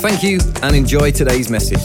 Thank 0.00 0.22
you 0.22 0.40
and 0.62 0.74
enjoy 0.74 1.10
today's 1.10 1.50
message. 1.50 1.78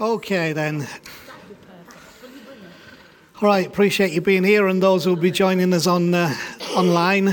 Okay, 0.00 0.54
then. 0.54 0.88
All 3.42 3.42
right, 3.42 3.66
appreciate 3.66 4.12
you 4.12 4.22
being 4.22 4.42
here 4.42 4.68
and 4.68 4.82
those 4.82 5.04
who 5.04 5.10
will 5.10 5.20
be 5.20 5.30
joining 5.30 5.74
us 5.74 5.86
on 5.86 6.14
uh, 6.14 6.34
online. 6.74 7.28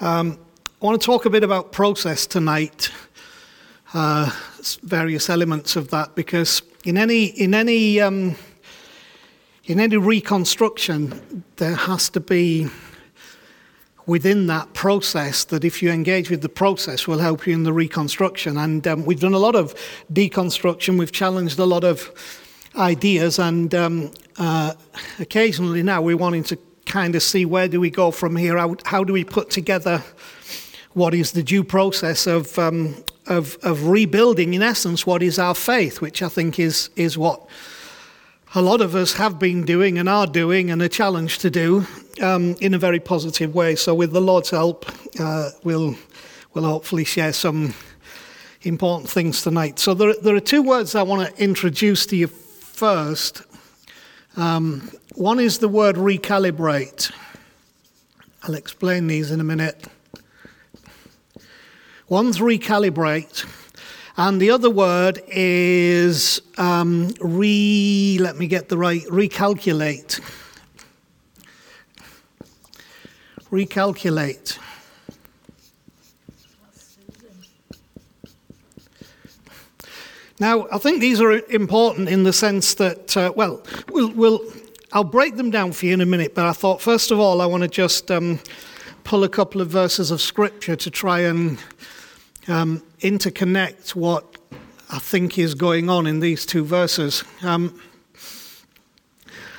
Um, 0.00 0.38
I 0.80 0.86
want 0.86 1.00
to 1.00 1.04
talk 1.04 1.26
a 1.26 1.30
bit 1.30 1.42
about 1.42 1.72
process 1.72 2.24
tonight, 2.24 2.92
uh, 3.94 4.30
various 4.84 5.28
elements 5.28 5.74
of 5.74 5.88
that, 5.90 6.14
because 6.14 6.62
in 6.84 6.96
any 6.96 7.24
in 7.24 7.52
any 7.52 8.00
um, 8.00 8.36
in 9.64 9.78
any 9.78 9.96
reconstruction, 9.96 11.44
there 11.56 11.74
has 11.74 12.08
to 12.10 12.20
be 12.20 12.68
within 14.06 14.48
that 14.48 14.72
process 14.74 15.44
that 15.44 15.64
if 15.64 15.80
you 15.80 15.90
engage 15.90 16.28
with 16.28 16.42
the 16.42 16.48
process 16.48 17.06
will 17.06 17.18
help 17.18 17.46
you 17.46 17.54
in 17.54 17.62
the 17.62 17.72
reconstruction. 17.72 18.58
And 18.58 18.86
um, 18.88 19.04
we've 19.04 19.20
done 19.20 19.34
a 19.34 19.38
lot 19.38 19.54
of 19.54 19.74
deconstruction, 20.12 20.98
we've 20.98 21.12
challenged 21.12 21.58
a 21.60 21.64
lot 21.64 21.84
of 21.84 22.10
ideas, 22.76 23.38
and 23.38 23.72
um, 23.74 24.10
uh, 24.38 24.74
occasionally 25.20 25.82
now 25.84 26.02
we're 26.02 26.16
wanting 26.16 26.42
to 26.44 26.58
kind 26.84 27.14
of 27.14 27.22
see 27.22 27.44
where 27.44 27.68
do 27.68 27.80
we 27.80 27.90
go 27.90 28.10
from 28.10 28.34
here, 28.34 28.58
how, 28.58 28.74
how 28.84 29.04
do 29.04 29.12
we 29.12 29.24
put 29.24 29.50
together 29.50 30.02
what 30.94 31.14
is 31.14 31.32
the 31.32 31.42
due 31.42 31.62
process 31.62 32.26
of, 32.26 32.58
um, 32.58 32.96
of, 33.26 33.56
of 33.62 33.86
rebuilding, 33.86 34.54
in 34.54 34.62
essence, 34.62 35.06
what 35.06 35.22
is 35.22 35.38
our 35.38 35.54
faith, 35.54 36.00
which 36.00 36.22
I 36.22 36.28
think 36.28 36.58
is, 36.58 36.90
is 36.96 37.16
what 37.16 37.46
a 38.54 38.60
lot 38.60 38.82
of 38.82 38.94
us 38.94 39.14
have 39.14 39.38
been 39.38 39.64
doing 39.64 39.98
and 39.98 40.08
are 40.08 40.26
doing 40.26 40.70
and 40.70 40.82
a 40.82 40.88
challenge 40.88 41.38
to 41.38 41.50
do 41.50 41.86
um, 42.20 42.54
in 42.60 42.74
a 42.74 42.78
very 42.78 43.00
positive 43.00 43.54
way. 43.54 43.74
So, 43.74 43.94
with 43.94 44.12
the 44.12 44.20
Lord's 44.20 44.50
help, 44.50 44.84
uh, 45.18 45.50
we'll, 45.64 45.96
we'll 46.52 46.64
hopefully 46.64 47.04
share 47.04 47.32
some 47.32 47.74
important 48.62 49.08
things 49.08 49.42
tonight. 49.42 49.78
So, 49.78 49.94
there, 49.94 50.14
there 50.22 50.34
are 50.36 50.40
two 50.40 50.62
words 50.62 50.94
I 50.94 51.02
want 51.02 51.34
to 51.34 51.42
introduce 51.42 52.04
to 52.06 52.16
you 52.16 52.26
first. 52.26 53.42
Um, 54.36 54.90
one 55.14 55.40
is 55.40 55.58
the 55.58 55.68
word 55.68 55.96
recalibrate. 55.96 57.10
I'll 58.42 58.54
explain 58.54 59.06
these 59.06 59.30
in 59.30 59.40
a 59.40 59.44
minute. 59.44 59.86
One's 62.08 62.38
recalibrate. 62.38 63.46
And 64.24 64.40
the 64.40 64.50
other 64.50 64.70
word 64.70 65.20
is 65.26 66.42
um, 66.56 67.12
re, 67.20 68.18
let 68.20 68.38
me 68.38 68.46
get 68.46 68.68
the 68.68 68.78
right, 68.78 69.02
recalculate. 69.06 70.20
Recalculate. 73.50 74.58
Now, 80.38 80.68
I 80.70 80.78
think 80.78 81.00
these 81.00 81.20
are 81.20 81.32
important 81.50 82.08
in 82.08 82.22
the 82.22 82.32
sense 82.32 82.74
that, 82.74 83.16
uh, 83.16 83.32
well, 83.34 83.60
we'll, 83.90 84.12
we'll, 84.12 84.40
I'll 84.92 85.02
break 85.02 85.34
them 85.34 85.50
down 85.50 85.72
for 85.72 85.86
you 85.86 85.94
in 85.94 86.00
a 86.00 86.06
minute, 86.06 86.36
but 86.36 86.46
I 86.46 86.52
thought, 86.52 86.80
first 86.80 87.10
of 87.10 87.18
all, 87.18 87.40
I 87.40 87.46
want 87.46 87.64
to 87.64 87.68
just 87.68 88.08
um, 88.12 88.38
pull 89.02 89.24
a 89.24 89.28
couple 89.28 89.60
of 89.60 89.66
verses 89.66 90.12
of 90.12 90.20
scripture 90.20 90.76
to 90.76 90.90
try 90.92 91.22
and 91.22 91.58
um, 92.46 92.84
interconnect 93.02 93.94
what 93.94 94.24
I 94.90 94.98
think 94.98 95.38
is 95.38 95.54
going 95.54 95.90
on 95.90 96.06
in 96.06 96.20
these 96.20 96.46
two 96.46 96.64
verses. 96.64 97.24
Um, 97.42 97.80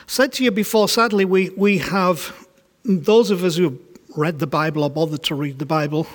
said 0.08 0.32
to 0.34 0.44
you 0.44 0.52
before, 0.52 0.88
sadly, 0.88 1.26
we, 1.26 1.50
we 1.52 1.80
have, 1.80 2.48
those 2.86 3.32
of 3.32 3.44
us 3.44 3.58
who 3.58 3.64
have 3.64 3.80
read 4.16 4.40
the 4.40 4.48
Bible 4.48 4.84
or 4.84 4.90
bothered 4.90 5.24
to 5.24 5.36
read 5.36 5.60
the 5.60 5.66
Bible, 5.66 6.08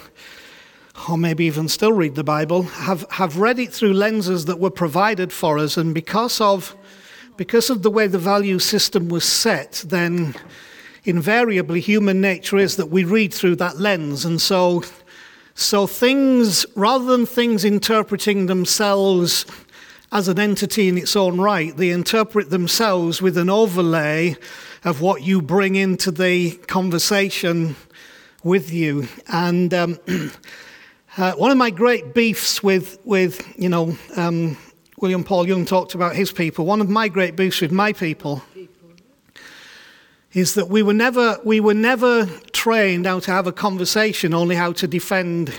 or 1.08 1.18
maybe 1.18 1.44
even 1.44 1.68
still 1.68 1.92
read 1.92 2.14
the 2.14 2.24
Bible, 2.24 2.62
have, 2.62 3.04
have 3.10 3.36
read 3.36 3.58
it 3.58 3.72
through 3.72 3.92
lenses 3.92 4.46
that 4.46 4.58
were 4.58 4.70
provided 4.70 5.32
for 5.32 5.58
us, 5.58 5.76
and 5.76 5.94
because 5.94 6.40
of, 6.40 6.76
because 7.36 7.70
of 7.70 7.82
the 7.82 7.90
way 7.90 8.06
the 8.06 8.18
value 8.18 8.58
system 8.58 9.08
was 9.08 9.24
set, 9.24 9.84
then 9.86 10.34
invariably 11.04 11.80
human 11.80 12.20
nature 12.20 12.56
is 12.56 12.76
that 12.76 12.86
we 12.86 13.04
read 13.04 13.34
through 13.34 13.56
that 13.56 13.78
lens, 13.78 14.24
and 14.24 14.40
so 14.40 14.82
so 15.58 15.88
things, 15.88 16.64
rather 16.76 17.04
than 17.04 17.26
things 17.26 17.64
interpreting 17.64 18.46
themselves 18.46 19.44
as 20.12 20.28
an 20.28 20.38
entity 20.38 20.86
in 20.86 20.96
its 20.96 21.16
own 21.16 21.40
right, 21.40 21.76
they 21.76 21.90
interpret 21.90 22.50
themselves 22.50 23.20
with 23.20 23.36
an 23.36 23.50
overlay 23.50 24.36
of 24.84 25.00
what 25.00 25.22
you 25.22 25.42
bring 25.42 25.74
into 25.74 26.12
the 26.12 26.52
conversation 26.68 27.74
with 28.44 28.72
you. 28.72 29.08
And 29.26 29.74
um, 29.74 29.98
uh, 31.16 31.32
one 31.32 31.50
of 31.50 31.56
my 31.56 31.70
great 31.70 32.14
beefs 32.14 32.62
with, 32.62 33.00
with 33.04 33.44
you 33.58 33.68
know, 33.68 33.98
um, 34.14 34.56
William 34.98 35.24
Paul 35.24 35.48
Young 35.48 35.64
talked 35.64 35.96
about 35.96 36.14
his 36.14 36.30
people. 36.30 36.66
One 36.66 36.80
of 36.80 36.88
my 36.88 37.08
great 37.08 37.34
beefs 37.34 37.60
with 37.60 37.72
my 37.72 37.92
people 37.92 38.44
is 40.32 40.54
that 40.54 40.68
we 40.68 40.82
were 40.82 40.94
never 40.94 41.38
we 41.44 41.60
were 41.60 41.74
never 41.74 42.26
trained 42.52 43.06
how 43.06 43.20
to 43.20 43.30
have 43.30 43.46
a 43.46 43.52
conversation, 43.52 44.34
only 44.34 44.56
how 44.56 44.72
to 44.72 44.86
defend 44.86 45.58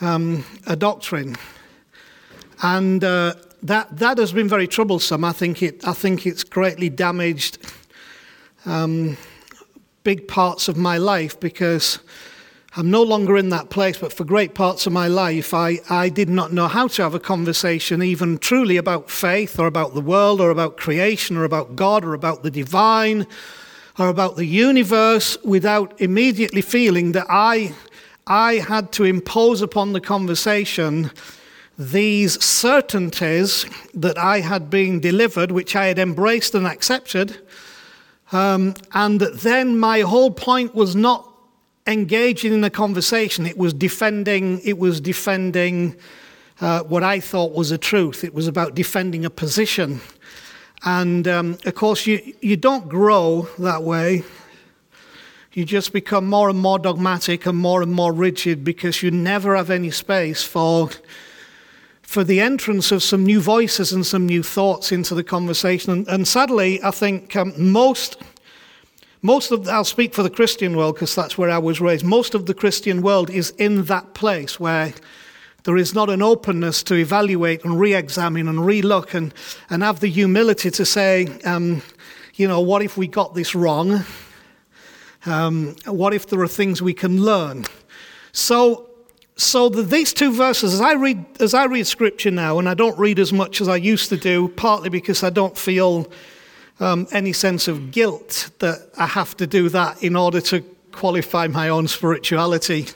um, 0.00 0.44
a 0.66 0.76
doctrine, 0.76 1.36
and 2.62 3.04
uh, 3.04 3.34
that 3.62 3.96
that 3.96 4.18
has 4.18 4.32
been 4.32 4.48
very 4.48 4.66
troublesome. 4.66 5.24
I 5.24 5.32
think 5.32 5.62
it 5.62 5.86
I 5.86 5.92
think 5.92 6.26
it's 6.26 6.42
greatly 6.42 6.88
damaged 6.88 7.58
um, 8.64 9.16
big 10.02 10.26
parts 10.28 10.68
of 10.68 10.76
my 10.76 10.98
life 10.98 11.38
because. 11.38 12.00
I'm 12.78 12.90
no 12.90 13.02
longer 13.02 13.38
in 13.38 13.48
that 13.48 13.70
place, 13.70 13.96
but 13.96 14.12
for 14.12 14.24
great 14.24 14.54
parts 14.54 14.86
of 14.86 14.92
my 14.92 15.08
life, 15.08 15.54
I, 15.54 15.78
I 15.88 16.10
did 16.10 16.28
not 16.28 16.52
know 16.52 16.68
how 16.68 16.88
to 16.88 17.02
have 17.04 17.14
a 17.14 17.18
conversation, 17.18 18.02
even 18.02 18.36
truly 18.36 18.76
about 18.76 19.10
faith 19.10 19.58
or 19.58 19.66
about 19.66 19.94
the 19.94 20.02
world 20.02 20.42
or 20.42 20.50
about 20.50 20.76
creation 20.76 21.38
or 21.38 21.44
about 21.44 21.74
God 21.74 22.04
or 22.04 22.12
about 22.12 22.42
the 22.42 22.50
divine 22.50 23.26
or 23.98 24.08
about 24.08 24.36
the 24.36 24.44
universe 24.44 25.38
without 25.42 26.00
immediately 26.00 26.60
feeling 26.60 27.12
that 27.12 27.26
I, 27.28 27.74
I 28.26 28.54
had 28.54 28.92
to 28.92 29.04
impose 29.04 29.62
upon 29.62 29.92
the 29.92 30.00
conversation 30.00 31.10
these 31.78 32.42
certainties 32.42 33.66
that 33.94 34.16
I 34.16 34.40
had 34.40 34.70
been 34.70 35.00
delivered, 35.00 35.50
which 35.50 35.76
I 35.76 35.86
had 35.86 35.98
embraced 35.98 36.54
and 36.54 36.66
accepted. 36.66 37.38
Um, 38.32 38.74
and 38.92 39.20
that 39.20 39.40
then 39.40 39.78
my 39.78 40.00
whole 40.00 40.30
point 40.30 40.74
was 40.74 40.96
not 40.96 41.30
engaging 41.86 42.52
in 42.52 42.64
a 42.64 42.70
conversation, 42.70 43.46
it 43.46 43.56
was 43.56 43.72
defending, 43.72 44.60
it 44.64 44.78
was 44.78 45.00
defending 45.00 45.96
uh, 46.60 46.82
what 46.82 47.02
I 47.02 47.20
thought 47.20 47.52
was 47.52 47.70
a 47.70 47.78
truth. 47.78 48.24
It 48.24 48.34
was 48.34 48.48
about 48.48 48.74
defending 48.74 49.24
a 49.24 49.30
position. 49.30 50.00
And 50.84 51.26
um, 51.26 51.58
of 51.64 51.74
course, 51.74 52.06
you, 52.06 52.34
you 52.40 52.56
don't 52.56 52.88
grow 52.88 53.48
that 53.58 53.82
way. 53.82 54.24
You 55.52 55.64
just 55.64 55.92
become 55.92 56.26
more 56.26 56.50
and 56.50 56.58
more 56.58 56.78
dogmatic 56.78 57.46
and 57.46 57.56
more 57.56 57.80
and 57.82 57.90
more 57.90 58.12
rigid 58.12 58.62
because 58.62 59.02
you 59.02 59.10
never 59.10 59.56
have 59.56 59.70
any 59.70 59.90
space 59.90 60.42
for, 60.42 60.90
for 62.02 62.22
the 62.24 62.40
entrance 62.40 62.92
of 62.92 63.02
some 63.02 63.24
new 63.24 63.40
voices 63.40 63.92
and 63.92 64.04
some 64.04 64.26
new 64.26 64.42
thoughts 64.42 64.92
into 64.92 65.14
the 65.14 65.24
conversation. 65.24 65.92
And, 65.92 66.08
and 66.08 66.28
sadly, 66.28 66.82
I 66.82 66.90
think 66.90 67.34
um, 67.36 67.54
most, 67.56 68.22
most 69.22 69.50
of, 69.50 69.66
I'll 69.66 69.84
speak 69.84 70.12
for 70.12 70.22
the 70.22 70.30
Christian 70.30 70.76
world 70.76 70.96
because 70.96 71.14
that's 71.14 71.38
where 71.38 71.50
I 71.50 71.58
was 71.58 71.80
raised, 71.80 72.04
most 72.04 72.34
of 72.34 72.44
the 72.44 72.54
Christian 72.54 73.00
world 73.00 73.30
is 73.30 73.50
in 73.52 73.84
that 73.84 74.12
place 74.12 74.60
where 74.60 74.92
there 75.66 75.76
is 75.76 75.94
not 75.94 76.08
an 76.08 76.22
openness 76.22 76.84
to 76.84 76.94
evaluate 76.94 77.64
and 77.64 77.80
re 77.80 77.92
examine 77.92 78.46
and 78.46 78.64
re 78.64 78.82
look 78.82 79.14
and, 79.14 79.34
and 79.68 79.82
have 79.82 79.98
the 79.98 80.06
humility 80.06 80.70
to 80.70 80.86
say, 80.86 81.26
um, 81.44 81.82
you 82.36 82.46
know, 82.46 82.60
what 82.60 82.82
if 82.82 82.96
we 82.96 83.08
got 83.08 83.34
this 83.34 83.52
wrong? 83.52 84.04
Um, 85.26 85.74
what 85.86 86.14
if 86.14 86.28
there 86.28 86.40
are 86.40 86.48
things 86.48 86.80
we 86.80 86.94
can 86.94 87.20
learn? 87.20 87.64
So, 88.30 88.88
so 89.34 89.68
the, 89.68 89.82
these 89.82 90.12
two 90.12 90.32
verses, 90.32 90.72
as 90.72 90.80
I 90.80 90.92
read 90.92 91.24
as 91.40 91.52
I 91.52 91.64
read 91.64 91.88
Scripture 91.88 92.30
now, 92.30 92.60
and 92.60 92.68
I 92.68 92.74
don't 92.74 92.96
read 92.96 93.18
as 93.18 93.32
much 93.32 93.60
as 93.60 93.66
I 93.66 93.74
used 93.74 94.08
to 94.10 94.16
do, 94.16 94.46
partly 94.46 94.88
because 94.88 95.24
I 95.24 95.30
don't 95.30 95.58
feel 95.58 96.06
um, 96.78 97.08
any 97.10 97.32
sense 97.32 97.66
of 97.66 97.90
guilt 97.90 98.50
that 98.60 98.88
I 98.96 99.06
have 99.06 99.36
to 99.38 99.48
do 99.48 99.68
that 99.70 100.00
in 100.00 100.14
order 100.14 100.40
to 100.42 100.60
qualify 100.92 101.48
my 101.48 101.70
own 101.70 101.88
spirituality. 101.88 102.86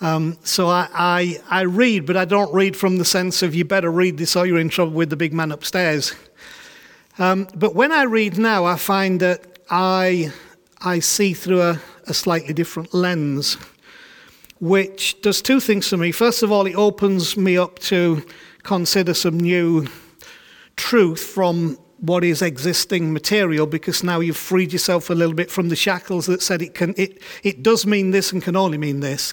Um, 0.00 0.36
so 0.44 0.68
I, 0.68 0.88
I, 0.92 1.40
I 1.48 1.60
read, 1.62 2.04
but 2.06 2.16
I 2.16 2.26
don't 2.26 2.52
read 2.52 2.76
from 2.76 2.98
the 2.98 3.04
sense 3.04 3.42
of 3.42 3.54
you 3.54 3.64
better 3.64 3.90
read 3.90 4.18
this 4.18 4.36
or 4.36 4.46
you're 4.46 4.58
in 4.58 4.68
trouble 4.68 4.92
with 4.92 5.10
the 5.10 5.16
big 5.16 5.32
man 5.32 5.52
upstairs. 5.52 6.14
Um, 7.18 7.48
but 7.54 7.74
when 7.74 7.92
I 7.92 8.02
read 8.02 8.36
now, 8.36 8.66
I 8.66 8.76
find 8.76 9.20
that 9.20 9.58
I, 9.70 10.32
I 10.82 10.98
see 10.98 11.32
through 11.32 11.62
a, 11.62 11.80
a 12.06 12.12
slightly 12.12 12.52
different 12.52 12.92
lens, 12.92 13.56
which 14.60 15.20
does 15.22 15.40
two 15.40 15.60
things 15.60 15.88
for 15.88 15.96
me. 15.96 16.12
First 16.12 16.42
of 16.42 16.52
all, 16.52 16.66
it 16.66 16.74
opens 16.74 17.36
me 17.38 17.56
up 17.56 17.78
to 17.80 18.22
consider 18.62 19.14
some 19.14 19.40
new 19.40 19.86
truth 20.76 21.20
from 21.20 21.78
what 22.00 22.22
is 22.22 22.42
existing 22.42 23.14
material 23.14 23.66
because 23.66 24.04
now 24.04 24.20
you've 24.20 24.36
freed 24.36 24.72
yourself 24.72 25.08
a 25.08 25.14
little 25.14 25.34
bit 25.34 25.50
from 25.50 25.70
the 25.70 25.76
shackles 25.76 26.26
that 26.26 26.42
said 26.42 26.60
it 26.60 26.74
can 26.74 26.94
it, 26.98 27.22
it 27.42 27.62
does 27.62 27.86
mean 27.86 28.10
this 28.10 28.32
and 28.32 28.42
can 28.42 28.54
only 28.54 28.76
mean 28.76 29.00
this 29.00 29.32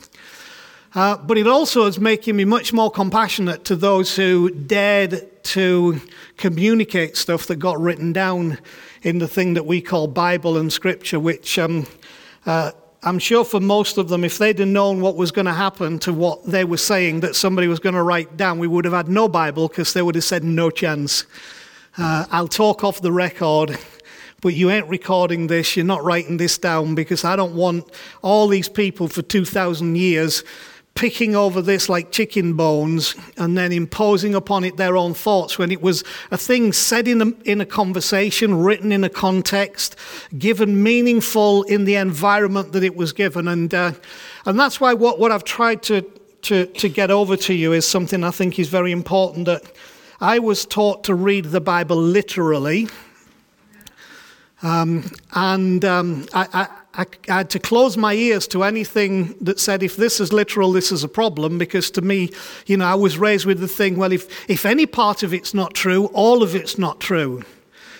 uh, 0.96 1.18
but 1.18 1.38
it 1.38 1.48
also 1.48 1.86
is 1.86 2.00
making 2.00 2.36
me 2.36 2.46
much 2.46 2.72
more 2.72 2.92
compassionate 2.92 3.66
to 3.66 3.76
those 3.76 4.16
who 4.16 4.50
dared 4.52 5.28
to 5.44 6.00
communicate 6.38 7.18
stuff 7.18 7.48
that 7.48 7.56
got 7.56 7.80
written 7.80 8.14
down 8.14 8.60
in 9.02 9.18
the 9.18 9.28
thing 9.28 9.56
that 9.56 9.66
we 9.66 9.82
call 9.82 10.08
Bible 10.08 10.58
and 10.58 10.72
Scripture, 10.72 11.20
which 11.20 11.58
um, 11.58 11.88
uh, 12.46 12.72
I'm 13.02 13.20
sure 13.20 13.44
for 13.44 13.60
most 13.60 13.98
of 13.98 14.08
them, 14.08 14.24
if 14.24 14.38
they'd 14.38 14.60
have 14.60 14.68
known 14.68 15.02
what 15.02 15.16
was 15.16 15.32
going 15.32 15.46
to 15.46 15.54
happen 15.54 16.00
to 16.00 16.14
what 16.14 16.46
they 16.46 16.64
were 16.64 16.78
saying 16.78 17.22
that 17.22 17.36
somebody 17.36 17.68
was 17.68 17.80
going 17.80 17.96
to 17.96 18.04
write 18.04 18.38
down, 18.38 18.60
we 18.60 18.68
would 18.68 18.86
have 18.86 18.94
had 18.94 19.10
no 19.10 19.28
Bible 19.28 19.68
because 19.68 19.94
they 19.94 20.02
would 20.02 20.16
have 20.16 20.24
said 20.24 20.44
no 20.44 20.70
chance. 20.70 21.26
Uh, 21.98 22.26
I'll 22.32 22.48
talk 22.48 22.84
off 22.84 23.02
the 23.02 23.12
record 23.12 23.78
but 24.44 24.54
you 24.54 24.70
ain't 24.70 24.90
recording 24.90 25.48
this, 25.48 25.78
you're 25.78 25.86
not 25.86 26.04
writing 26.04 26.36
this 26.36 26.58
down 26.58 26.96
because 26.96 27.24
I 27.24 27.38
don't 27.38 27.56
want 27.56 27.90
all 28.22 28.50
these 28.50 28.68
people 28.68 29.08
for 29.08 29.22
2,000 29.22 29.96
years 29.96 30.44
picking 30.96 31.36
over 31.36 31.62
this 31.62 31.90
like 31.90 32.12
chicken 32.12 32.54
bones 32.54 33.16
and 33.38 33.58
then 33.58 33.72
imposing 33.72 34.36
upon 34.36 34.64
it 34.64 34.78
their 34.78 34.96
own 34.96 35.14
thoughts 35.14 35.58
when 35.58 35.72
it 35.72 35.82
was 35.82 36.04
a 36.30 36.38
thing 36.38 36.72
said 36.72 37.08
in 37.08 37.22
a, 37.22 37.26
in 37.46 37.60
a 37.60 37.66
conversation, 37.66 38.56
written 38.56 38.92
in 38.92 39.04
a 39.04 39.10
context, 39.10 39.96
given 40.38 40.84
meaningful 40.84 41.64
in 41.64 41.86
the 41.86 41.96
environment 41.96 42.74
that 42.74 42.84
it 42.84 42.96
was 42.96 43.12
given. 43.12 43.48
And, 43.48 43.74
uh, 43.74 43.94
and 44.46 44.60
that's 44.60 44.80
why 44.80 44.94
what, 44.94 45.20
what 45.20 45.32
I've 45.32 45.44
tried 45.44 45.82
to, 45.84 46.02
to, 46.44 46.68
to 46.68 46.90
get 46.90 47.10
over 47.10 47.36
to 47.38 47.54
you 47.54 47.74
is 47.74 47.88
something 47.88 48.24
I 48.24 48.32
think 48.32 48.60
is 48.60 48.70
very 48.70 48.92
important 48.92 49.46
that 49.46 49.64
I 50.22 50.40
was 50.40 50.66
taught 50.66 51.06
to 51.06 51.16
read 51.16 51.46
the 51.46 51.62
Bible 51.62 51.98
literally. 51.98 52.88
Um, 54.62 55.12
and 55.34 55.84
um, 55.84 56.28
I, 56.34 56.48
I 56.54 56.68
I, 56.96 57.06
had 57.28 57.50
to 57.52 57.60
close 57.60 57.98
my 57.98 58.14
ears 58.14 58.48
to 58.50 58.64
anything 58.64 59.36
that 59.42 59.60
said, 59.60 59.82
if 59.82 59.96
this 59.96 60.20
is 60.20 60.32
literal, 60.32 60.72
this 60.72 60.92
is 60.92 61.04
a 61.04 61.08
problem, 61.08 61.58
because 61.58 61.90
to 61.92 62.02
me, 62.02 62.30
you 62.68 62.78
know, 62.78 62.86
I 62.86 62.94
was 62.94 63.18
raised 63.18 63.46
with 63.46 63.60
the 63.60 63.68
thing, 63.68 63.96
well, 63.98 64.12
if, 64.12 64.50
if 64.50 64.66
any 64.66 64.86
part 64.86 65.24
of 65.24 65.34
it's 65.34 65.54
not 65.54 65.74
true, 65.74 66.06
all 66.08 66.44
of 66.44 66.56
it's 66.56 66.78
not 66.78 67.00
true. 67.00 67.44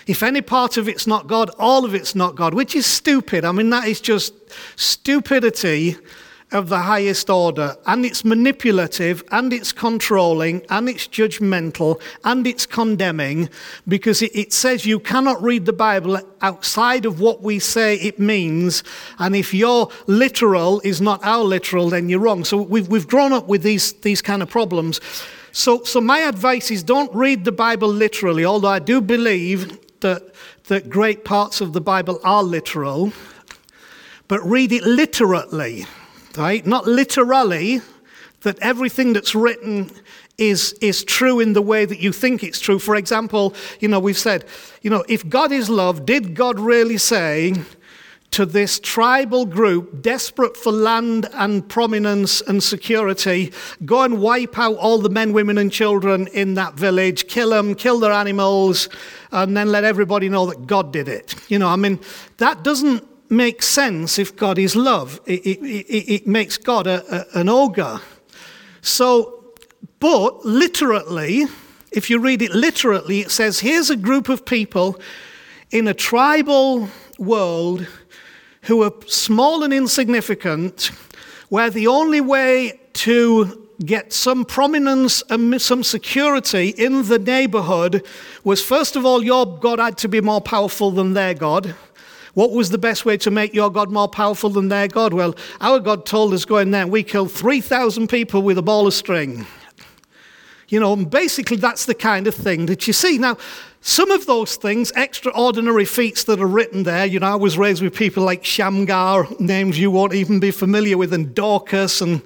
If 0.06 0.22
any 0.22 0.42
part 0.42 0.76
of 0.76 0.88
it's 0.88 1.06
not 1.06 1.26
God, 1.26 1.50
all 1.58 1.84
of 1.84 1.94
it's 1.94 2.14
not 2.14 2.36
God, 2.36 2.54
which 2.54 2.76
is 2.76 2.86
stupid. 2.86 3.44
I 3.44 3.52
mean, 3.52 3.70
that 3.70 3.88
is 3.88 4.00
just 4.00 4.34
stupidity 4.76 5.96
of 6.54 6.68
the 6.68 6.78
highest 6.78 7.28
order, 7.28 7.76
and 7.84 8.06
it's 8.06 8.24
manipulative, 8.24 9.24
and 9.32 9.52
it's 9.52 9.72
controlling, 9.72 10.64
and 10.70 10.88
it's 10.88 11.08
judgmental, 11.08 12.00
and 12.22 12.46
it's 12.46 12.64
condemning, 12.64 13.50
because 13.88 14.22
it, 14.22 14.30
it, 14.34 14.52
says 14.52 14.86
you 14.86 15.00
cannot 15.00 15.42
read 15.42 15.66
the 15.66 15.72
Bible 15.72 16.18
outside 16.40 17.04
of 17.04 17.18
what 17.18 17.42
we 17.42 17.58
say 17.58 17.96
it 17.96 18.20
means, 18.20 18.84
and 19.18 19.34
if 19.34 19.52
your 19.52 19.90
literal 20.06 20.80
is 20.84 21.00
not 21.00 21.22
our 21.24 21.42
literal, 21.42 21.90
then 21.90 22.08
you're 22.08 22.20
wrong. 22.20 22.44
So 22.44 22.62
we've, 22.62 22.86
we've 22.86 23.08
grown 23.08 23.32
up 23.32 23.48
with 23.48 23.62
these, 23.62 23.92
these 23.94 24.22
kind 24.22 24.40
of 24.40 24.48
problems. 24.48 25.00
So, 25.50 25.82
so 25.82 26.00
my 26.00 26.20
advice 26.20 26.70
is 26.70 26.84
don't 26.84 27.12
read 27.12 27.44
the 27.44 27.52
Bible 27.52 27.88
literally, 27.88 28.44
although 28.44 28.68
I 28.68 28.78
do 28.78 29.00
believe 29.00 29.76
that, 30.00 30.34
that 30.64 30.88
great 30.88 31.24
parts 31.24 31.60
of 31.60 31.72
the 31.72 31.80
Bible 31.80 32.20
are 32.22 32.44
literal, 32.44 33.12
but 34.28 34.40
read 34.44 34.70
it 34.70 34.84
literally 34.84 35.86
right? 36.36 36.64
Not 36.66 36.86
literally, 36.86 37.80
that 38.44 38.58
everything 38.60 39.12
that's 39.12 39.34
written 39.34 39.90
is, 40.38 40.74
is 40.74 41.04
true 41.04 41.40
in 41.40 41.54
the 41.54 41.62
way 41.62 41.84
that 41.84 41.98
you 41.98 42.12
think 42.12 42.44
it's 42.44 42.60
true. 42.60 42.78
For 42.78 42.94
example, 42.94 43.54
you 43.80 43.88
know, 43.88 43.98
we've 43.98 44.18
said, 44.18 44.44
you 44.82 44.90
know, 44.90 45.04
if 45.08 45.28
God 45.28 45.50
is 45.50 45.68
love, 45.68 46.06
did 46.06 46.34
God 46.34 46.60
really 46.60 46.98
say 46.98 47.54
to 48.32 48.44
this 48.44 48.80
tribal 48.80 49.46
group, 49.46 50.02
desperate 50.02 50.56
for 50.56 50.72
land 50.72 51.28
and 51.34 51.68
prominence 51.68 52.40
and 52.42 52.62
security, 52.62 53.52
go 53.84 54.02
and 54.02 54.20
wipe 54.20 54.58
out 54.58 54.76
all 54.76 54.98
the 54.98 55.08
men, 55.08 55.32
women, 55.32 55.56
and 55.56 55.70
children 55.70 56.26
in 56.28 56.54
that 56.54 56.74
village, 56.74 57.28
kill 57.28 57.50
them, 57.50 57.74
kill 57.76 58.00
their 58.00 58.12
animals, 58.12 58.88
and 59.30 59.56
then 59.56 59.70
let 59.70 59.84
everybody 59.84 60.28
know 60.28 60.46
that 60.46 60.66
God 60.66 60.92
did 60.92 61.08
it? 61.08 61.34
You 61.48 61.60
know, 61.60 61.68
I 61.68 61.76
mean, 61.76 62.00
that 62.38 62.64
doesn't 62.64 63.06
makes 63.30 63.66
sense 63.66 64.18
if 64.18 64.36
God 64.36 64.58
is 64.58 64.76
love. 64.76 65.20
It, 65.26 65.40
it, 65.46 65.58
it, 65.62 66.14
it 66.14 66.26
makes 66.26 66.58
God 66.58 66.86
a, 66.86 67.02
a, 67.36 67.40
an 67.40 67.48
ogre. 67.48 68.00
So, 68.82 69.44
but 69.98 70.44
literally, 70.44 71.46
if 71.90 72.10
you 72.10 72.18
read 72.18 72.42
it 72.42 72.52
literally, 72.52 73.20
it 73.20 73.30
says 73.30 73.60
here's 73.60 73.90
a 73.90 73.96
group 73.96 74.28
of 74.28 74.44
people 74.44 75.00
in 75.70 75.88
a 75.88 75.94
tribal 75.94 76.88
world 77.18 77.86
who 78.62 78.82
are 78.82 78.92
small 79.06 79.62
and 79.62 79.72
insignificant, 79.72 80.90
where 81.48 81.70
the 81.70 81.86
only 81.86 82.20
way 82.20 82.80
to 82.94 83.68
get 83.84 84.12
some 84.12 84.44
prominence 84.44 85.22
and 85.30 85.60
some 85.60 85.82
security 85.82 86.68
in 86.70 87.08
the 87.08 87.18
neighborhood 87.18 88.06
was 88.44 88.62
first 88.62 88.96
of 88.96 89.04
all, 89.04 89.22
your 89.22 89.46
God 89.58 89.78
had 89.78 89.98
to 89.98 90.08
be 90.08 90.20
more 90.20 90.40
powerful 90.40 90.90
than 90.90 91.14
their 91.14 91.34
God. 91.34 91.74
What 92.34 92.50
was 92.50 92.70
the 92.70 92.78
best 92.78 93.04
way 93.04 93.16
to 93.18 93.30
make 93.30 93.54
your 93.54 93.70
God 93.70 93.90
more 93.90 94.08
powerful 94.08 94.50
than 94.50 94.68
their 94.68 94.88
God? 94.88 95.12
Well, 95.12 95.34
our 95.60 95.78
God 95.78 96.04
told 96.04 96.34
us 96.34 96.44
go 96.44 96.58
in 96.58 96.72
there 96.72 96.82
and 96.82 96.90
we 96.90 97.02
killed 97.02 97.30
3,000 97.30 98.08
people 98.08 98.42
with 98.42 98.58
a 98.58 98.62
ball 98.62 98.86
of 98.86 98.94
string. 98.94 99.46
You 100.68 100.80
know, 100.80 100.92
and 100.92 101.08
basically 101.08 101.56
that's 101.56 101.86
the 101.86 101.94
kind 101.94 102.26
of 102.26 102.34
thing 102.34 102.66
that 102.66 102.86
you 102.86 102.92
see. 102.92 103.18
Now, 103.18 103.36
some 103.80 104.10
of 104.10 104.26
those 104.26 104.56
things, 104.56 104.90
extraordinary 104.96 105.84
feats 105.84 106.24
that 106.24 106.40
are 106.40 106.46
written 106.46 106.84
there, 106.84 107.04
you 107.04 107.20
know, 107.20 107.26
I 107.26 107.34
was 107.36 107.58
raised 107.58 107.82
with 107.82 107.94
people 107.94 108.24
like 108.24 108.44
Shamgar, 108.44 109.28
names 109.38 109.78
you 109.78 109.90
won't 109.90 110.14
even 110.14 110.40
be 110.40 110.50
familiar 110.50 110.96
with, 110.96 111.12
and 111.12 111.34
Dorcas 111.34 112.00
and, 112.00 112.22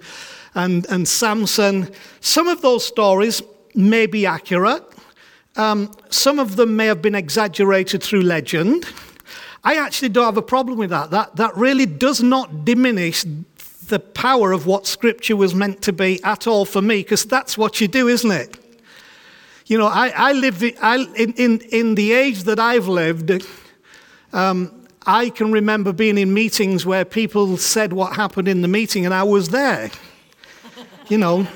and, 0.55 0.87
and 0.88 1.07
Samson. 1.07 1.91
Some 2.21 2.47
of 2.47 2.62
those 2.62 2.87
stories 2.87 3.43
may 3.75 4.07
be 4.07 4.25
accurate. 4.25 4.85
Um, 5.57 5.91
some 6.11 6.38
of 6.38 6.55
them 6.55 6.77
may 6.77 6.87
have 6.87 7.03
been 7.03 7.17
exaggerated 7.17 8.03
through 8.05 8.23
legend. 8.23 8.87
I 9.69 9.75
actually 9.75 10.09
don't 10.09 10.25
have 10.25 10.39
a 10.39 10.43
problem 10.57 10.79
with 10.79 10.89
that. 10.89 11.11
That, 11.11 11.37
that 11.37 11.55
really 11.55 11.85
does 11.85 12.23
not 12.23 12.65
diminish 12.65 13.27
the 13.89 13.99
power 13.99 14.53
of 14.53 14.65
what 14.65 14.87
Scripture 14.87 15.37
was 15.37 15.55
meant 15.55 15.83
to 15.83 15.93
be 15.93 16.25
at 16.25 16.47
all 16.47 16.65
for 16.65 16.81
me, 16.81 17.03
because 17.03 17.27
that's 17.27 17.59
what 17.59 17.79
you 17.79 17.87
do, 17.87 18.09
isn't 18.09 18.31
it? 18.31 18.57
You 19.67 19.77
know, 19.77 19.87
I, 19.87 20.09
I 20.09 20.33
live 20.33 20.65
I, 20.81 20.97
in, 21.15 21.35
in, 21.35 21.61
in 21.71 21.95
the 21.97 22.13
age 22.13 22.45
that 22.45 22.59
I've 22.59 22.89
lived, 22.89 23.31
um, 24.33 24.87
I 25.07 25.29
can 25.29 25.53
remember 25.53 25.93
being 25.93 26.17
in 26.17 26.33
meetings 26.33 26.87
where 26.87 27.05
people 27.05 27.59
said 27.59 27.93
what 27.93 28.17
happened 28.17 28.49
in 28.49 28.63
the 28.63 28.69
meeting, 28.69 29.05
and 29.05 29.13
I 29.13 29.25
was 29.25 29.51
there. 29.51 29.91
you 31.09 31.19
know, 31.19 31.47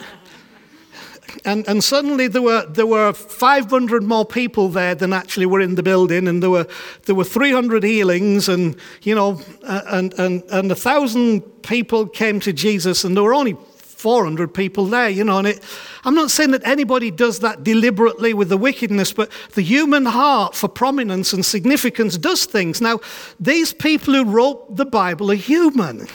and, 1.44 1.66
and 1.68 1.82
suddenly 1.82 2.28
there 2.28 2.42
were, 2.42 2.66
there 2.66 2.86
were 2.86 3.12
500 3.12 4.02
more 4.02 4.24
people 4.24 4.68
there 4.68 4.94
than 4.94 5.12
actually 5.12 5.46
were 5.46 5.60
in 5.60 5.74
the 5.74 5.82
building, 5.82 6.28
and 6.28 6.42
there 6.42 6.50
were, 6.50 6.66
there 7.06 7.14
were 7.14 7.24
300 7.24 7.82
healings, 7.82 8.48
and, 8.48 8.76
you 9.02 9.14
know, 9.14 9.40
and, 9.64 10.14
and, 10.14 10.42
and 10.50 10.70
a 10.70 10.76
thousand 10.76 11.40
people 11.62 12.06
came 12.06 12.38
to 12.40 12.52
Jesus, 12.52 13.04
and 13.04 13.16
there 13.16 13.24
were 13.24 13.34
only 13.34 13.56
400 13.76 14.52
people 14.52 14.86
there, 14.86 15.08
you 15.08 15.24
know, 15.24 15.38
and 15.38 15.48
it, 15.48 15.62
I'm 16.04 16.14
not 16.14 16.30
saying 16.30 16.50
that 16.52 16.66
anybody 16.66 17.10
does 17.10 17.38
that 17.40 17.62
deliberately 17.62 18.34
with 18.34 18.48
the 18.48 18.56
wickedness, 18.56 19.12
but 19.12 19.30
the 19.54 19.62
human 19.62 20.06
heart 20.06 20.54
for 20.54 20.68
prominence 20.68 21.32
and 21.32 21.44
significance 21.44 22.18
does 22.18 22.44
things. 22.44 22.80
Now, 22.80 23.00
these 23.38 23.72
people 23.72 24.14
who 24.14 24.24
wrote 24.24 24.76
the 24.76 24.84
Bible 24.84 25.30
are 25.30 25.36
human, 25.36 26.08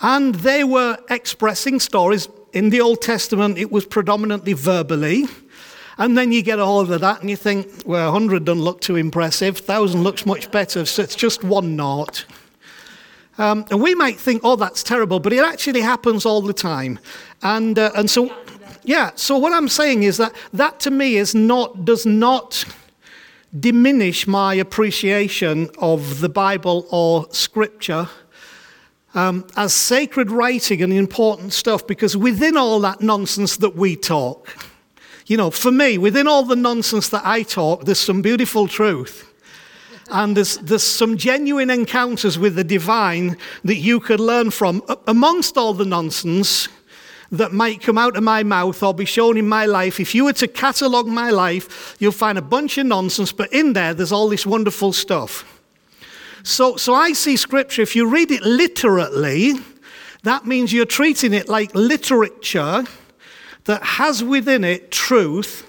and 0.00 0.36
they 0.36 0.64
were 0.64 0.98
expressing 1.10 1.80
stories 1.80 2.28
in 2.54 2.70
the 2.70 2.80
Old 2.80 3.02
Testament, 3.02 3.58
it 3.58 3.70
was 3.70 3.84
predominantly 3.84 4.52
verbally. 4.52 5.24
And 5.98 6.16
then 6.16 6.32
you 6.32 6.40
get 6.42 6.58
all 6.58 6.80
of 6.80 7.00
that 7.00 7.20
and 7.20 7.28
you 7.28 7.36
think, 7.36 7.68
well, 7.84 8.12
100 8.12 8.44
doesn't 8.44 8.62
look 8.62 8.80
too 8.80 8.96
impressive, 8.96 9.58
1,000 9.58 10.02
looks 10.02 10.24
much 10.24 10.50
better, 10.50 10.84
so 10.86 11.02
it's 11.02 11.14
just 11.14 11.44
one 11.44 11.76
naught. 11.76 12.24
Um, 13.38 13.64
and 13.70 13.80
we 13.82 13.94
might 13.94 14.18
think, 14.18 14.42
oh, 14.44 14.56
that's 14.56 14.82
terrible, 14.82 15.20
but 15.20 15.32
it 15.32 15.44
actually 15.44 15.80
happens 15.80 16.24
all 16.24 16.40
the 16.40 16.52
time. 16.52 16.98
And, 17.42 17.78
uh, 17.78 17.90
and 17.96 18.08
so, 18.08 18.34
yeah, 18.84 19.10
so 19.14 19.38
what 19.38 19.52
I'm 19.52 19.68
saying 19.68 20.04
is 20.04 20.16
that 20.16 20.34
that 20.52 20.80
to 20.80 20.90
me 20.90 21.16
is 21.16 21.34
not, 21.34 21.84
does 21.84 22.06
not 22.06 22.64
diminish 23.58 24.26
my 24.26 24.54
appreciation 24.54 25.70
of 25.78 26.20
the 26.20 26.28
Bible 26.28 26.86
or 26.90 27.26
Scripture 27.30 28.08
um, 29.14 29.46
as 29.56 29.72
sacred 29.72 30.30
writing 30.30 30.82
and 30.82 30.92
important 30.92 31.52
stuff 31.52 31.86
because 31.86 32.16
within 32.16 32.56
all 32.56 32.80
that 32.80 33.00
nonsense 33.00 33.56
that 33.58 33.76
we 33.76 33.96
talk, 33.96 34.48
you 35.26 35.36
know, 35.36 35.50
for 35.50 35.70
me, 35.70 35.96
within 35.96 36.26
all 36.26 36.42
the 36.42 36.56
nonsense 36.56 37.08
that 37.10 37.22
I 37.24 37.42
talk, 37.42 37.84
there's 37.84 37.98
some 37.98 38.20
beautiful 38.20 38.68
truth. 38.68 39.30
And 40.10 40.36
there's, 40.36 40.58
there's 40.58 40.82
some 40.82 41.16
genuine 41.16 41.70
encounters 41.70 42.38
with 42.38 42.56
the 42.56 42.64
divine 42.64 43.38
that 43.64 43.76
you 43.76 44.00
could 44.00 44.20
learn 44.20 44.50
from. 44.50 44.82
Amongst 45.06 45.56
all 45.56 45.72
the 45.72 45.86
nonsense 45.86 46.68
that 47.32 47.52
might 47.52 47.80
come 47.80 47.96
out 47.96 48.16
of 48.16 48.22
my 48.22 48.42
mouth 48.42 48.82
or 48.82 48.92
be 48.92 49.06
shown 49.06 49.38
in 49.38 49.48
my 49.48 49.64
life, 49.64 49.98
if 49.98 50.14
you 50.14 50.24
were 50.24 50.34
to 50.34 50.46
catalogue 50.46 51.06
my 51.06 51.30
life, 51.30 51.96
you'll 51.98 52.12
find 52.12 52.36
a 52.36 52.42
bunch 52.42 52.76
of 52.76 52.84
nonsense, 52.84 53.32
but 53.32 53.50
in 53.50 53.72
there, 53.72 53.94
there's 53.94 54.12
all 54.12 54.28
this 54.28 54.44
wonderful 54.44 54.92
stuff. 54.92 55.53
So, 56.44 56.76
so 56.76 56.94
I 56.94 57.14
see 57.14 57.36
scripture, 57.38 57.80
if 57.80 57.96
you 57.96 58.06
read 58.06 58.30
it 58.30 58.42
literally, 58.42 59.54
that 60.24 60.44
means 60.44 60.74
you're 60.74 60.84
treating 60.84 61.32
it 61.32 61.48
like 61.48 61.74
literature 61.74 62.84
that 63.64 63.82
has 63.82 64.22
within 64.22 64.62
it 64.62 64.90
truth. 64.90 65.66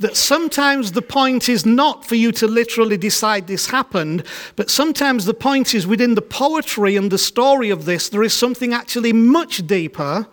That 0.00 0.16
sometimes 0.16 0.92
the 0.92 1.00
point 1.00 1.48
is 1.48 1.64
not 1.64 2.04
for 2.04 2.16
you 2.16 2.32
to 2.32 2.46
literally 2.48 2.98
decide 2.98 3.46
this 3.46 3.68
happened, 3.68 4.24
but 4.56 4.68
sometimes 4.68 5.24
the 5.24 5.32
point 5.32 5.74
is 5.74 5.86
within 5.86 6.16
the 6.16 6.22
poetry 6.22 6.96
and 6.96 7.10
the 7.10 7.16
story 7.16 7.70
of 7.70 7.84
this, 7.84 8.08
there 8.08 8.24
is 8.24 8.34
something 8.34 8.74
actually 8.74 9.12
much 9.14 9.66
deeper 9.66 10.26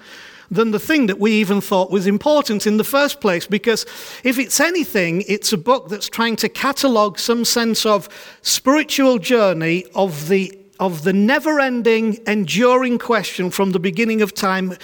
than 0.50 0.72
the 0.72 0.80
thing 0.80 1.08
that 1.08 1.20
we 1.20 1.32
even 1.34 1.62
thought 1.62 1.92
was 1.92 2.08
important 2.08 2.68
in 2.68 2.78
the 2.78 2.84
first 2.84 3.22
place. 3.22 3.48
Because 3.48 3.86
if 4.24 4.38
it's 4.38 4.60
anything, 4.60 5.24
it's 5.28 5.54
a 5.54 5.58
book 5.58 5.90
that's 5.90 6.10
trying 6.10 6.36
to 6.38 6.50
catalogue 6.50 7.20
some 7.20 7.46
sense 7.46 7.86
of 7.86 8.10
spiritual 8.42 9.20
journey 9.20 9.86
of 9.96 10.28
the, 10.28 10.58
of 10.80 11.04
the 11.04 11.14
never 11.14 11.60
ending, 11.60 12.20
enduring 12.28 12.98
question 12.98 13.50
from 13.50 13.72
the 13.72 13.80
beginning 13.80 14.22
of 14.22 14.34
time 14.34 14.78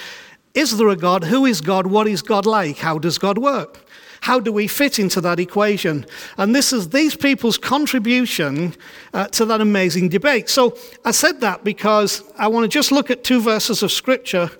Is 0.54 0.78
there 0.78 0.88
a 0.88 0.96
God? 0.96 1.24
Who 1.24 1.46
is 1.46 1.60
God? 1.60 1.86
What 1.86 2.08
is 2.08 2.22
God 2.22 2.44
like? 2.46 2.78
How 2.78 2.98
does 2.98 3.18
God 3.18 3.38
work? 3.38 3.86
How 4.22 4.38
do 4.38 4.52
we 4.52 4.66
fit 4.66 4.98
into 4.98 5.20
that 5.22 5.40
equation? 5.40 6.04
And 6.36 6.54
this 6.54 6.72
is 6.72 6.90
these 6.90 7.16
people's 7.16 7.56
contribution 7.56 8.74
uh, 9.14 9.28
to 9.28 9.46
that 9.46 9.60
amazing 9.60 10.10
debate. 10.10 10.48
So 10.50 10.76
I 11.04 11.10
said 11.12 11.40
that 11.40 11.64
because 11.64 12.22
I 12.36 12.48
want 12.48 12.64
to 12.64 12.68
just 12.68 12.92
look 12.92 13.10
at 13.10 13.24
two 13.24 13.40
verses 13.40 13.82
of 13.82 13.90
scripture 13.90 14.50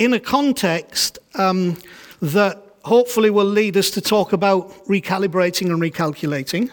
in 0.00 0.14
a 0.14 0.18
context 0.18 1.18
um, 1.34 1.76
that 2.22 2.58
hopefully 2.84 3.28
will 3.28 3.44
lead 3.44 3.76
us 3.76 3.90
to 3.90 4.00
talk 4.00 4.32
about 4.32 4.70
recalibrating 4.86 5.66
and 5.66 5.80
recalculating. 5.80 6.70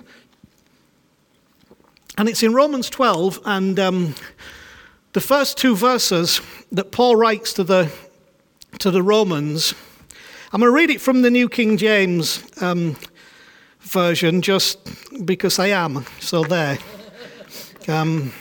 And 2.17 2.29
it's 2.29 2.41
in 2.41 2.53
Romans 2.53 2.89
12, 2.89 3.41
and 3.43 3.77
um, 3.79 4.15
the 5.11 5.19
first 5.19 5.57
two 5.57 5.75
verses 5.75 6.39
that 6.71 6.93
Paul 6.93 7.17
writes 7.17 7.51
to 7.53 7.65
the, 7.65 7.91
to 8.79 8.91
the 8.91 9.03
Romans. 9.03 9.75
I'm 10.53 10.61
going 10.61 10.71
to 10.71 10.73
read 10.73 10.89
it 10.89 11.01
from 11.01 11.21
the 11.21 11.29
New 11.29 11.49
King 11.49 11.75
James 11.75 12.41
um, 12.61 12.95
version 13.81 14.41
just 14.41 14.79
because 15.25 15.59
I 15.59 15.67
am. 15.67 16.05
So 16.21 16.45
there. 16.45 16.77
Um, 17.89 18.31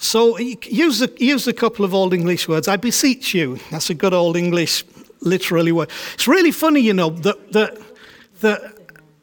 so 0.00 0.38
use 0.38 1.02
a, 1.02 1.10
use 1.18 1.46
a 1.46 1.52
couple 1.52 1.84
of 1.84 1.92
Old 1.92 2.14
English 2.14 2.48
words. 2.48 2.68
I 2.68 2.76
beseech 2.76 3.34
you. 3.34 3.58
That's 3.70 3.90
a 3.90 3.94
good 3.94 4.14
Old 4.14 4.36
English, 4.36 4.84
literally 5.20 5.72
word. 5.72 5.90
It's 6.14 6.28
really 6.28 6.52
funny, 6.52 6.80
you 6.80 6.94
know, 6.94 7.10
that, 7.10 7.52
that, 7.52 7.78
that 8.40 8.60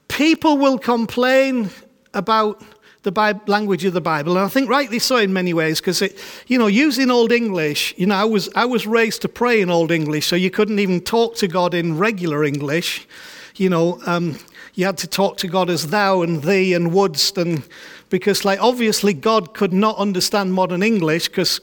people 0.08 0.58
will 0.58 0.77
complain 0.77 1.70
about 2.13 2.62
the 3.05 3.41
language 3.46 3.86
of 3.86 3.94
the 3.94 4.01
Bible, 4.01 4.36
and 4.36 4.46
I 4.46 4.50
think 4.50 4.67
rightly 4.67 4.98
so 4.98 5.17
in 5.17 5.32
many 5.32 5.53
ways, 5.53 5.79
because 5.79 6.01
it, 6.01 6.20
you 6.48 6.58
know, 6.58 6.65
using 6.65 7.12
Old 7.12 7.32
English, 7.32 7.94
you 7.98 8.08
know, 8.08 8.15
I 8.15 8.25
was 8.25 8.50
I 8.55 8.65
was 8.65 8.88
raised 8.88 9.22
to 9.22 9.29
pray 9.29 9.62
in 9.62 9.70
Old 9.70 9.91
English, 9.91 10.25
so 10.25 10.36
you 10.36 10.50
couldn't 10.50 10.79
even 10.79 11.01
talk 11.01 11.36
to 11.36 11.48
God 11.48 11.74
in 11.75 12.00
regular 12.00 12.44
English. 12.44 13.08
You 13.58 13.70
know, 13.70 14.01
um, 14.08 14.39
you 14.74 14.86
had 14.86 14.98
to 14.98 15.08
talk 15.08 15.38
to 15.38 15.48
God 15.48 15.70
as 15.70 15.88
thou 15.88 16.24
and 16.24 16.41
thee 16.41 16.74
and 16.74 16.94
wouldst 16.94 17.38
and 17.38 17.63
because 18.09 18.45
like 18.45 18.62
obviously 18.62 19.13
God 19.13 19.53
could 19.53 19.74
not 19.74 19.97
understand 19.97 20.53
modern 20.53 20.83
English 20.83 21.27
because 21.29 21.59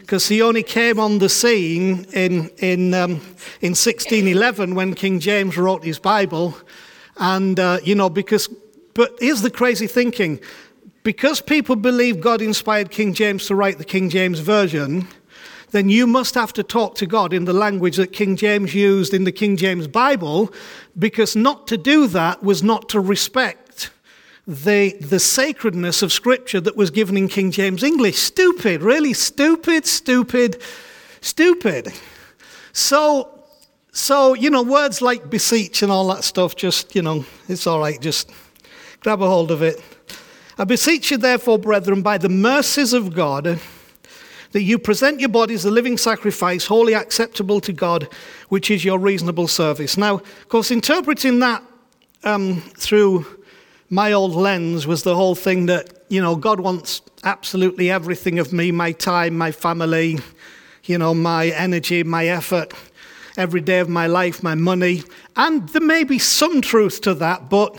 because 0.00 0.28
he 0.28 0.42
only 0.42 0.62
came 0.62 0.98
on 0.98 1.18
the 1.18 1.28
scene 1.28 2.04
in 2.12 2.50
in 2.58 2.92
um, 2.94 3.12
in 3.60 3.74
1611 3.74 4.74
when 4.74 4.94
King 4.94 5.20
James 5.20 5.56
wrote 5.56 5.84
his 5.84 5.98
Bible, 5.98 6.56
and 7.16 7.58
uh, 7.58 7.78
you 7.82 7.94
know 7.94 8.10
because 8.10 8.48
but 8.94 9.16
here's 9.20 9.42
the 9.42 9.50
crazy 9.50 9.86
thinking, 9.86 10.40
because 11.02 11.40
people 11.40 11.76
believe 11.76 12.20
God 12.20 12.42
inspired 12.42 12.90
King 12.90 13.14
James 13.14 13.46
to 13.46 13.54
write 13.54 13.78
the 13.78 13.84
King 13.84 14.10
James 14.10 14.40
version. 14.40 15.08
Then 15.70 15.88
you 15.88 16.06
must 16.06 16.34
have 16.34 16.52
to 16.52 16.62
talk 16.62 16.96
to 16.96 17.06
God 17.06 17.32
in 17.32 17.46
the 17.46 17.54
language 17.54 17.96
that 17.96 18.12
King 18.12 18.36
James 18.36 18.74
used 18.74 19.14
in 19.14 19.24
the 19.24 19.32
King 19.32 19.56
James 19.56 19.88
Bible, 19.88 20.52
because 20.98 21.34
not 21.34 21.66
to 21.68 21.78
do 21.78 22.06
that 22.08 22.42
was 22.42 22.62
not 22.62 22.90
to 22.90 23.00
respect 23.00 23.61
the, 24.46 24.96
the 25.00 25.20
sacredness 25.20 26.02
of 26.02 26.12
Scripture 26.12 26.60
that 26.60 26.76
was 26.76 26.90
given 26.90 27.16
in 27.16 27.28
King 27.28 27.50
James 27.50 27.82
English. 27.82 28.18
Stupid, 28.18 28.82
really 28.82 29.12
stupid, 29.12 29.86
stupid, 29.86 30.60
stupid. 31.20 31.92
So, 32.72 33.44
so, 33.92 34.34
you 34.34 34.50
know, 34.50 34.62
words 34.62 35.00
like 35.02 35.30
beseech 35.30 35.82
and 35.82 35.92
all 35.92 36.08
that 36.08 36.24
stuff, 36.24 36.56
just, 36.56 36.94
you 36.94 37.02
know, 37.02 37.24
it's 37.48 37.66
all 37.66 37.78
right, 37.78 38.00
just 38.00 38.30
grab 39.00 39.22
a 39.22 39.28
hold 39.28 39.50
of 39.50 39.62
it. 39.62 39.80
I 40.58 40.64
beseech 40.64 41.10
you, 41.10 41.18
therefore, 41.18 41.58
brethren, 41.58 42.02
by 42.02 42.18
the 42.18 42.28
mercies 42.28 42.92
of 42.92 43.14
God, 43.14 43.60
that 44.52 44.62
you 44.62 44.78
present 44.78 45.20
your 45.20 45.28
bodies 45.28 45.64
a 45.64 45.70
living 45.70 45.96
sacrifice, 45.96 46.66
wholly 46.66 46.94
acceptable 46.94 47.60
to 47.60 47.72
God, 47.72 48.08
which 48.48 48.70
is 48.70 48.84
your 48.84 48.98
reasonable 48.98 49.48
service. 49.48 49.96
Now, 49.96 50.16
of 50.16 50.48
course, 50.48 50.70
interpreting 50.70 51.38
that 51.38 51.62
um, 52.24 52.60
through 52.76 53.41
my 53.92 54.10
old 54.10 54.34
lens 54.34 54.86
was 54.86 55.02
the 55.02 55.14
whole 55.14 55.34
thing 55.34 55.66
that, 55.66 55.92
you 56.08 56.18
know, 56.18 56.34
God 56.34 56.60
wants 56.60 57.02
absolutely 57.24 57.90
everything 57.90 58.38
of 58.38 58.50
me 58.50 58.72
my 58.72 58.92
time, 58.92 59.36
my 59.36 59.52
family, 59.52 60.18
you 60.84 60.96
know, 60.96 61.12
my 61.12 61.48
energy, 61.48 62.02
my 62.02 62.26
effort, 62.26 62.72
every 63.36 63.60
day 63.60 63.80
of 63.80 63.90
my 63.90 64.06
life, 64.06 64.42
my 64.42 64.54
money. 64.54 65.02
And 65.36 65.68
there 65.68 65.82
may 65.82 66.04
be 66.04 66.18
some 66.18 66.62
truth 66.62 67.02
to 67.02 67.12
that, 67.16 67.50
but, 67.50 67.78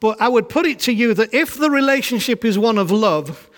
but 0.00 0.20
I 0.20 0.26
would 0.26 0.48
put 0.48 0.66
it 0.66 0.80
to 0.80 0.92
you 0.92 1.14
that 1.14 1.32
if 1.32 1.54
the 1.54 1.70
relationship 1.70 2.44
is 2.44 2.58
one 2.58 2.76
of 2.76 2.90
love, 2.90 3.48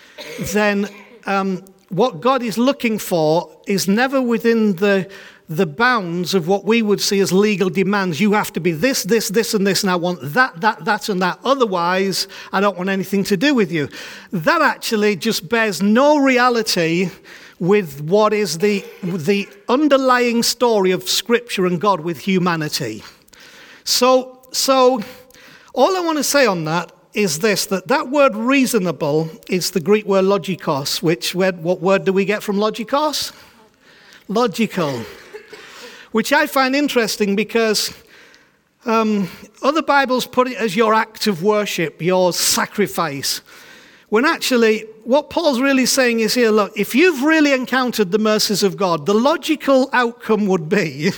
then 0.52 0.90
um, 1.24 1.64
what 1.88 2.20
God 2.20 2.42
is 2.42 2.58
looking 2.58 2.98
for 2.98 3.50
is 3.66 3.88
never 3.88 4.20
within 4.20 4.76
the 4.76 5.10
the 5.48 5.66
bounds 5.66 6.34
of 6.34 6.48
what 6.48 6.64
we 6.64 6.82
would 6.82 7.00
see 7.00 7.20
as 7.20 7.32
legal 7.32 7.70
demands. 7.70 8.20
You 8.20 8.32
have 8.32 8.52
to 8.54 8.60
be 8.60 8.72
this, 8.72 9.04
this, 9.04 9.28
this, 9.28 9.54
and 9.54 9.66
this, 9.66 9.82
and 9.82 9.90
I 9.90 9.96
want 9.96 10.18
that, 10.22 10.60
that, 10.60 10.84
that, 10.84 11.08
and 11.08 11.22
that. 11.22 11.38
Otherwise, 11.44 12.26
I 12.52 12.60
don't 12.60 12.76
want 12.76 12.90
anything 12.90 13.22
to 13.24 13.36
do 13.36 13.54
with 13.54 13.70
you. 13.70 13.88
That 14.32 14.60
actually 14.60 15.14
just 15.16 15.48
bears 15.48 15.80
no 15.80 16.18
reality 16.18 17.10
with 17.60 18.00
what 18.02 18.32
is 18.32 18.58
the, 18.58 18.84
the 19.02 19.48
underlying 19.68 20.42
story 20.42 20.90
of 20.90 21.08
Scripture 21.08 21.64
and 21.64 21.80
God 21.80 22.00
with 22.00 22.18
humanity. 22.18 23.04
So, 23.84 24.42
so 24.50 25.00
all 25.74 25.96
I 25.96 26.00
want 26.00 26.18
to 26.18 26.24
say 26.24 26.46
on 26.46 26.64
that 26.64 26.90
is 27.14 27.38
this 27.38 27.64
that 27.66 27.88
that 27.88 28.10
word 28.10 28.36
reasonable 28.36 29.30
is 29.48 29.70
the 29.70 29.80
Greek 29.80 30.04
word 30.04 30.26
logikos, 30.26 31.02
which 31.02 31.34
what 31.34 31.80
word 31.80 32.04
do 32.04 32.12
we 32.12 32.26
get 32.26 32.42
from 32.42 32.56
logikos? 32.56 33.32
Logical 34.28 35.02
which 36.12 36.32
I 36.32 36.46
find 36.46 36.74
interesting 36.74 37.36
because 37.36 37.92
um, 38.84 39.28
other 39.62 39.82
Bibles 39.82 40.26
put 40.26 40.48
it 40.48 40.56
as 40.56 40.76
your 40.76 40.94
act 40.94 41.26
of 41.26 41.42
worship, 41.42 42.00
your 42.00 42.32
sacrifice. 42.32 43.40
When 44.08 44.24
actually, 44.24 44.82
what 45.02 45.30
Paul's 45.30 45.60
really 45.60 45.86
saying 45.86 46.20
is 46.20 46.34
here 46.34 46.50
look, 46.50 46.72
if 46.76 46.94
you've 46.94 47.22
really 47.22 47.52
encountered 47.52 48.12
the 48.12 48.18
mercies 48.18 48.62
of 48.62 48.76
God, 48.76 49.06
the 49.06 49.14
logical 49.14 49.90
outcome 49.92 50.46
would 50.46 50.68
be 50.68 51.10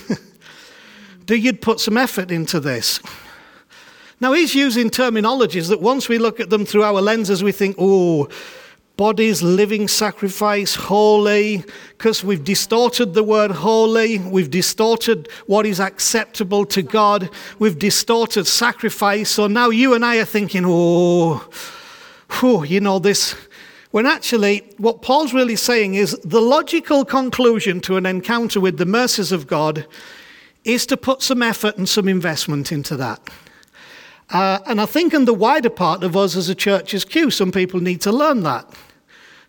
that 1.26 1.38
you'd 1.38 1.60
put 1.60 1.80
some 1.80 1.98
effort 1.98 2.30
into 2.30 2.58
this. 2.58 3.00
Now, 4.20 4.32
he's 4.32 4.54
using 4.54 4.90
terminologies 4.90 5.68
that 5.68 5.80
once 5.80 6.08
we 6.08 6.18
look 6.18 6.40
at 6.40 6.50
them 6.50 6.64
through 6.64 6.82
our 6.82 7.00
lenses, 7.00 7.44
we 7.44 7.52
think, 7.52 7.76
oh, 7.78 8.28
bodies, 8.98 9.44
living 9.44 9.86
sacrifice, 9.86 10.74
holy, 10.74 11.64
because 11.96 12.24
we've 12.24 12.42
distorted 12.42 13.14
the 13.14 13.22
word 13.22 13.52
holy, 13.52 14.18
we've 14.18 14.50
distorted 14.50 15.28
what 15.46 15.64
is 15.64 15.78
acceptable 15.78 16.66
to 16.66 16.82
God, 16.82 17.30
we've 17.60 17.78
distorted 17.78 18.44
sacrifice. 18.44 19.30
So 19.30 19.46
now 19.46 19.70
you 19.70 19.94
and 19.94 20.04
I 20.04 20.16
are 20.18 20.24
thinking, 20.24 20.64
oh, 20.66 21.48
whew, 22.32 22.64
you 22.64 22.80
know, 22.80 22.98
this. 22.98 23.36
When 23.92 24.04
actually, 24.04 24.68
what 24.78 25.00
Paul's 25.00 25.32
really 25.32 25.56
saying 25.56 25.94
is 25.94 26.18
the 26.24 26.42
logical 26.42 27.04
conclusion 27.04 27.80
to 27.82 27.96
an 27.96 28.04
encounter 28.04 28.60
with 28.60 28.78
the 28.78 28.84
mercies 28.84 29.30
of 29.30 29.46
God 29.46 29.86
is 30.64 30.84
to 30.86 30.96
put 30.96 31.22
some 31.22 31.40
effort 31.40 31.78
and 31.78 31.88
some 31.88 32.08
investment 32.08 32.72
into 32.72 32.96
that. 32.96 33.20
Uh, 34.30 34.58
and 34.66 34.80
I 34.80 34.86
think 34.86 35.14
in 35.14 35.24
the 35.24 35.32
wider 35.32 35.70
part 35.70 36.02
of 36.02 36.16
us 36.16 36.34
as 36.34 36.48
a 36.48 36.54
church 36.54 36.92
as 36.94 37.04
Q, 37.04 37.30
some 37.30 37.52
people 37.52 37.80
need 37.80 38.00
to 38.00 38.10
learn 38.10 38.42
that. 38.42 38.66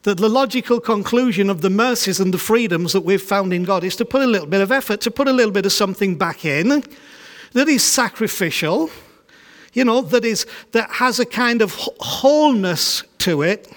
That 0.04 0.18
the 0.18 0.30
logical 0.30 0.80
conclusion 0.80 1.50
of 1.50 1.62
the 1.62 1.70
mercies 1.70 2.20
and 2.20 2.34
the 2.34 2.38
freedoms 2.38 2.94
that 2.94 3.02
we've 3.02 3.22
found 3.22 3.54
in 3.54 3.64
God 3.64 3.84
is 3.84 3.98
to 3.98 4.06
put 4.06 4.22
a 4.22 4.28
little 4.28 4.48
bit 4.48 4.62
of 4.62 4.72
effort, 4.72 5.02
to 5.02 5.12
put 5.12 5.28
a 5.28 5.34
little 5.34 5.52
bit 5.52 5.66
of 5.66 5.74
something 5.74 6.18
back 6.18 6.46
in 6.46 6.84
that 7.54 7.68
is 7.68 7.84
sacrificial, 7.84 8.90
you 9.74 9.84
know, 9.84 10.02
that 10.02 10.26
is 10.26 10.46
that 10.72 10.90
has 10.92 11.20
a 11.20 11.26
kind 11.26 11.62
of 11.62 11.74
wholeness 12.00 13.04
to 13.20 13.42
it, 13.42 13.72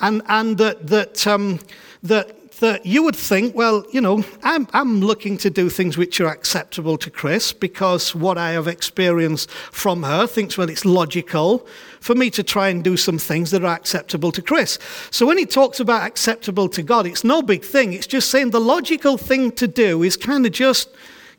and 0.00 0.22
and 0.28 0.58
that 0.58 0.86
that 0.88 1.26
um, 1.26 1.60
that 2.02 2.36
that 2.60 2.86
you 2.86 3.02
would 3.02 3.16
think, 3.16 3.54
well, 3.54 3.84
you 3.92 4.00
know, 4.00 4.24
I'm, 4.42 4.68
I'm 4.72 5.00
looking 5.00 5.36
to 5.38 5.50
do 5.50 5.68
things 5.68 5.96
which 5.96 6.20
are 6.20 6.28
acceptable 6.28 6.96
to 6.98 7.10
Chris 7.10 7.52
because 7.52 8.14
what 8.14 8.38
I 8.38 8.50
have 8.50 8.68
experienced 8.68 9.50
from 9.50 10.02
her 10.02 10.26
thinks, 10.26 10.56
well, 10.58 10.68
it's 10.68 10.84
logical 10.84 11.66
for 12.00 12.14
me 12.14 12.30
to 12.30 12.42
try 12.42 12.68
and 12.68 12.82
do 12.82 12.96
some 12.96 13.18
things 13.18 13.50
that 13.50 13.64
are 13.64 13.74
acceptable 13.74 14.32
to 14.32 14.42
Chris. 14.42 14.78
So 15.10 15.26
when 15.26 15.38
he 15.38 15.46
talks 15.46 15.80
about 15.80 16.06
acceptable 16.06 16.68
to 16.70 16.82
God, 16.82 17.06
it's 17.06 17.24
no 17.24 17.42
big 17.42 17.64
thing. 17.64 17.92
It's 17.92 18.06
just 18.06 18.30
saying 18.30 18.50
the 18.50 18.60
logical 18.60 19.16
thing 19.16 19.52
to 19.52 19.66
do 19.66 20.02
is 20.02 20.16
kind 20.16 20.46
of 20.46 20.52
just 20.52 20.88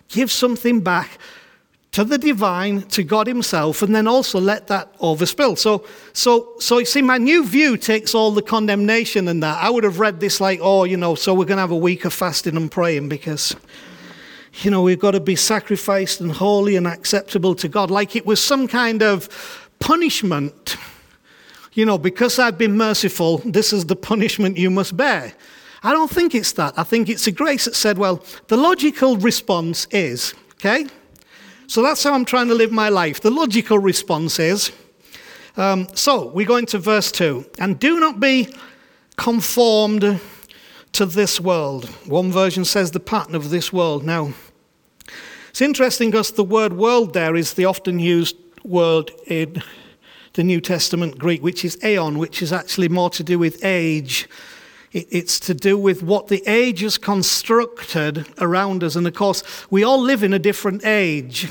give 0.09 0.31
something 0.31 0.81
back 0.81 1.19
to 1.93 2.03
the 2.03 2.17
divine, 2.17 2.81
to 2.81 3.03
God 3.03 3.27
Himself, 3.27 3.83
and 3.83 3.95
then 3.95 4.07
also 4.07 4.39
let 4.39 4.67
that 4.67 4.97
overspill. 4.97 5.57
So, 5.57 5.85
so, 6.11 6.53
so 6.59 6.79
you 6.79 6.85
see, 6.85 7.03
my 7.03 7.19
new 7.19 7.45
view 7.45 7.77
takes 7.77 8.15
all 8.15 8.31
the 8.31 8.41
condemnation 8.41 9.27
and 9.27 9.43
that. 9.43 9.63
I 9.63 9.69
would 9.69 9.83
have 9.83 9.99
read 9.99 10.19
this 10.19 10.41
like, 10.41 10.59
oh, 10.61 10.85
you 10.85 10.97
know, 10.97 11.13
so 11.13 11.35
we're 11.35 11.45
going 11.45 11.57
to 11.57 11.61
have 11.61 11.71
a 11.71 11.77
week 11.77 12.03
of 12.03 12.11
fasting 12.11 12.57
and 12.57 12.71
praying 12.71 13.09
because, 13.09 13.55
you 14.63 14.71
know, 14.71 14.81
we've 14.81 14.99
got 14.99 15.11
to 15.11 15.19
be 15.19 15.35
sacrificed 15.35 16.19
and 16.19 16.31
holy 16.31 16.75
and 16.75 16.87
acceptable 16.87 17.53
to 17.55 17.67
God, 17.67 17.91
like 17.91 18.15
it 18.15 18.25
was 18.25 18.43
some 18.43 18.67
kind 18.67 19.03
of 19.03 19.29
punishment. 19.79 20.77
You 21.73 21.85
know, 21.85 21.97
because 21.97 22.37
I've 22.37 22.57
been 22.57 22.77
merciful, 22.77 23.39
this 23.45 23.73
is 23.73 23.85
the 23.85 23.95
punishment 23.95 24.57
you 24.57 24.69
must 24.69 24.95
bear. 24.97 25.33
I 25.83 25.91
don't 25.91 26.09
think 26.09 26.33
it's 26.33 26.53
that. 26.53 26.73
I 26.77 26.83
think 26.83 27.09
it's 27.09 27.27
a 27.27 27.31
grace 27.31 27.65
that 27.65 27.75
said, 27.75 27.97
well, 27.97 28.23
the 28.47 28.57
logical 28.57 29.17
response 29.17 29.87
is, 29.91 30.35
okay? 30.53 30.87
So 31.67 31.81
that's 31.81 32.03
how 32.03 32.13
I'm 32.13 32.25
trying 32.25 32.47
to 32.49 32.55
live 32.55 32.71
my 32.71 32.89
life. 32.89 33.21
The 33.21 33.31
logical 33.31 33.79
response 33.79 34.39
is 34.39 34.71
um, 35.55 35.87
so 35.93 36.29
we 36.29 36.45
go 36.45 36.55
into 36.55 36.79
verse 36.79 37.11
2 37.11 37.45
and 37.59 37.79
do 37.79 37.99
not 37.99 38.19
be 38.19 38.53
conformed 39.17 40.19
to 40.93 41.05
this 41.05 41.39
world. 41.39 41.85
One 42.07 42.31
version 42.31 42.65
says 42.65 42.91
the 42.91 42.99
pattern 42.99 43.35
of 43.35 43.51
this 43.51 43.71
world. 43.71 44.03
Now, 44.03 44.33
it's 45.49 45.61
interesting 45.61 46.09
because 46.09 46.31
the 46.31 46.43
word 46.43 46.73
world 46.73 47.13
there 47.13 47.35
is 47.35 47.53
the 47.53 47.65
often 47.65 47.99
used 47.99 48.35
word 48.63 49.11
in 49.27 49.61
the 50.33 50.43
New 50.43 50.59
Testament 50.59 51.19
Greek, 51.19 51.43
which 51.43 51.63
is 51.63 51.77
aeon, 51.83 52.17
which 52.17 52.41
is 52.41 52.51
actually 52.51 52.89
more 52.89 53.11
to 53.11 53.23
do 53.23 53.37
with 53.37 53.63
age 53.63 54.27
it's 54.93 55.39
to 55.41 55.53
do 55.53 55.77
with 55.77 56.03
what 56.03 56.27
the 56.27 56.43
age 56.45 56.81
has 56.81 56.97
constructed 56.97 58.27
around 58.39 58.83
us. 58.83 58.95
And 58.95 59.07
of 59.07 59.13
course, 59.15 59.43
we 59.71 59.83
all 59.83 59.99
live 59.99 60.23
in 60.23 60.33
a 60.33 60.39
different 60.39 60.85
age. 60.85 61.49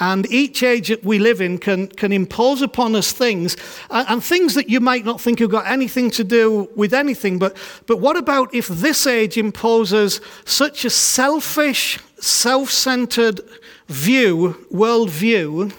And 0.00 0.26
each 0.32 0.62
age 0.64 0.88
that 0.88 1.04
we 1.04 1.20
live 1.20 1.40
in 1.40 1.58
can, 1.58 1.86
can 1.86 2.10
impose 2.10 2.62
upon 2.62 2.96
us 2.96 3.12
things, 3.12 3.56
and, 3.90 4.08
and, 4.08 4.24
things 4.24 4.54
that 4.54 4.68
you 4.68 4.80
might 4.80 5.04
not 5.04 5.20
think 5.20 5.38
have 5.38 5.50
got 5.50 5.68
anything 5.68 6.10
to 6.12 6.24
do 6.24 6.68
with 6.74 6.92
anything. 6.92 7.38
But, 7.38 7.56
but 7.86 8.00
what 8.00 8.16
about 8.16 8.52
if 8.52 8.66
this 8.66 9.06
age 9.06 9.36
imposes 9.36 10.20
such 10.44 10.84
a 10.84 10.90
selfish, 10.90 12.00
self 12.18 12.70
centered 12.70 13.40
view, 13.86 14.66
worldview, 14.72 15.72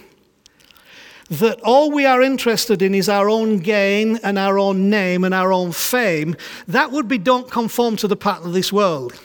that 1.29 1.59
all 1.61 1.91
we 1.91 2.05
are 2.05 2.21
interested 2.21 2.81
in 2.81 2.93
is 2.93 3.09
our 3.09 3.29
own 3.29 3.59
gain 3.59 4.17
and 4.23 4.37
our 4.37 4.59
own 4.59 4.89
name 4.89 5.23
and 5.23 5.33
our 5.33 5.51
own 5.51 5.71
fame, 5.71 6.35
that 6.67 6.91
would 6.91 7.07
be 7.07 7.17
don't 7.17 7.49
conform 7.49 7.95
to 7.97 8.07
the 8.07 8.15
pattern 8.15 8.47
of 8.47 8.53
this 8.53 8.71
world. 8.71 9.19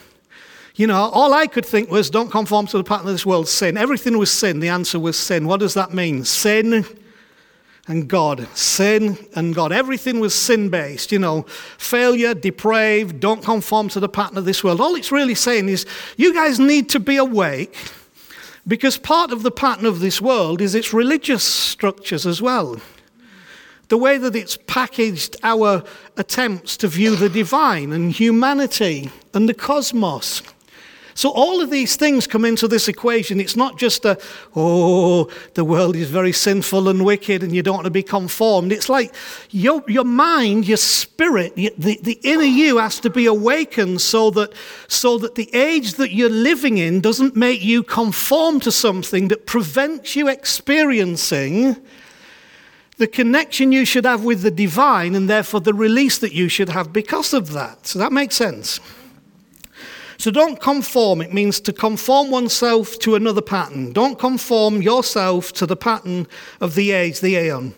You 0.76 0.86
know, 0.86 1.10
all 1.12 1.34
I 1.34 1.46
could 1.46 1.66
think 1.66 1.90
was 1.90 2.08
don't 2.08 2.30
conform 2.30 2.66
to 2.68 2.78
the 2.78 2.84
pattern 2.84 3.08
of 3.08 3.12
this 3.12 3.26
world, 3.26 3.48
sin. 3.48 3.76
Everything 3.76 4.16
was 4.16 4.32
sin. 4.32 4.60
The 4.60 4.68
answer 4.68 4.98
was 4.98 5.18
sin. 5.18 5.46
What 5.46 5.60
does 5.60 5.74
that 5.74 5.92
mean? 5.92 6.24
Sin 6.24 6.86
and 7.86 8.08
God. 8.08 8.48
Sin 8.56 9.18
and 9.34 9.54
God. 9.54 9.70
Everything 9.70 10.20
was 10.20 10.34
sin 10.34 10.70
based, 10.70 11.12
you 11.12 11.18
know, 11.18 11.42
failure, 11.76 12.32
depraved, 12.32 13.20
don't 13.20 13.44
conform 13.44 13.90
to 13.90 14.00
the 14.00 14.08
pattern 14.08 14.38
of 14.38 14.46
this 14.46 14.64
world. 14.64 14.80
All 14.80 14.94
it's 14.94 15.12
really 15.12 15.34
saying 15.34 15.68
is 15.68 15.84
you 16.16 16.32
guys 16.32 16.58
need 16.58 16.88
to 16.90 17.00
be 17.00 17.16
awake 17.16 17.76
because 18.66 18.98
part 18.98 19.32
of 19.32 19.42
the 19.42 19.50
pattern 19.50 19.86
of 19.86 20.00
this 20.00 20.20
world 20.20 20.60
is 20.60 20.74
its 20.74 20.92
religious 20.92 21.44
structures 21.44 22.26
as 22.26 22.42
well. 22.42 22.80
The 23.88 23.98
way 23.98 24.18
that 24.18 24.36
it's 24.36 24.56
packaged 24.56 25.36
our 25.42 25.82
attempts 26.16 26.76
to 26.78 26.88
view 26.88 27.16
the 27.16 27.28
divine 27.28 27.92
and 27.92 28.12
humanity 28.12 29.10
and 29.34 29.48
the 29.48 29.54
cosmos. 29.54 30.42
So 31.20 31.28
all 31.32 31.60
of 31.60 31.68
these 31.68 31.96
things 31.96 32.26
come 32.26 32.46
into 32.46 32.66
this 32.66 32.88
equation. 32.88 33.40
It's 33.40 33.54
not 33.54 33.76
just 33.76 34.06
a, 34.06 34.18
oh, 34.56 35.30
the 35.52 35.66
world 35.66 35.94
is 35.94 36.08
very 36.08 36.32
sinful 36.32 36.88
and 36.88 37.04
wicked 37.04 37.42
and 37.42 37.54
you 37.54 37.62
don't 37.62 37.74
want 37.74 37.84
to 37.84 37.90
be 37.90 38.02
conformed. 38.02 38.72
It's 38.72 38.88
like 38.88 39.14
your, 39.50 39.84
your 39.86 40.06
mind, 40.06 40.66
your 40.66 40.78
spirit, 40.78 41.54
the, 41.56 42.00
the 42.00 42.18
inner 42.22 42.44
you 42.44 42.78
has 42.78 43.00
to 43.00 43.10
be 43.10 43.26
awakened 43.26 44.00
so 44.00 44.30
that, 44.30 44.54
so 44.88 45.18
that 45.18 45.34
the 45.34 45.54
age 45.54 45.96
that 45.96 46.10
you're 46.10 46.30
living 46.30 46.78
in 46.78 47.02
doesn't 47.02 47.36
make 47.36 47.62
you 47.62 47.82
conform 47.82 48.58
to 48.60 48.72
something 48.72 49.28
that 49.28 49.44
prevents 49.44 50.16
you 50.16 50.26
experiencing 50.26 51.76
the 52.96 53.06
connection 53.06 53.72
you 53.72 53.84
should 53.84 54.06
have 54.06 54.24
with 54.24 54.40
the 54.40 54.50
divine 54.50 55.14
and 55.14 55.28
therefore 55.28 55.60
the 55.60 55.74
release 55.74 56.16
that 56.16 56.32
you 56.32 56.48
should 56.48 56.70
have 56.70 56.94
because 56.94 57.34
of 57.34 57.52
that. 57.52 57.86
So 57.86 57.98
that 57.98 58.10
makes 58.10 58.36
sense. 58.36 58.80
So 60.20 60.30
don't 60.30 60.60
conform. 60.60 61.22
It 61.22 61.32
means 61.32 61.60
to 61.60 61.72
conform 61.72 62.30
oneself 62.30 62.98
to 62.98 63.14
another 63.14 63.40
pattern. 63.40 63.94
Don't 63.94 64.18
conform 64.18 64.82
yourself 64.82 65.50
to 65.54 65.64
the 65.64 65.76
pattern 65.76 66.26
of 66.60 66.74
the 66.74 66.90
age, 66.90 67.20
the 67.20 67.36
aeon. 67.36 67.74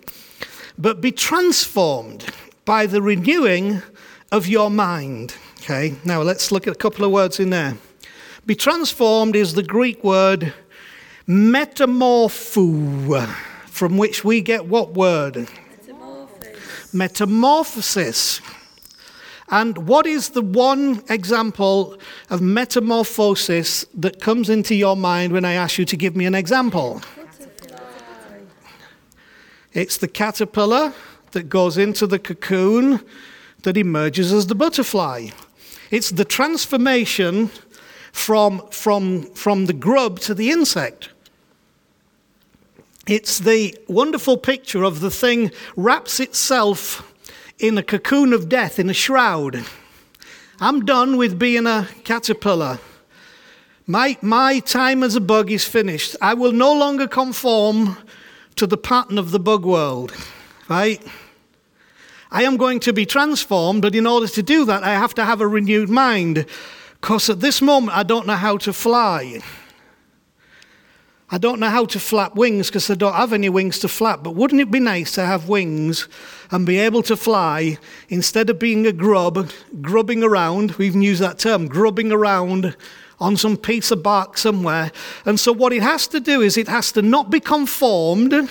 But 0.77 1.01
be 1.01 1.13
transformed 1.13 2.27
by 2.65 2.87
the 2.87 3.01
renewing 3.01 3.81
of 4.33 4.49
your 4.49 4.73
mind. 4.73 5.37
Okay, 5.61 5.95
now 6.05 6.21
let's 6.23 6.51
look 6.51 6.67
at 6.67 6.73
a 6.73 6.77
couple 6.77 7.05
of 7.05 7.13
words 7.13 7.39
in 7.39 7.51
there. 7.51 7.77
Be 8.45 8.57
transformed 8.57 9.37
is 9.37 9.55
the 9.55 9.63
Greek 9.63 10.03
word 10.03 10.53
metamorpho, 11.29 13.29
from 13.67 13.99
which 13.99 14.25
we 14.25 14.41
get 14.41 14.67
what 14.67 14.95
word? 14.95 15.49
Metamorphosis. 15.87 16.93
Metamorphosis. 16.93 18.41
And 19.53 19.87
what 19.87 20.07
is 20.07 20.31
the 20.31 20.41
one 20.41 21.05
example 21.11 21.99
of 22.31 22.41
metamorphosis 22.41 23.85
that 23.93 24.19
comes 24.19 24.49
into 24.49 24.75
your 24.75 24.97
mind 24.97 25.35
when 25.35 25.45
I 25.45 25.53
ask 25.53 25.77
you 25.77 25.85
to 25.85 25.97
give 25.97 26.17
me 26.17 26.25
an 26.25 26.35
example? 26.35 27.03
It's 29.75 29.99
the 29.99 30.09
caterpillar 30.09 30.95
that 31.33 31.51
goes 31.51 31.77
into 31.77 32.07
the 32.07 32.19
cocoon 32.19 33.01
that 33.63 33.77
emerges 33.77 34.33
as 34.33 34.47
the 34.47 34.55
butterfly. 34.55 35.29
It's 35.91 36.11
the 36.11 36.25
transformation 36.25 37.51
from, 38.11 38.67
from, 38.71 39.25
from 39.35 39.67
the 39.67 39.75
grub 39.75 40.19
to 40.21 40.33
the 40.33 40.51
insect. 40.51 41.11
It's 43.07 43.39
the 43.39 43.77
wonderful 43.87 44.39
picture 44.39 44.83
of 44.83 45.01
the 45.01 45.11
thing 45.11 45.51
wraps 45.77 46.21
itself 46.21 47.12
in 47.63 47.79
a 47.79 47.83
cocoon 47.83 48.33
of 48.33 48.49
death, 48.49 48.79
in 48.79 48.91
a 48.91 48.95
shroud. 48.95 49.65
I'm 50.61 50.85
done 50.85 51.17
with 51.17 51.39
being 51.39 51.67
a 51.67 51.89
caterpillar. 52.05 52.81
My, 53.87 54.19
my 54.21 54.59
time 54.59 55.03
as 55.03 55.15
a 55.15 55.21
bug 55.21 55.51
is 55.51 55.65
finished. 55.65 56.17
I 56.21 56.35
will 56.35 56.53
no 56.53 56.73
longer 56.73 57.07
conform 57.07 57.97
to 58.57 58.67
the 58.67 58.77
pattern 58.77 59.17
of 59.17 59.31
the 59.31 59.41
bug 59.41 59.65
world, 59.65 60.13
right? 60.69 61.01
I 62.33 62.43
am 62.43 62.57
going 62.57 62.81
to 62.81 62.93
be 62.93 63.07
transformed, 63.07 63.83
but 63.83 63.95
in 63.95 64.07
order 64.07 64.27
to 64.27 64.43
do 64.43 64.65
that, 64.65 64.83
I 64.83 64.91
have 64.91 65.15
to 65.15 65.25
have 65.25 65.41
a 65.41 65.47
renewed 65.47 65.89
mind. 65.89 66.47
Because 67.01 67.31
at 67.31 67.41
this 67.41 67.63
moment, 67.63 67.97
I 67.97 68.03
don't 68.03 68.27
know 68.27 68.37
how 68.37 68.57
to 68.59 68.73
fly. 68.73 69.41
I 71.35 71.39
don't 71.39 71.61
know 71.61 71.71
how 71.71 71.87
to 71.87 71.99
flap 71.99 72.35
wings 72.35 72.67
because 72.69 72.91
I 72.91 72.95
don't 72.95 73.15
have 73.15 73.33
any 73.33 73.49
wings 73.49 73.79
to 73.79 73.89
flap, 73.89 74.23
but 74.23 74.35
wouldn't 74.35 74.61
it 74.61 74.71
be 74.71 74.79
nice 74.79 75.13
to 75.13 75.25
have 75.25 75.49
wings 75.49 76.07
and 76.51 76.67
be 76.67 76.79
able 76.79 77.03
to 77.05 77.17
fly 77.17 77.79
instead 78.11 78.51
of 78.51 78.59
being 78.59 78.87
a 78.87 78.93
grub, 78.93 79.51
grubbing 79.81 80.23
around? 80.23 80.73
We 80.73 80.87
even 80.89 81.01
use 81.01 81.21
that 81.21 81.39
term, 81.39 81.69
grubbing 81.69 82.13
around 82.13 82.77
on 83.19 83.39
some 83.39 83.57
piece 83.57 83.91
of 83.91 84.03
bark 84.03 84.37
somewhere. 84.37 84.93
And 85.25 85.41
so, 85.41 85.53
what 85.53 85.73
it 85.73 85.83
has 85.83 86.07
to 86.09 86.21
do 86.21 86.43
is 86.43 86.59
it 86.59 86.69
has 86.69 86.93
to 86.93 87.01
not 87.01 87.31
be 87.31 87.41
conformed 87.41 88.51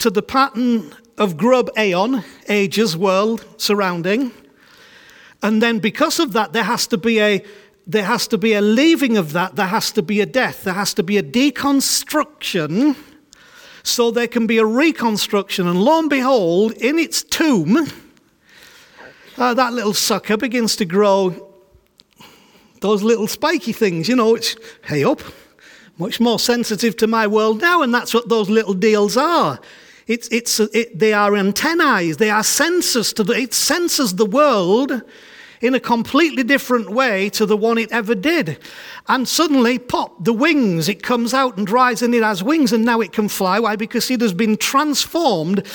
to 0.00 0.10
the 0.10 0.22
pattern 0.22 0.92
of 1.18 1.36
grub 1.36 1.70
aeon, 1.78 2.24
ages, 2.48 2.96
world, 2.96 3.46
surrounding. 3.58 4.32
And 5.40 5.62
then, 5.62 5.78
because 5.78 6.18
of 6.18 6.32
that, 6.32 6.52
there 6.52 6.64
has 6.64 6.88
to 6.88 6.98
be 6.98 7.20
a 7.20 7.44
there 7.86 8.04
has 8.04 8.28
to 8.28 8.38
be 8.38 8.54
a 8.54 8.60
leaving 8.60 9.16
of 9.16 9.32
that, 9.32 9.56
there 9.56 9.66
has 9.66 9.90
to 9.92 10.02
be 10.02 10.20
a 10.20 10.26
death, 10.26 10.64
there 10.64 10.74
has 10.74 10.94
to 10.94 11.02
be 11.02 11.18
a 11.18 11.22
deconstruction 11.22 12.96
so 13.82 14.10
there 14.10 14.28
can 14.28 14.46
be 14.46 14.58
a 14.58 14.64
reconstruction. 14.64 15.66
And 15.66 15.82
lo 15.82 15.98
and 15.98 16.10
behold, 16.10 16.72
in 16.72 16.98
its 16.98 17.22
tomb, 17.22 17.88
uh, 19.36 19.54
that 19.54 19.72
little 19.72 19.94
sucker 19.94 20.36
begins 20.36 20.76
to 20.76 20.84
grow 20.84 21.48
those 22.80 23.02
little 23.02 23.26
spiky 23.26 23.72
things. 23.72 24.08
You 24.08 24.16
know, 24.16 24.34
it's, 24.34 24.56
hey 24.84 25.04
up, 25.04 25.20
much 25.98 26.20
more 26.20 26.38
sensitive 26.38 26.96
to 26.98 27.06
my 27.06 27.26
world 27.26 27.60
now, 27.60 27.82
and 27.82 27.92
that's 27.92 28.14
what 28.14 28.28
those 28.28 28.48
little 28.48 28.74
deals 28.74 29.16
are. 29.16 29.58
It's, 30.06 30.28
it's, 30.28 30.58
it, 30.60 30.98
they 30.98 31.12
are 31.12 31.36
antennae, 31.36 32.12
they 32.12 32.30
are 32.30 32.42
sensors 32.42 33.14
to 33.14 33.24
the, 33.24 33.34
it 33.34 33.54
senses 33.54 34.16
the 34.16 34.26
world 34.26 35.02
in 35.62 35.74
a 35.74 35.80
completely 35.80 36.42
different 36.42 36.90
way 36.90 37.30
to 37.30 37.46
the 37.46 37.56
one 37.56 37.78
it 37.78 37.90
ever 37.92 38.14
did. 38.14 38.58
And 39.08 39.26
suddenly, 39.26 39.78
pop, 39.78 40.24
the 40.24 40.32
wings, 40.32 40.88
it 40.88 41.02
comes 41.02 41.32
out 41.32 41.56
and 41.56 41.66
dries 41.66 42.02
and 42.02 42.14
it 42.14 42.22
has 42.22 42.42
wings 42.42 42.72
and 42.72 42.84
now 42.84 43.00
it 43.00 43.12
can 43.12 43.28
fly. 43.28 43.60
Why? 43.60 43.76
Because 43.76 44.10
it 44.10 44.20
has 44.20 44.32
been 44.34 44.56
transformed. 44.56 45.66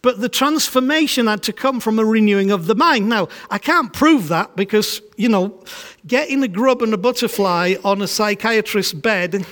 But 0.00 0.20
the 0.20 0.28
transformation 0.28 1.26
had 1.26 1.42
to 1.44 1.52
come 1.52 1.80
from 1.80 1.98
a 1.98 2.04
renewing 2.04 2.50
of 2.50 2.66
the 2.66 2.74
mind. 2.74 3.08
Now, 3.08 3.28
I 3.50 3.58
can't 3.58 3.92
prove 3.92 4.28
that 4.28 4.56
because, 4.56 5.00
you 5.16 5.28
know, 5.28 5.62
getting 6.06 6.42
a 6.42 6.48
grub 6.48 6.82
and 6.82 6.92
a 6.92 6.98
butterfly 6.98 7.76
on 7.84 8.02
a 8.02 8.08
psychiatrist's 8.08 8.92
bed 8.92 9.46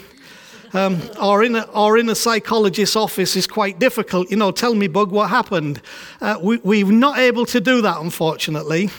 um, 0.75 1.01
or, 1.21 1.43
in 1.43 1.57
a, 1.57 1.63
or 1.75 1.99
in 1.99 2.09
a 2.09 2.15
psychologist's 2.15 2.97
office 2.97 3.37
is 3.37 3.47
quite 3.47 3.79
difficult. 3.79 4.31
You 4.31 4.37
know, 4.39 4.51
tell 4.51 4.75
me, 4.75 4.89
Bug, 4.89 5.11
what 5.11 5.29
happened? 5.29 5.83
Uh, 6.21 6.39
we, 6.43 6.59
we're 6.59 6.91
not 6.91 7.19
able 7.19 7.47
to 7.47 7.61
do 7.61 7.83
that, 7.83 8.01
unfortunately. 8.01 8.91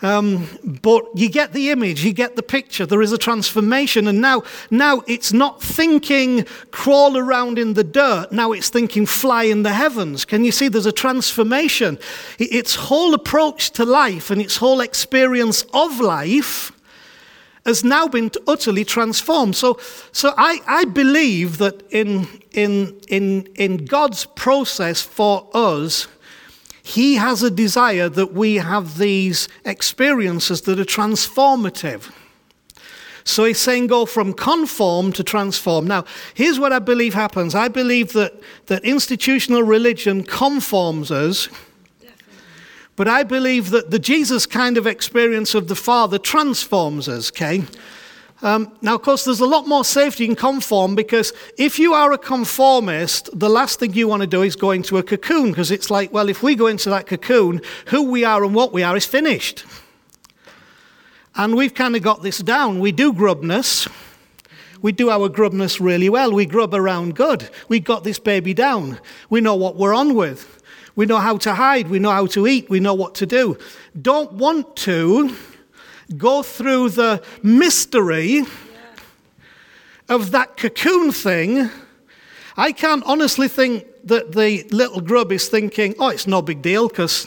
Um, 0.00 0.46
but 0.82 1.06
you 1.14 1.28
get 1.28 1.52
the 1.52 1.70
image, 1.70 2.04
you 2.04 2.12
get 2.12 2.36
the 2.36 2.42
picture. 2.42 2.86
There 2.86 3.02
is 3.02 3.12
a 3.12 3.18
transformation, 3.18 4.06
and 4.06 4.20
now, 4.20 4.44
now 4.70 5.02
it's 5.08 5.32
not 5.32 5.60
thinking 5.60 6.44
crawl 6.70 7.16
around 7.16 7.58
in 7.58 7.74
the 7.74 7.82
dirt. 7.82 8.30
Now 8.30 8.52
it's 8.52 8.68
thinking 8.68 9.06
fly 9.06 9.44
in 9.44 9.64
the 9.64 9.72
heavens. 9.72 10.24
Can 10.24 10.44
you 10.44 10.52
see? 10.52 10.68
There's 10.68 10.86
a 10.86 10.92
transformation. 10.92 11.98
Its 12.38 12.76
whole 12.76 13.12
approach 13.12 13.72
to 13.72 13.84
life 13.84 14.30
and 14.30 14.40
its 14.40 14.58
whole 14.58 14.80
experience 14.80 15.62
of 15.74 15.98
life 15.98 16.70
has 17.66 17.82
now 17.82 18.06
been 18.06 18.30
utterly 18.46 18.84
transformed. 18.84 19.56
So, 19.56 19.78
so 20.12 20.32
I, 20.38 20.60
I 20.66 20.84
believe 20.84 21.58
that 21.58 21.82
in, 21.90 22.26
in, 22.52 22.98
in, 23.08 23.48
in 23.56 23.84
God's 23.84 24.26
process 24.26 25.02
for 25.02 25.48
us 25.52 26.06
he 26.88 27.16
has 27.16 27.42
a 27.42 27.50
desire 27.50 28.08
that 28.08 28.32
we 28.32 28.54
have 28.54 28.96
these 28.96 29.46
experiences 29.66 30.62
that 30.62 30.80
are 30.80 30.84
transformative. 30.84 32.10
So 33.24 33.44
he's 33.44 33.58
saying 33.58 33.88
go 33.88 34.06
from 34.06 34.32
conform 34.32 35.12
to 35.12 35.22
transform. 35.22 35.86
Now, 35.86 36.06
here's 36.32 36.58
what 36.58 36.72
I 36.72 36.78
believe 36.78 37.12
happens 37.12 37.54
I 37.54 37.68
believe 37.68 38.14
that, 38.14 38.32
that 38.66 38.84
institutional 38.84 39.62
religion 39.62 40.24
conforms 40.24 41.10
us. 41.10 41.50
But 42.96 43.06
I 43.06 43.22
believe 43.22 43.68
that 43.68 43.90
the 43.90 43.98
Jesus 43.98 44.46
kind 44.46 44.78
of 44.78 44.86
experience 44.86 45.54
of 45.54 45.68
the 45.68 45.76
Father 45.76 46.18
transforms 46.18 47.06
us, 47.06 47.30
okay? 47.30 47.64
Um, 48.40 48.72
now, 48.82 48.94
of 48.94 49.02
course, 49.02 49.24
there's 49.24 49.40
a 49.40 49.46
lot 49.46 49.66
more 49.66 49.84
safety 49.84 50.24
in 50.24 50.36
conform 50.36 50.94
because 50.94 51.32
if 51.56 51.78
you 51.78 51.92
are 51.92 52.12
a 52.12 52.18
conformist, 52.18 53.28
the 53.36 53.48
last 53.48 53.80
thing 53.80 53.94
you 53.94 54.06
want 54.06 54.20
to 54.20 54.28
do 54.28 54.42
is 54.42 54.54
go 54.54 54.70
into 54.70 54.96
a 54.96 55.02
cocoon 55.02 55.50
because 55.50 55.72
it's 55.72 55.90
like, 55.90 56.12
well, 56.12 56.28
if 56.28 56.42
we 56.42 56.54
go 56.54 56.68
into 56.68 56.88
that 56.90 57.08
cocoon, 57.08 57.60
who 57.86 58.10
we 58.10 58.24
are 58.24 58.44
and 58.44 58.54
what 58.54 58.72
we 58.72 58.84
are 58.84 58.96
is 58.96 59.04
finished. 59.04 59.64
And 61.34 61.56
we've 61.56 61.74
kind 61.74 61.96
of 61.96 62.02
got 62.02 62.22
this 62.22 62.38
down. 62.38 62.78
We 62.78 62.92
do 62.92 63.12
grubness. 63.12 63.88
We 64.82 64.92
do 64.92 65.10
our 65.10 65.28
grubness 65.28 65.80
really 65.80 66.08
well. 66.08 66.32
We 66.32 66.46
grub 66.46 66.74
around 66.74 67.16
good. 67.16 67.50
We 67.68 67.80
got 67.80 68.04
this 68.04 68.20
baby 68.20 68.54
down. 68.54 69.00
We 69.30 69.40
know 69.40 69.56
what 69.56 69.74
we're 69.74 69.94
on 69.94 70.14
with. 70.14 70.62
We 70.94 71.06
know 71.06 71.18
how 71.18 71.38
to 71.38 71.54
hide. 71.54 71.88
We 71.88 71.98
know 71.98 72.10
how 72.10 72.26
to 72.26 72.46
eat. 72.46 72.70
We 72.70 72.78
know 72.78 72.94
what 72.94 73.16
to 73.16 73.26
do. 73.26 73.58
Don't 74.00 74.32
want 74.34 74.76
to 74.76 75.36
go 76.16 76.42
through 76.42 76.90
the 76.90 77.22
mystery 77.42 78.42
of 80.08 80.30
that 80.30 80.56
cocoon 80.56 81.12
thing, 81.12 81.70
I 82.56 82.72
can't 82.72 83.04
honestly 83.04 83.48
think 83.48 83.84
that 84.04 84.32
the 84.32 84.64
little 84.70 85.00
grub 85.00 85.32
is 85.32 85.48
thinking, 85.48 85.94
oh, 85.98 86.08
it's 86.08 86.26
no 86.26 86.42
big 86.42 86.62
deal 86.62 86.88
because, 86.88 87.26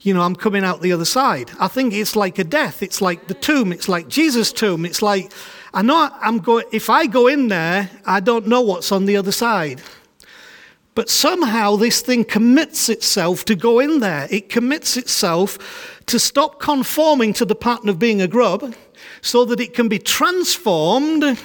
you 0.00 0.12
know, 0.12 0.20
I'm 0.20 0.36
coming 0.36 0.64
out 0.64 0.80
the 0.80 0.92
other 0.92 1.04
side. 1.04 1.50
I 1.58 1.68
think 1.68 1.94
it's 1.94 2.14
like 2.14 2.38
a 2.38 2.44
death. 2.44 2.82
It's 2.82 3.00
like 3.00 3.26
the 3.26 3.34
tomb. 3.34 3.72
It's 3.72 3.88
like 3.88 4.08
Jesus' 4.08 4.52
tomb. 4.52 4.84
It's 4.84 5.02
like, 5.02 5.32
I 5.72 5.82
know 5.82 6.10
I'm 6.20 6.38
going, 6.38 6.66
if 6.72 6.90
I 6.90 7.06
go 7.06 7.26
in 7.26 7.48
there, 7.48 7.90
I 8.04 8.20
don't 8.20 8.46
know 8.46 8.60
what's 8.60 8.92
on 8.92 9.06
the 9.06 9.16
other 9.16 9.32
side. 9.32 9.80
But 10.94 11.08
somehow 11.08 11.76
this 11.76 12.00
thing 12.00 12.24
commits 12.24 12.88
itself 12.88 13.44
to 13.46 13.54
go 13.54 13.78
in 13.78 14.00
there. 14.00 14.26
It 14.30 14.48
commits 14.48 14.96
itself 14.96 16.00
to 16.06 16.18
stop 16.18 16.58
conforming 16.58 17.32
to 17.34 17.44
the 17.44 17.54
pattern 17.54 17.88
of 17.88 17.98
being 17.98 18.20
a 18.20 18.28
grub 18.28 18.74
so 19.22 19.44
that 19.44 19.60
it 19.60 19.74
can 19.74 19.88
be 19.88 19.98
transformed 19.98 21.38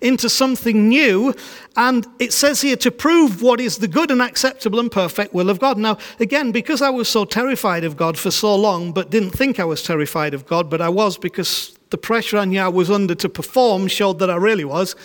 into 0.00 0.28
something 0.30 0.88
new. 0.88 1.34
And 1.76 2.06
it 2.18 2.32
says 2.32 2.62
here 2.62 2.76
to 2.76 2.90
prove 2.90 3.42
what 3.42 3.60
is 3.60 3.78
the 3.78 3.88
good 3.88 4.10
and 4.10 4.22
acceptable 4.22 4.80
and 4.80 4.90
perfect 4.90 5.34
will 5.34 5.50
of 5.50 5.60
God. 5.60 5.78
Now, 5.78 5.98
again, 6.18 6.52
because 6.52 6.82
I 6.82 6.90
was 6.90 7.08
so 7.08 7.24
terrified 7.24 7.84
of 7.84 7.96
God 7.96 8.18
for 8.18 8.30
so 8.30 8.54
long, 8.56 8.92
but 8.92 9.10
didn't 9.10 9.30
think 9.30 9.60
I 9.60 9.64
was 9.64 9.82
terrified 9.82 10.34
of 10.34 10.46
God, 10.46 10.70
but 10.70 10.80
I 10.80 10.88
was 10.88 11.18
because 11.18 11.76
the 11.90 11.98
pressure 11.98 12.38
I 12.38 12.44
knew 12.46 12.60
I 12.60 12.68
was 12.68 12.90
under 12.90 13.14
to 13.16 13.28
perform 13.28 13.88
showed 13.88 14.18
that 14.20 14.30
I 14.30 14.36
really 14.36 14.64
was. 14.64 14.96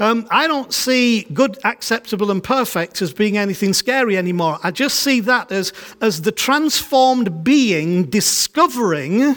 Um, 0.00 0.26
I 0.28 0.48
don't 0.48 0.74
see 0.74 1.22
good, 1.32 1.56
acceptable, 1.62 2.32
and 2.32 2.42
perfect 2.42 3.00
as 3.00 3.12
being 3.12 3.38
anything 3.38 3.72
scary 3.72 4.16
anymore. 4.16 4.58
I 4.64 4.72
just 4.72 4.98
see 4.98 5.20
that 5.20 5.52
as, 5.52 5.72
as 6.00 6.22
the 6.22 6.32
transformed 6.32 7.44
being 7.44 8.06
discovering 8.06 9.36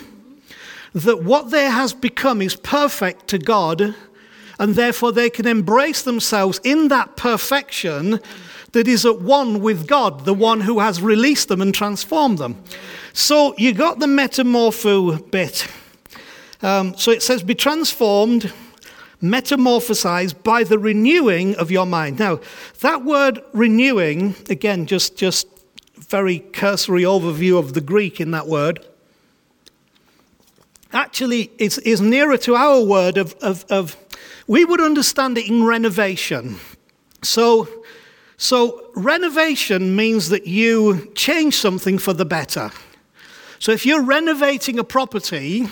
that 0.96 1.24
what 1.24 1.52
there 1.52 1.70
has 1.70 1.94
become 1.94 2.42
is 2.42 2.56
perfect 2.56 3.28
to 3.28 3.38
God, 3.38 3.94
and 4.58 4.74
therefore 4.74 5.12
they 5.12 5.30
can 5.30 5.46
embrace 5.46 6.02
themselves 6.02 6.60
in 6.64 6.88
that 6.88 7.16
perfection 7.16 8.20
that 8.72 8.88
is 8.88 9.06
at 9.06 9.22
one 9.22 9.62
with 9.62 9.88
God, 9.88 10.26
the 10.26 10.34
one 10.34 10.62
who 10.62 10.80
has 10.80 11.04
released 11.04 11.50
them 11.50 11.62
and 11.62 11.72
transformed 11.72 12.40
them. 12.40 12.64
So 13.14 13.54
you 13.60 13.74
got 13.74 14.00
the 14.00 14.08
metamorpho 14.08 15.30
bit. 15.30 15.68
Um, 16.64 16.98
so 16.98 17.12
it 17.12 17.22
says, 17.22 17.44
be 17.44 17.54
transformed 17.54 18.52
metamorphosized 19.22 20.44
by 20.44 20.64
the 20.64 20.78
renewing 20.78 21.56
of 21.56 21.72
your 21.72 21.86
mind. 21.86 22.20
Now, 22.20 22.40
that 22.82 23.04
word 23.04 23.42
renewing, 23.54 24.36
again, 24.50 24.86
just, 24.86 25.18
just 25.18 25.48
very 25.96 26.40
cursory 26.40 27.04
overview 27.04 27.58
of 27.58 27.74
the 27.74 27.82
Greek 27.82 28.22
in 28.22 28.32
that 28.32 28.48
word, 28.48 28.86
actually 30.94 31.52
is, 31.58 31.78
is 31.80 32.00
nearer 32.00 32.38
to 32.38 32.56
our 32.56 32.82
word 32.84 33.18
of, 33.18 33.34
of, 33.36 33.66
of, 33.70 33.98
we 34.48 34.64
would 34.64 34.80
understand 34.80 35.38
it 35.38 35.48
in 35.48 35.64
renovation. 35.64 36.58
So, 37.24 37.68
so 38.38 38.92
renovation 38.96 39.96
means 39.96 40.30
that 40.30 40.48
you 40.48 41.12
change 41.16 41.56
something 41.56 41.98
for 41.98 42.14
the 42.14 42.26
better. 42.26 42.72
So 43.60 43.72
if 43.72 43.86
you're 43.86 44.04
renovating 44.04 44.80
a 44.80 44.84
property, 44.84 45.68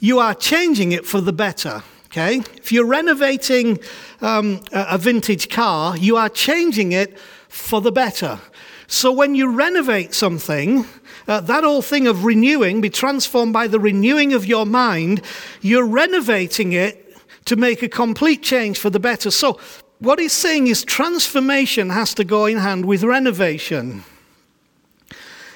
you 0.00 0.18
are 0.18 0.34
changing 0.34 0.92
it 0.92 1.06
for 1.06 1.20
the 1.20 1.32
better. 1.32 1.82
Okay? 2.12 2.42
If 2.56 2.70
you're 2.70 2.86
renovating 2.86 3.80
um, 4.20 4.60
a 4.70 4.98
vintage 4.98 5.48
car, 5.48 5.96
you 5.96 6.18
are 6.18 6.28
changing 6.28 6.92
it 6.92 7.18
for 7.48 7.80
the 7.80 7.90
better. 7.90 8.38
So 8.86 9.10
when 9.10 9.34
you 9.34 9.50
renovate 9.50 10.12
something, 10.12 10.84
uh, 11.26 11.40
that 11.40 11.64
whole 11.64 11.80
thing 11.80 12.06
of 12.06 12.26
renewing, 12.26 12.82
be 12.82 12.90
transformed 12.90 13.54
by 13.54 13.66
the 13.66 13.80
renewing 13.80 14.34
of 14.34 14.44
your 14.44 14.66
mind, 14.66 15.22
you're 15.62 15.86
renovating 15.86 16.74
it 16.74 17.16
to 17.46 17.56
make 17.56 17.82
a 17.82 17.88
complete 17.88 18.42
change 18.42 18.78
for 18.78 18.90
the 18.90 19.00
better. 19.00 19.30
So 19.30 19.58
what 19.98 20.18
he's 20.18 20.34
saying 20.34 20.66
is 20.66 20.84
transformation 20.84 21.88
has 21.88 22.12
to 22.14 22.24
go 22.24 22.44
in 22.44 22.58
hand 22.58 22.84
with 22.84 23.04
renovation. 23.04 24.04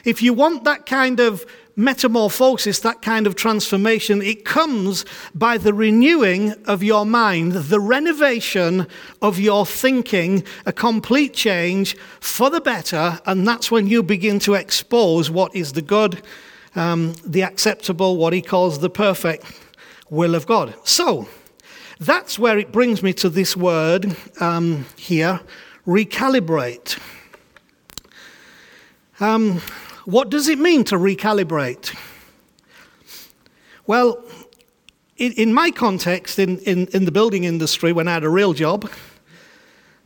If 0.07 0.23
you 0.23 0.33
want 0.33 0.64
that 0.64 0.87
kind 0.87 1.21
of 1.21 1.45
metamorphosis, 1.77 2.81
that 2.81 3.03
kind 3.03 3.27
of 3.27 3.37
transformation, 3.37 4.23
it 4.23 4.45
comes 4.45 5.05
by 5.35 5.59
the 5.59 5.75
renewing 5.75 6.53
of 6.65 6.83
your 6.83 7.05
mind, 7.05 7.53
the 7.53 7.79
renovation 7.79 8.87
of 9.21 9.39
your 9.39 9.67
thinking, 9.67 10.43
a 10.65 10.73
complete 10.73 11.35
change 11.35 11.97
for 12.19 12.49
the 12.49 12.61
better, 12.61 13.21
and 13.27 13.47
that's 13.47 13.71
when 13.71 13.87
you 13.87 14.03
begin 14.03 14.39
to 14.39 14.55
expose 14.55 15.31
what 15.31 15.55
is 15.55 15.75
the 15.75 15.83
good, 15.83 16.23
um, 16.75 17.15
the 17.25 17.43
acceptable, 17.43 18.17
what 18.17 18.33
he 18.33 18.41
calls 18.41 18.79
the 18.79 18.91
perfect 18.91 19.45
will 20.09 20.35
of 20.35 20.47
God. 20.47 20.75
So, 20.85 21.29
that's 21.99 22.39
where 22.39 22.59
it 22.59 22.73
brings 22.73 23.03
me 23.03 23.15
to 23.15 23.31
this 23.31 23.57
word 23.57 24.17
um, 24.41 24.85
here 24.97 25.41
recalibrate. 25.87 26.99
Um, 29.21 29.62
what 30.07 30.31
does 30.31 30.49
it 30.49 30.61
mean 30.61 30.85
to 30.85 30.97
recalibrate? 30.97 31.95
Well, 33.88 34.25
in, 35.16 35.33
in 35.33 35.53
my 35.53 35.73
context, 35.73 36.38
in, 36.38 36.59
in, 36.61 36.87
in, 36.88 37.05
the 37.07 37.11
building 37.11 37.42
industry, 37.42 37.92
when 37.92 38.07
I 38.07 38.12
had 38.12 38.23
a 38.23 38.29
real 38.29 38.53
job, 38.53 38.88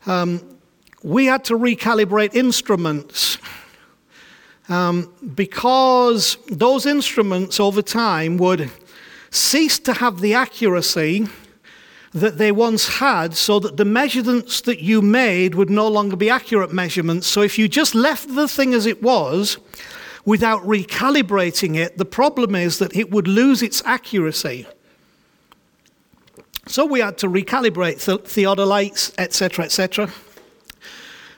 um, 0.07 0.59
we 1.03 1.27
had 1.27 1.45
to 1.45 1.59
recalibrate 1.59 2.35
instruments 2.35 3.37
um, 4.71 5.13
because 5.35 6.39
those 6.49 6.87
instruments 6.87 7.61
over 7.61 7.83
time 7.83 8.39
would 8.39 8.71
cease 9.31 9.79
to 9.81 9.93
have 9.93 10.21
the 10.21 10.33
accuracy 10.33 11.29
that 12.13 12.39
they 12.39 12.51
once 12.51 12.99
had, 12.99 13.35
so 13.35 13.61
that 13.61 13.77
the 13.77 13.85
measurements 13.85 14.61
that 14.63 14.81
you 14.81 15.01
made 15.01 15.55
would 15.55 15.71
no 15.71 15.87
longer 15.87 16.17
be 16.17 16.29
accurate 16.29 16.73
measurements. 16.73 17.27
So 17.27 17.43
if 17.43 17.59
you 17.59 17.69
just 17.69 17.95
left 17.95 18.35
the 18.35 18.49
thing 18.49 18.75
as 18.75 18.87
it 18.87 19.03
was 19.03 19.59
without 20.25 20.63
recalibrating 20.63 21.77
it, 21.77 21.99
the 21.99 22.05
problem 22.05 22.55
is 22.55 22.79
that 22.79 22.95
it 22.97 23.11
would 23.11 23.29
lose 23.29 23.63
its 23.63 23.83
accuracy. 23.85 24.67
So 26.67 26.85
we 26.85 27.01
had 27.01 27.19
to 27.19 27.29
recalibrate 27.29 28.05
the 28.05 28.19
theodolites, 28.19 29.13
etc., 29.17 29.65
etc. 29.65 30.11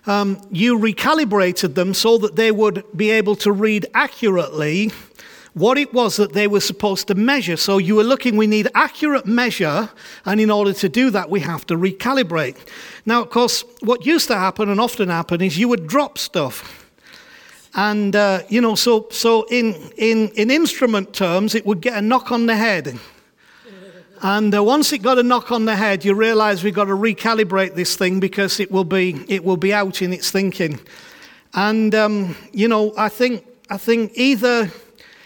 Um, 0.06 0.40
you 0.50 0.78
recalibrated 0.78 1.74
them 1.74 1.94
so 1.94 2.18
that 2.18 2.36
they 2.36 2.50
would 2.50 2.84
be 2.96 3.10
able 3.10 3.36
to 3.36 3.52
read 3.52 3.86
accurately 3.94 4.90
what 5.54 5.76
it 5.76 5.92
was 5.92 6.16
that 6.16 6.32
they 6.32 6.46
were 6.46 6.60
supposed 6.60 7.08
to 7.08 7.14
measure. 7.14 7.56
So 7.56 7.78
you 7.78 7.96
were 7.96 8.04
looking, 8.04 8.36
we 8.36 8.46
need 8.46 8.68
accurate 8.74 9.26
measure, 9.26 9.90
and 10.24 10.40
in 10.40 10.50
order 10.50 10.72
to 10.72 10.88
do 10.88 11.10
that, 11.10 11.28
we 11.28 11.40
have 11.40 11.66
to 11.66 11.74
recalibrate. 11.74 12.56
Now, 13.04 13.22
of 13.22 13.30
course, 13.30 13.64
what 13.80 14.06
used 14.06 14.28
to 14.28 14.36
happen 14.36 14.68
and 14.68 14.80
often 14.80 15.08
happen 15.08 15.42
is 15.42 15.58
you 15.58 15.68
would 15.68 15.86
drop 15.86 16.16
stuff. 16.16 16.78
And, 17.74 18.14
uh, 18.14 18.42
you 18.48 18.60
know, 18.60 18.74
so, 18.74 19.08
so 19.10 19.46
in, 19.50 19.74
in, 19.96 20.28
in 20.30 20.50
instrument 20.50 21.14
terms, 21.14 21.54
it 21.54 21.64
would 21.64 21.80
get 21.80 21.96
a 21.96 22.02
knock 22.02 22.30
on 22.30 22.46
the 22.46 22.56
head. 22.56 22.98
And 24.24 24.54
uh, 24.54 24.62
once 24.62 24.92
it 24.92 24.98
got 24.98 25.18
a 25.18 25.22
knock 25.22 25.50
on 25.50 25.64
the 25.64 25.74
head, 25.74 26.04
you 26.04 26.14
realize 26.14 26.62
we've 26.62 26.74
got 26.74 26.84
to 26.84 26.96
recalibrate 26.96 27.74
this 27.74 27.96
thing 27.96 28.20
because 28.20 28.60
it 28.60 28.70
will 28.70 28.84
be, 28.84 29.24
it 29.26 29.42
will 29.42 29.56
be 29.56 29.74
out 29.74 30.00
in 30.00 30.12
its 30.12 30.30
thinking. 30.30 30.78
And, 31.54 31.94
um, 31.94 32.36
you 32.52 32.68
know, 32.68 32.94
I 32.96 33.08
think, 33.08 33.44
I 33.68 33.78
think 33.78 34.12
either 34.14 34.70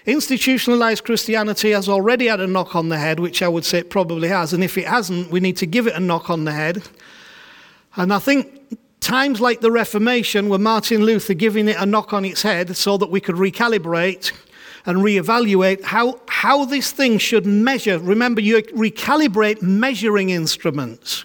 Institutionalized 0.07 1.05
Christianity 1.05 1.73
has 1.73 1.89
already 1.89 2.27
had 2.27 2.39
a 2.39 2.47
knock 2.47 2.77
on 2.77 2.91
the 2.91 2.97
head, 2.97 3.19
which 3.19 3.43
I 3.43 3.49
would 3.49 3.65
say 3.65 3.79
it 3.79 3.91
probably 3.91 4.29
has. 4.29 4.53
And 4.53 4.63
if 4.63 4.79
it 4.79 4.87
hasn't, 4.87 5.33
we 5.33 5.41
need 5.41 5.57
to 5.57 5.67
give 5.67 5.89
it 5.89 5.95
a 5.95 6.01
knock 6.01 6.31
on 6.31 6.45
the 6.45 6.53
head. 6.53 6.85
And 7.97 8.15
I 8.15 8.21
think 8.21 8.79
times 9.01 9.41
like 9.41 9.63
the 9.63 9.73
Reformation 9.73 10.49
were 10.49 10.59
Martin 10.59 11.05
Luther 11.05 11.35
giving 11.35 11.67
it 11.67 11.77
a 11.77 11.85
knock 11.85 12.13
on 12.13 12.25
its 12.25 12.43
head 12.43 12.77
so 12.77 12.97
that 12.99 13.11
we 13.11 13.21
could 13.21 13.35
recalibrate 13.35 14.31
and 14.85 14.99
reevaluate 14.99 15.83
how, 15.83 16.21
how 16.29 16.65
this 16.65 16.93
thing 16.93 17.19
should 17.19 17.45
measure. 17.45 17.99
Remember, 17.99 18.41
you 18.41 18.63
recalibrate 18.63 19.61
measuring 19.61 20.31
instruments. 20.31 21.25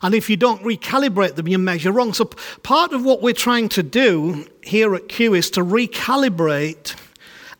And 0.00 0.14
if 0.14 0.30
you 0.30 0.36
don't 0.36 0.62
recalibrate 0.62 1.34
them, 1.34 1.48
you 1.48 1.58
measure 1.58 1.90
wrong. 1.90 2.12
So, 2.12 2.26
part 2.62 2.92
of 2.92 3.04
what 3.04 3.22
we're 3.22 3.34
trying 3.34 3.68
to 3.70 3.82
do 3.82 4.46
here 4.62 4.94
at 4.94 5.08
Q 5.08 5.34
is 5.34 5.50
to 5.50 5.64
recalibrate 5.64 6.94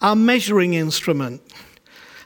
our 0.00 0.16
measuring 0.16 0.74
instrument. 0.74 1.40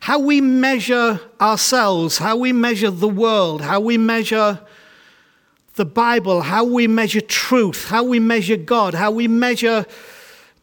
How 0.01 0.19
we 0.19 0.41
measure 0.41 1.21
ourselves, 1.41 2.19
how 2.19 2.37
we 2.37 2.53
measure 2.53 2.91
the 2.91 3.09
world, 3.09 3.61
how 3.61 3.81
we 3.81 3.99
measure 3.99 4.61
the 5.75 5.85
Bible, 5.85 6.43
how 6.43 6.65
we 6.65 6.87
measure 6.87 7.21
truth, 7.21 7.89
how 7.89 8.03
we 8.03 8.19
measure 8.19 8.57
God, 8.57 8.95
how 8.95 9.11
we 9.11 9.29
measure 9.29 9.87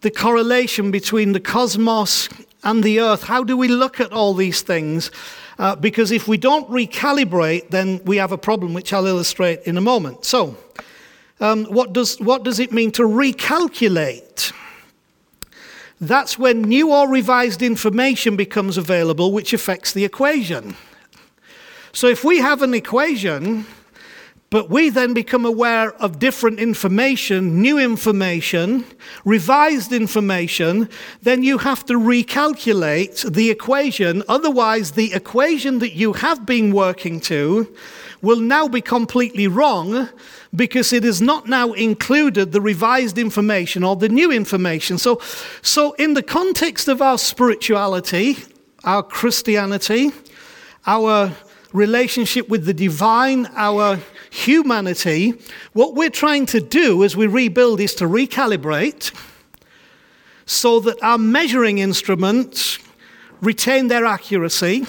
the 0.02 0.12
correlation 0.12 0.92
between 0.92 1.34
the 1.34 1.40
cosmos 1.40 2.30
and 2.64 2.84
the 2.84 3.00
earth. 3.00 3.24
How 3.24 3.44
do 3.44 3.58
we 3.58 3.68
look 3.68 4.00
at 4.00 4.12
all 4.12 4.34
these 4.34 4.62
things? 4.62 5.12
Uh, 5.60 5.76
because 5.76 6.12
if 6.12 6.28
we 6.28 6.38
don't 6.38 6.70
recalibrate, 6.70 7.70
then 7.70 8.02
we 8.06 8.18
have 8.18 8.32
a 8.32 8.38
problem, 8.38 8.74
which 8.74 8.94
I'll 8.94 9.08
illustrate 9.08 9.62
in 9.64 9.78
a 9.78 9.82
moment. 9.82 10.24
So, 10.26 10.56
um, 11.40 11.66
what, 11.66 11.94
does, 11.94 12.20
what 12.20 12.44
does 12.44 12.60
it 12.60 12.72
mean 12.72 12.92
to 12.92 13.04
recalculate? 13.04 14.54
That's 16.00 16.38
when 16.38 16.62
new 16.62 16.92
or 16.92 17.10
revised 17.10 17.62
information 17.62 18.36
becomes 18.36 18.78
available, 18.78 19.32
which 19.32 19.54
affects 19.54 19.92
the 19.92 20.06
equation. 20.06 20.76
So 21.92 22.08
if 22.08 22.24
we 22.24 22.40
have 22.40 22.62
an 22.62 22.76
equation, 22.76 23.66
but 24.50 24.70
we 24.70 24.90
then 24.90 25.14
become 25.14 25.46
aware 25.46 25.94
of 25.96 26.20
different 26.20 26.60
information, 26.60 27.62
new 27.62 27.78
information, 27.78 28.86
revised 29.26 29.92
information, 29.92 30.90
then 31.22 31.44
you 31.44 31.58
have 31.58 31.84
to 31.86 31.96
recalculate 31.96 33.34
the 33.34 33.50
equation. 33.50 34.24
Otherwise, 34.30 34.92
the 34.92 35.14
equation 35.14 35.80
that 35.80 35.96
you 35.96 36.14
have 36.14 36.46
been 36.46 36.72
working 36.72 37.20
to 37.22 37.76
will 38.22 38.40
now 38.40 38.68
be 38.68 38.82
completely 38.82 39.48
wrong 39.48 40.10
because 40.56 40.92
it 40.94 41.04
has 41.04 41.22
not 41.22 41.48
now 41.48 41.74
included 41.74 42.52
the 42.52 42.62
revised 42.62 43.18
information 43.18 43.84
or 43.84 43.96
the 43.96 44.10
new 44.10 44.32
information. 44.32 44.98
So, 44.98 45.22
so 45.62 45.94
in 45.94 46.14
the 46.14 46.24
context 46.24 46.88
of 46.88 47.02
our 47.02 47.18
spirituality, 47.18 48.38
our 48.84 49.04
Christianity, 49.04 50.12
our 50.86 51.32
relationship 51.74 52.50
with 52.50 52.66
the 52.66 52.74
divine, 52.74 53.48
our 53.56 54.00
humanity, 54.30 55.34
what 55.74 55.96
we're 55.96 56.10
trying 56.10 56.46
to 56.48 56.60
do 56.60 57.04
as 57.04 57.16
we 57.16 57.28
rebuild 57.28 57.80
is 57.80 57.94
to 57.96 58.06
recalibrate 58.06 59.14
so 60.46 60.80
that 60.80 61.02
our 61.04 61.18
measuring 61.18 61.78
instruments 61.78 62.80
retain 63.42 63.90
their 63.90 64.06
accuracy 64.06 64.86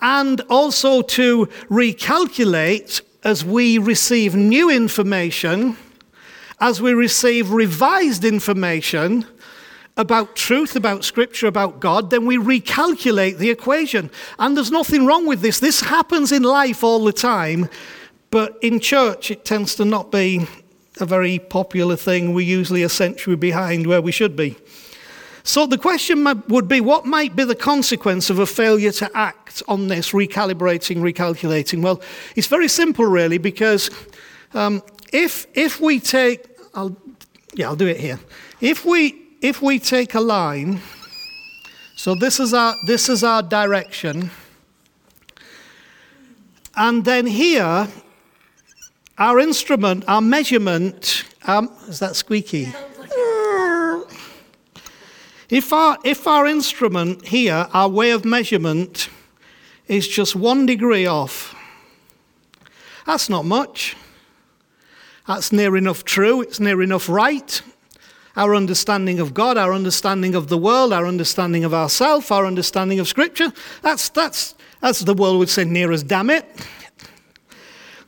and 0.00 0.40
also 0.42 1.02
to 1.02 1.46
recalculate 1.68 3.02
as 3.22 3.44
we 3.44 3.78
receive 3.78 4.34
new 4.34 4.70
information, 4.70 5.76
as 6.60 6.80
we 6.80 6.92
receive 6.92 7.50
revised 7.50 8.24
information 8.24 9.26
about 9.96 10.34
truth, 10.34 10.76
about 10.76 11.04
scripture, 11.04 11.46
about 11.46 11.80
God, 11.80 12.10
then 12.10 12.24
we 12.24 12.38
recalculate 12.38 13.36
the 13.36 13.50
equation. 13.50 14.10
And 14.38 14.56
there's 14.56 14.70
nothing 14.70 15.04
wrong 15.04 15.26
with 15.26 15.42
this. 15.42 15.60
This 15.60 15.80
happens 15.80 16.32
in 16.32 16.42
life 16.42 16.82
all 16.82 17.04
the 17.04 17.12
time, 17.12 17.68
but 18.30 18.56
in 18.62 18.80
church 18.80 19.30
it 19.30 19.44
tends 19.44 19.74
to 19.74 19.84
not 19.84 20.10
be 20.10 20.46
a 20.98 21.06
very 21.06 21.38
popular 21.38 21.96
thing. 21.96 22.32
We're 22.32 22.46
usually 22.46 22.82
a 22.82 22.88
century 22.88 23.36
behind 23.36 23.86
where 23.86 24.00
we 24.00 24.12
should 24.12 24.36
be. 24.36 24.56
So 25.42 25.66
the 25.66 25.78
question 25.78 26.26
would 26.48 26.68
be 26.68 26.80
what 26.80 27.06
might 27.06 27.34
be 27.34 27.44
the 27.44 27.54
consequence 27.54 28.30
of 28.30 28.38
a 28.38 28.46
failure 28.46 28.92
to 28.92 29.10
act 29.16 29.62
on 29.68 29.88
this 29.88 30.12
recalibrating, 30.12 30.98
recalculating? 30.98 31.82
Well, 31.82 32.02
it's 32.36 32.46
very 32.46 32.68
simple, 32.68 33.06
really, 33.06 33.38
because 33.38 33.90
um, 34.54 34.82
if, 35.12 35.46
if 35.54 35.80
we 35.80 35.98
take, 35.98 36.46
I'll, 36.74 36.96
yeah, 37.54 37.68
I'll 37.68 37.76
do 37.76 37.86
it 37.86 37.98
here. 37.98 38.20
If 38.60 38.84
we, 38.84 39.22
if 39.40 39.62
we 39.62 39.78
take 39.78 40.14
a 40.14 40.20
line, 40.20 40.80
so 41.96 42.14
this 42.14 42.38
is 42.38 42.52
our, 42.54 42.74
this 42.86 43.08
is 43.08 43.24
our 43.24 43.42
direction, 43.42 44.30
and 46.76 47.04
then 47.04 47.26
here, 47.26 47.88
our 49.18 49.38
instrument, 49.38 50.04
our 50.08 50.20
measurement, 50.20 51.24
um, 51.46 51.70
is 51.88 51.98
that 51.98 52.16
squeaky? 52.16 52.72
If 55.50 55.72
our, 55.72 55.98
if 56.04 56.28
our 56.28 56.46
instrument 56.46 57.26
here, 57.26 57.66
our 57.72 57.88
way 57.88 58.12
of 58.12 58.24
measurement, 58.24 59.08
is 59.88 60.06
just 60.06 60.36
one 60.36 60.64
degree 60.64 61.06
off, 61.06 61.56
that's 63.04 63.28
not 63.28 63.44
much. 63.44 63.96
That's 65.26 65.50
near 65.50 65.76
enough 65.76 66.04
true, 66.04 66.40
it's 66.40 66.60
near 66.60 66.80
enough 66.80 67.08
right. 67.08 67.62
Our 68.36 68.54
understanding 68.54 69.18
of 69.18 69.34
God, 69.34 69.58
our 69.58 69.72
understanding 69.72 70.36
of 70.36 70.46
the 70.46 70.56
world, 70.56 70.92
our 70.92 71.04
understanding 71.06 71.64
of 71.64 71.74
ourselves, 71.74 72.30
our 72.30 72.46
understanding 72.46 73.00
of 73.00 73.08
Scripture, 73.08 73.52
that's, 73.82 74.08
that's, 74.08 74.54
as 74.82 75.00
the 75.00 75.14
world 75.14 75.40
would 75.40 75.48
say, 75.48 75.64
near 75.64 75.90
as 75.90 76.04
damn 76.04 76.30
it. 76.30 76.46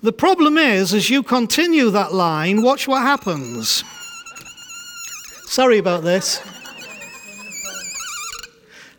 The 0.00 0.12
problem 0.12 0.58
is, 0.58 0.94
as 0.94 1.10
you 1.10 1.24
continue 1.24 1.90
that 1.90 2.14
line, 2.14 2.62
watch 2.62 2.86
what 2.86 3.02
happens. 3.02 3.82
Sorry 5.46 5.78
about 5.78 6.04
this. 6.04 6.40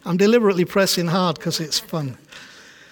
I'm 0.05 0.17
deliberately 0.17 0.65
pressing 0.65 1.07
hard 1.07 1.37
because 1.37 1.59
it's 1.59 1.79
fun. 1.79 2.17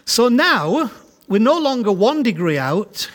So 0.06 0.30
now 0.30 0.92
we're 1.28 1.40
no 1.40 1.58
longer 1.58 1.92
one 1.92 2.24
degree 2.24 2.58
out. 2.58 3.10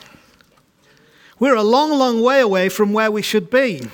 We're 1.39 1.55
a 1.55 1.63
long, 1.63 1.91
long 1.91 2.23
way 2.23 2.41
away 2.41 2.69
from 2.69 2.93
where 2.93 3.11
we 3.11 3.23
should 3.23 3.51
be. 3.51 3.89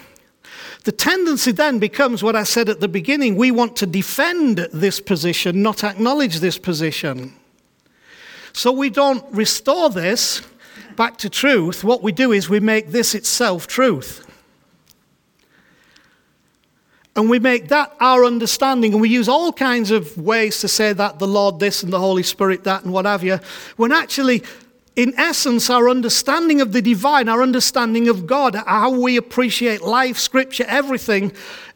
The 0.85 0.93
tendency 0.93 1.53
then 1.53 1.79
becomes 1.79 2.23
what 2.23 2.35
I 2.35 2.43
said 2.43 2.69
at 2.69 2.81
the 2.81 2.88
beginning 2.88 3.37
we 3.37 3.53
want 3.53 3.77
to 3.77 3.87
defend 3.87 4.59
this 4.73 5.01
position, 5.01 5.62
not 5.62 5.85
acknowledge 5.85 6.41
this 6.41 6.59
position. 6.59 7.35
So 8.53 8.73
we 8.73 8.91
don't 8.91 9.25
restore 9.33 9.91
this 9.91 10.43
back 10.97 11.17
to 11.19 11.31
truth. 11.31 11.85
What 11.85 12.03
we 12.03 12.11
do 12.12 12.33
is 12.33 12.49
we 12.49 12.61
make 12.61 12.88
this 12.88 13.15
itself 13.15 13.67
truth. 13.67 14.27
And 17.14 17.29
we 17.29 17.38
make 17.38 17.68
that 17.68 17.94
our 18.01 18.25
understanding, 18.25 18.92
and 18.92 19.03
we 19.03 19.11
use 19.11 19.29
all 19.29 19.53
kinds 19.53 19.90
of 19.90 20.16
ways 20.16 20.61
to 20.61 20.68
say 20.68 20.92
that 20.94 21.18
the 21.18 21.27
Lord 21.27 21.61
this 21.61 21.83
and 21.83 21.92
the 21.92 21.98
Holy 21.98 22.22
Spirit 22.22 22.64
that 22.64 22.85
and 22.85 22.92
what 22.92 23.05
have 23.05 23.22
you, 23.22 23.38
when 23.77 23.92
actually 23.92 24.42
in 24.94 25.14
essence, 25.16 25.70
our 25.70 25.88
understanding 25.88 26.61
of 26.61 26.72
the 26.72 26.83
divine, 26.83 27.29
our 27.29 27.42
understanding 27.42 28.09
of 28.09 28.27
God, 28.27 28.55
how 28.55 28.90
we 28.90 29.16
appreciate 29.16 29.81
life, 29.81 30.18
scripture, 30.18 30.66
everything 30.68 31.33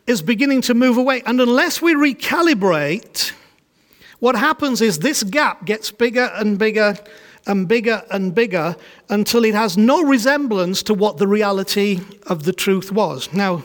is 0.07 0.20
beginning 0.20 0.61
to 0.62 0.75
move 0.75 0.99
away. 0.99 1.22
And 1.25 1.40
unless 1.40 1.81
we 1.81 1.94
recalibrate, 1.94 3.33
what 4.18 4.37
happens 4.37 4.83
is 4.83 4.99
this 4.99 5.22
gap 5.22 5.64
gets 5.64 5.90
bigger 5.90 6.31
and 6.35 6.59
bigger 6.59 6.96
and 7.46 7.66
bigger 7.66 8.03
and 8.11 8.35
bigger 8.35 8.77
until 9.09 9.44
it 9.44 9.55
has 9.55 9.79
no 9.79 10.03
resemblance 10.03 10.83
to 10.83 10.94
what 10.94 11.16
the 11.16 11.27
reality 11.27 12.01
of 12.27 12.42
the 12.42 12.53
truth 12.53 12.92
was. 12.92 13.33
Now, 13.33 13.62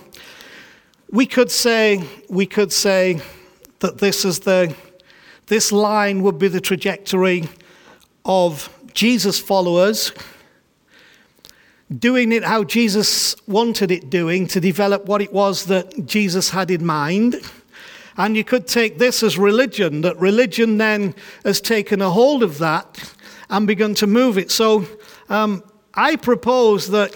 we 1.11 1.25
could 1.25 1.51
say, 1.51 2.03
we 2.29 2.45
could 2.45 2.71
say 2.71 3.21
that 3.79 3.97
this 3.97 4.23
is 4.23 4.39
the, 4.39 4.75
this 5.47 5.71
line 5.71 6.23
would 6.23 6.39
be 6.39 6.47
the 6.47 6.61
trajectory 6.61 7.49
of 8.23 8.69
Jesus 8.93 9.39
followers 9.39 10.11
doing 11.99 12.31
it 12.31 12.43
how 12.43 12.63
Jesus 12.63 13.35
wanted 13.47 13.91
it 13.91 14.09
doing 14.09 14.47
to 14.47 14.61
develop 14.61 15.05
what 15.05 15.21
it 15.21 15.33
was 15.33 15.65
that 15.65 16.05
Jesus 16.05 16.49
had 16.49 16.71
in 16.71 16.85
mind. 16.85 17.35
And 18.17 18.37
you 18.37 18.43
could 18.43 18.67
take 18.67 18.97
this 18.97 19.23
as 19.23 19.37
religion, 19.37 20.01
that 20.01 20.17
religion 20.17 20.77
then 20.77 21.15
has 21.43 21.59
taken 21.59 22.01
a 22.01 22.09
hold 22.09 22.43
of 22.43 22.59
that 22.59 23.13
and 23.49 23.67
begun 23.67 23.93
to 23.95 24.07
move 24.07 24.37
it. 24.37 24.51
So 24.51 24.85
um, 25.29 25.63
I 25.93 26.15
propose 26.15 26.89
that, 26.91 27.15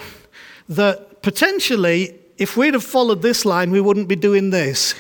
that 0.68 1.22
potentially, 1.22 2.20
if 2.38 2.58
we'd 2.58 2.74
have 2.74 2.84
followed 2.84 3.22
this 3.22 3.46
line, 3.46 3.72
we 3.72 3.82
wouldn't 3.82 4.08
be 4.08 4.16
doing 4.16 4.50
this. 4.50 4.96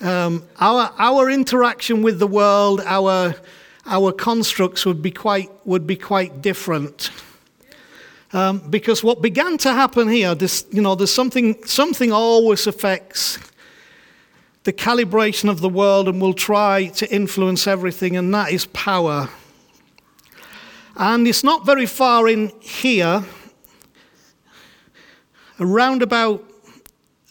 Um, 0.00 0.44
our, 0.58 0.92
our 0.98 1.30
interaction 1.30 2.02
with 2.02 2.18
the 2.18 2.26
world, 2.26 2.80
our 2.84 3.34
our 3.86 4.12
constructs 4.12 4.86
would 4.86 5.02
be 5.02 5.10
quite, 5.10 5.50
would 5.64 5.86
be 5.86 5.96
quite 5.96 6.42
different. 6.42 7.10
Um, 8.32 8.58
because 8.70 9.02
what 9.02 9.20
began 9.20 9.58
to 9.58 9.72
happen 9.72 10.08
here, 10.08 10.34
this, 10.34 10.64
you 10.70 10.80
know, 10.80 10.94
there's 10.94 11.12
something, 11.12 11.64
something 11.64 12.12
always 12.12 12.66
affects 12.66 13.38
the 14.62 14.72
calibration 14.72 15.48
of 15.48 15.60
the 15.60 15.68
world 15.68 16.06
and 16.08 16.20
will 16.20 16.34
try 16.34 16.86
to 16.86 17.12
influence 17.12 17.66
everything, 17.66 18.16
and 18.16 18.32
that 18.32 18.52
is 18.52 18.66
power. 18.66 19.28
And 20.96 21.26
it's 21.26 21.42
not 21.42 21.66
very 21.66 21.86
far 21.86 22.28
in 22.28 22.52
here, 22.60 23.24
around 25.60 26.02
about 26.02 26.42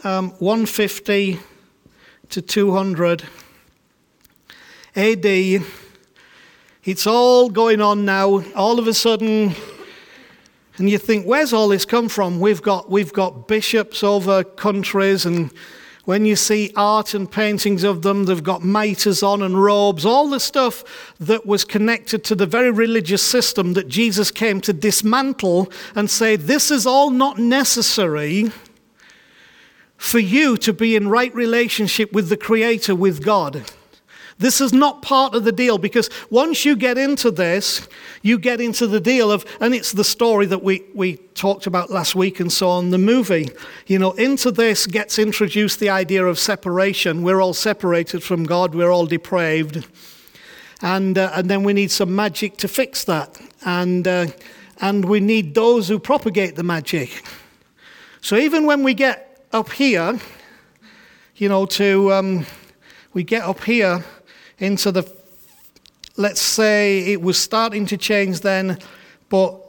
um, 0.04 0.30
150 0.40 1.40
to 2.30 2.42
200 2.42 3.24
AD 4.96 5.26
it's 6.90 7.06
all 7.06 7.50
going 7.50 7.82
on 7.82 8.06
now. 8.06 8.42
All 8.56 8.80
of 8.80 8.88
a 8.88 8.94
sudden, 8.94 9.54
and 10.78 10.90
you 10.90 10.98
think, 10.98 11.26
where's 11.26 11.52
all 11.52 11.68
this 11.68 11.84
come 11.84 12.08
from? 12.08 12.40
We've 12.40 12.62
got, 12.62 12.90
we've 12.90 13.12
got 13.12 13.48
bishops 13.48 14.04
over 14.04 14.44
countries, 14.44 15.26
and 15.26 15.52
when 16.10 16.26
you 16.26 16.36
see 16.36 16.74
art 16.76 17.14
and 17.14 17.32
paintings 17.32 17.84
of 17.84 18.02
them, 18.02 18.26
they've 18.26 18.42
got 18.42 18.64
mitres 18.64 19.22
on 19.22 19.44
and 19.44 19.62
robes, 19.62 20.08
all 20.08 20.28
the 20.28 20.40
stuff 20.40 21.14
that 21.20 21.46
was 21.46 21.64
connected 21.64 22.24
to 22.24 22.34
the 22.34 22.48
very 22.48 22.72
religious 22.72 23.22
system 23.22 23.74
that 23.74 23.88
Jesus 23.88 24.32
came 24.32 24.60
to 24.62 24.74
dismantle 24.74 25.72
and 25.94 26.10
say, 26.10 26.36
this 26.36 26.72
is 26.72 26.88
all 26.88 27.12
not 27.12 27.38
necessary 27.38 28.52
for 29.98 30.18
you 30.18 30.58
to 30.58 30.74
be 30.74 30.96
in 30.96 31.10
right 31.10 31.36
relationship 31.36 32.12
with 32.12 32.30
the 32.30 32.38
Creator, 32.38 32.96
with 32.96 33.24
God. 33.24 33.72
This 34.40 34.62
is 34.62 34.72
not 34.72 35.02
part 35.02 35.36
of 35.36 35.44
the 35.44 35.52
deal 35.52 35.78
because 35.78 36.10
once 36.30 36.64
you 36.64 36.78
get 36.78 36.98
into 36.98 37.30
this, 37.30 37.88
you 38.22 38.40
get 38.40 38.62
into 38.62 38.88
the 38.88 39.02
deal 39.02 39.34
of, 39.34 39.46
and 39.60 39.76
it's 39.76 39.92
the 39.92 40.06
story 40.06 40.46
that 40.46 40.64
we, 40.64 40.86
we 40.96 41.18
talked 41.36 41.68
about 41.68 41.90
last 41.90 42.16
week 42.16 42.40
and 42.40 42.52
so 42.52 42.70
on, 42.70 42.90
the 42.90 42.98
movie. 42.98 43.50
You 43.86 44.00
know, 44.00 44.14
into 44.14 44.50
this 44.50 44.88
gets 44.88 45.20
introduced 45.20 45.82
the 45.82 45.90
idea 45.90 46.26
of 46.26 46.40
separation. 46.40 47.22
We're 47.22 47.42
all 47.42 47.54
separated 47.54 48.24
from 48.24 48.46
God, 48.46 48.74
we're 48.74 48.92
all 48.92 49.06
depraved. 49.06 49.86
And, 50.82 51.18
uh, 51.18 51.32
and 51.36 51.50
then 51.50 51.64
we 51.64 51.74
need 51.74 51.92
some 51.92 52.16
magic 52.16 52.56
to 52.58 52.70
fix 52.70 53.04
that. 53.04 53.38
And, 53.66 54.08
uh, 54.08 54.28
and 54.80 55.04
we 55.04 55.20
need 55.20 55.54
those 55.54 55.90
who 55.90 56.00
propagate 56.00 56.56
the 56.56 56.64
magic. 56.64 57.26
So 58.22 58.38
even 58.38 58.66
when 58.66 58.84
we 58.84 58.94
get 58.94 59.46
up 59.52 59.70
here, 59.74 60.18
you 61.36 61.50
know, 61.50 61.66
to, 61.66 62.14
um, 62.14 62.46
we 63.14 63.24
get 63.24 63.44
up 63.44 63.62
here 63.66 64.06
into 64.60 64.92
the, 64.92 65.12
let's 66.18 66.42
say 66.42 67.00
it 67.12 67.22
was 67.22 67.38
starting 67.38 67.86
to 67.88 67.98
change 67.98 68.42
then, 68.42 68.78
but 69.30 69.60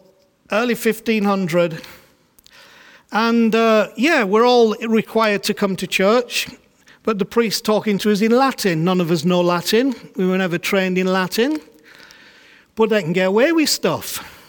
early 0.53 0.75
1500. 0.75 1.83
And 3.13 3.55
uh, 3.55 3.89
yeah, 3.97 4.25
we're 4.25 4.47
all 4.47 4.75
required 4.87 5.43
to 5.45 5.55
come 5.55 5.77
to 5.77 5.87
church, 5.87 6.49
but 7.03 7.19
the 7.19 7.25
priest 7.25 7.65
talking 7.65 7.99
to 7.99 8.13
us 8.13 8.21
in 8.21 8.33
Latin. 8.33 8.85
None 8.85 9.01
of 9.01 9.11
us 9.11 9.25
know 9.25 9.41
Latin. 9.41 9.95
We 10.17 10.27
were 10.27 10.39
never 10.39 10.59
trained 10.59 10.99
in 10.99 11.07
Latin. 11.07 11.59
But 12.77 12.91
they 12.91 13.03
can 13.03 13.13
get 13.13 13.27
away 13.27 13.53
with 13.53 13.69
stuff. 13.69 14.40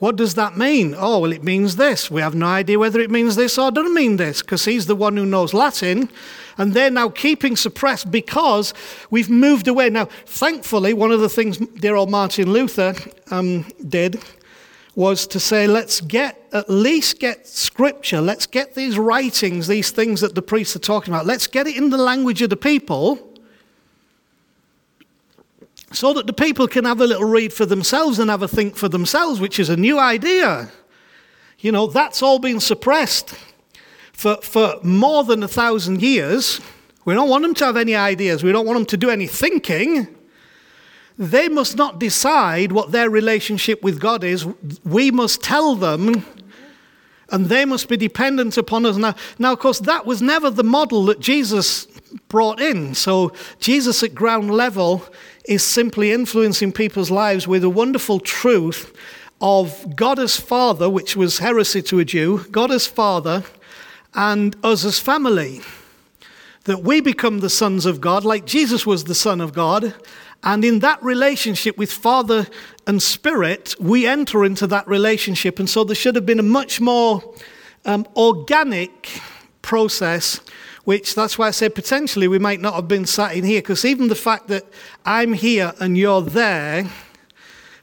What 0.00 0.16
does 0.16 0.34
that 0.34 0.56
mean? 0.56 0.94
Oh, 0.98 1.18
well, 1.18 1.32
it 1.32 1.44
means 1.44 1.76
this. 1.76 2.10
We 2.10 2.22
have 2.22 2.34
no 2.34 2.46
idea 2.46 2.78
whether 2.78 3.00
it 3.00 3.10
means 3.10 3.36
this 3.36 3.58
or 3.58 3.70
doesn't 3.70 3.92
mean 3.92 4.16
this, 4.16 4.40
because 4.40 4.64
he's 4.64 4.86
the 4.86 4.96
one 4.96 5.14
who 5.16 5.26
knows 5.26 5.52
Latin, 5.52 6.08
and 6.56 6.72
they're 6.72 6.90
now 6.90 7.10
keeping 7.10 7.54
suppressed 7.54 8.10
because 8.10 8.72
we've 9.10 9.28
moved 9.28 9.68
away. 9.68 9.90
Now, 9.90 10.06
thankfully, 10.24 10.94
one 10.94 11.12
of 11.12 11.20
the 11.20 11.28
things 11.28 11.58
dear 11.58 11.96
old 11.96 12.10
Martin 12.10 12.50
Luther 12.50 12.94
um, 13.30 13.66
did 13.86 14.18
was 14.94 15.26
to 15.26 15.38
say, 15.38 15.66
let's 15.66 16.00
get, 16.00 16.48
at 16.52 16.70
least 16.70 17.20
get 17.20 17.46
scripture, 17.46 18.22
let's 18.22 18.46
get 18.46 18.74
these 18.74 18.98
writings, 18.98 19.68
these 19.68 19.90
things 19.90 20.22
that 20.22 20.34
the 20.34 20.42
priests 20.42 20.74
are 20.74 20.80
talking 20.80 21.12
about, 21.12 21.26
let's 21.26 21.46
get 21.46 21.66
it 21.66 21.76
in 21.76 21.90
the 21.90 21.98
language 21.98 22.40
of 22.40 22.48
the 22.48 22.56
people 22.56 23.29
so 25.92 26.12
that 26.12 26.26
the 26.26 26.32
people 26.32 26.68
can 26.68 26.84
have 26.84 27.00
a 27.00 27.06
little 27.06 27.24
read 27.24 27.52
for 27.52 27.66
themselves 27.66 28.18
and 28.18 28.30
have 28.30 28.42
a 28.42 28.48
think 28.48 28.76
for 28.76 28.88
themselves, 28.88 29.40
which 29.40 29.58
is 29.58 29.68
a 29.68 29.76
new 29.76 29.98
idea. 29.98 30.70
You 31.58 31.72
know, 31.72 31.86
that's 31.86 32.22
all 32.22 32.38
been 32.38 32.60
suppressed 32.60 33.34
for, 34.12 34.36
for 34.36 34.76
more 34.82 35.24
than 35.24 35.42
a 35.42 35.48
thousand 35.48 36.00
years. 36.00 36.60
We 37.04 37.14
don't 37.14 37.28
want 37.28 37.42
them 37.42 37.54
to 37.54 37.64
have 37.64 37.76
any 37.76 37.96
ideas, 37.96 38.44
we 38.44 38.52
don't 38.52 38.66
want 38.66 38.78
them 38.78 38.86
to 38.86 38.96
do 38.96 39.10
any 39.10 39.26
thinking. 39.26 40.16
They 41.18 41.48
must 41.48 41.76
not 41.76 41.98
decide 41.98 42.72
what 42.72 42.92
their 42.92 43.10
relationship 43.10 43.82
with 43.82 44.00
God 44.00 44.24
is. 44.24 44.46
We 44.84 45.10
must 45.10 45.42
tell 45.42 45.74
them, 45.74 46.24
and 47.28 47.46
they 47.46 47.66
must 47.66 47.88
be 47.88 47.98
dependent 47.98 48.56
upon 48.56 48.86
us. 48.86 48.96
Now, 48.96 49.14
now, 49.38 49.52
of 49.52 49.58
course, 49.58 49.80
that 49.80 50.06
was 50.06 50.22
never 50.22 50.48
the 50.48 50.64
model 50.64 51.04
that 51.06 51.20
Jesus 51.20 51.86
brought 52.28 52.58
in. 52.58 52.94
So, 52.94 53.34
Jesus 53.58 54.02
at 54.02 54.14
ground 54.14 54.50
level 54.50 55.04
is 55.44 55.62
simply 55.62 56.12
influencing 56.12 56.72
people's 56.72 57.10
lives 57.10 57.48
with 57.48 57.64
a 57.64 57.70
wonderful 57.70 58.20
truth 58.20 58.94
of 59.40 59.96
God 59.96 60.18
as 60.18 60.38
Father, 60.38 60.88
which 60.88 61.16
was 61.16 61.38
heresy 61.38 61.82
to 61.82 61.98
a 61.98 62.04
Jew, 62.04 62.44
God 62.50 62.70
as 62.70 62.86
Father, 62.86 63.44
and 64.14 64.56
us 64.62 64.84
as 64.84 64.98
family. 64.98 65.60
That 66.64 66.82
we 66.82 67.00
become 67.00 67.40
the 67.40 67.50
sons 67.50 67.86
of 67.86 68.00
God, 68.00 68.24
like 68.24 68.44
Jesus 68.44 68.86
was 68.86 69.04
the 69.04 69.14
Son 69.14 69.40
of 69.40 69.54
God. 69.54 69.94
And 70.42 70.64
in 70.64 70.80
that 70.80 71.02
relationship 71.02 71.76
with 71.78 71.90
Father 71.90 72.46
and 72.86 73.02
Spirit, 73.02 73.74
we 73.80 74.06
enter 74.06 74.44
into 74.44 74.66
that 74.66 74.86
relationship. 74.86 75.58
And 75.58 75.68
so 75.68 75.84
there 75.84 75.94
should 75.94 76.16
have 76.16 76.26
been 76.26 76.38
a 76.38 76.44
much 76.44 76.80
more 76.80 77.34
um, 77.84 78.06
organic 78.16 79.20
process 79.62 80.40
which 80.90 81.14
that's 81.14 81.38
why 81.38 81.46
I 81.46 81.52
say 81.52 81.68
potentially 81.68 82.26
we 82.26 82.40
might 82.40 82.60
not 82.60 82.74
have 82.74 82.88
been 82.88 83.06
sat 83.06 83.36
in 83.36 83.44
here, 83.44 83.60
because 83.60 83.84
even 83.84 84.08
the 84.08 84.16
fact 84.16 84.48
that 84.48 84.64
I'm 85.04 85.32
here 85.34 85.72
and 85.78 85.96
you're 85.96 86.20
there 86.20 86.90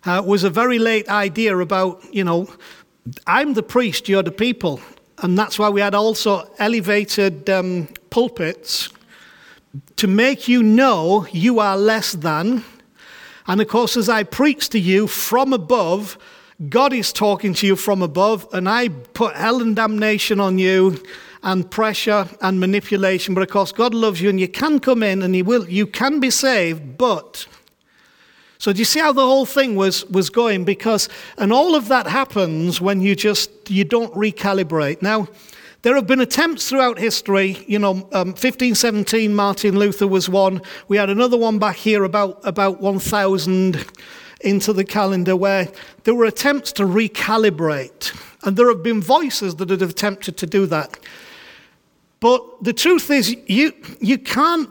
uh, 0.03 0.22
was 0.26 0.43
a 0.43 0.49
very 0.49 0.78
late 0.78 1.08
idea 1.08 1.58
about, 1.58 2.03
you 2.14 2.26
know, 2.26 2.49
I'm 3.26 3.53
the 3.53 3.64
priest, 3.64 4.10
you're 4.10 4.24
the 4.24 4.32
people. 4.34 4.82
And 5.20 5.39
that's 5.39 5.58
why 5.58 5.70
we 5.70 5.80
had 5.80 5.95
also 5.95 6.51
elevated 6.60 7.49
um, 7.49 7.88
pulpits 8.10 8.89
to 9.95 10.08
make 10.08 10.49
you 10.49 10.62
know 10.62 11.26
you 11.32 11.62
are 11.62 11.78
less 11.78 12.12
than. 12.12 12.66
And 13.47 13.62
of 13.62 13.70
course, 13.70 13.95
as 13.95 14.10
I 14.10 14.24
preach 14.24 14.68
to 14.72 14.80
you 14.80 15.08
from 15.08 15.53
above, 15.53 16.18
God 16.68 16.91
is 16.91 17.14
talking 17.14 17.53
to 17.53 17.68
you 17.68 17.78
from 17.78 18.01
above, 18.01 18.49
and 18.51 18.68
I 18.68 18.89
put 18.89 19.38
hell 19.38 19.62
and 19.62 19.78
damnation 19.78 20.41
on 20.41 20.60
you 20.60 21.01
and 21.44 21.70
pressure 21.70 22.28
and 22.42 22.60
manipulation. 22.60 23.34
But 23.34 23.44
of 23.44 23.50
course, 23.50 23.72
God 23.72 23.94
loves 23.94 24.22
you 24.22 24.30
and 24.30 24.40
you 24.40 24.48
can 24.48 24.80
come 24.80 25.04
in 25.04 25.22
and 25.22 25.36
He 25.36 25.42
will, 25.42 25.68
you 25.70 25.88
can 25.88 26.20
be 26.20 26.30
saved, 26.30 26.98
but. 26.98 27.48
So 28.60 28.74
do 28.74 28.80
you 28.80 28.86
see 28.86 29.00
how 29.00 29.14
the 29.14 29.26
whole 29.26 29.46
thing 29.46 29.76
was, 29.76 30.06
was 30.06 30.30
going? 30.30 30.66
Because, 30.66 31.10
and 31.38 31.54
all 31.54 31.76
of 31.76 31.90
that 31.90 32.08
happens 32.08 32.82
when 32.82 33.02
you 33.02 33.16
just, 33.16 33.52
you 33.70 33.84
don't 33.84 34.14
recalibrate. 34.14 35.02
Now, 35.02 35.28
there 35.84 35.96
have 35.96 36.08
been 36.08 36.20
attempts 36.20 36.68
throughout 36.68 36.98
history. 36.98 37.64
You 37.68 37.80
know, 37.80 37.92
um, 38.12 38.30
1517, 38.30 39.34
Martin 39.34 39.78
Luther 39.78 40.08
was 40.08 40.28
one. 40.28 40.62
We 40.88 40.98
had 40.98 41.10
another 41.10 41.38
one 41.38 41.60
back 41.60 41.76
here 41.76 42.04
about, 42.04 42.40
about 42.44 42.82
1000 42.82 43.86
into 44.42 44.74
the 44.74 44.84
calendar 44.84 45.36
where 45.36 45.68
there 46.04 46.16
were 46.16 46.26
attempts 46.26 46.72
to 46.74 46.84
recalibrate. 46.84 48.16
And 48.44 48.58
there 48.58 48.68
have 48.70 48.84
been 48.84 49.02
voices 49.02 49.56
that 49.56 49.70
have 49.70 49.82
attempted 49.82 50.38
to 50.38 50.48
do 50.48 50.66
that. 50.68 51.00
But 52.20 52.63
the 52.63 52.74
truth 52.74 53.09
is, 53.11 53.36
you, 53.47 53.74
you 53.99 54.18
can't, 54.18 54.70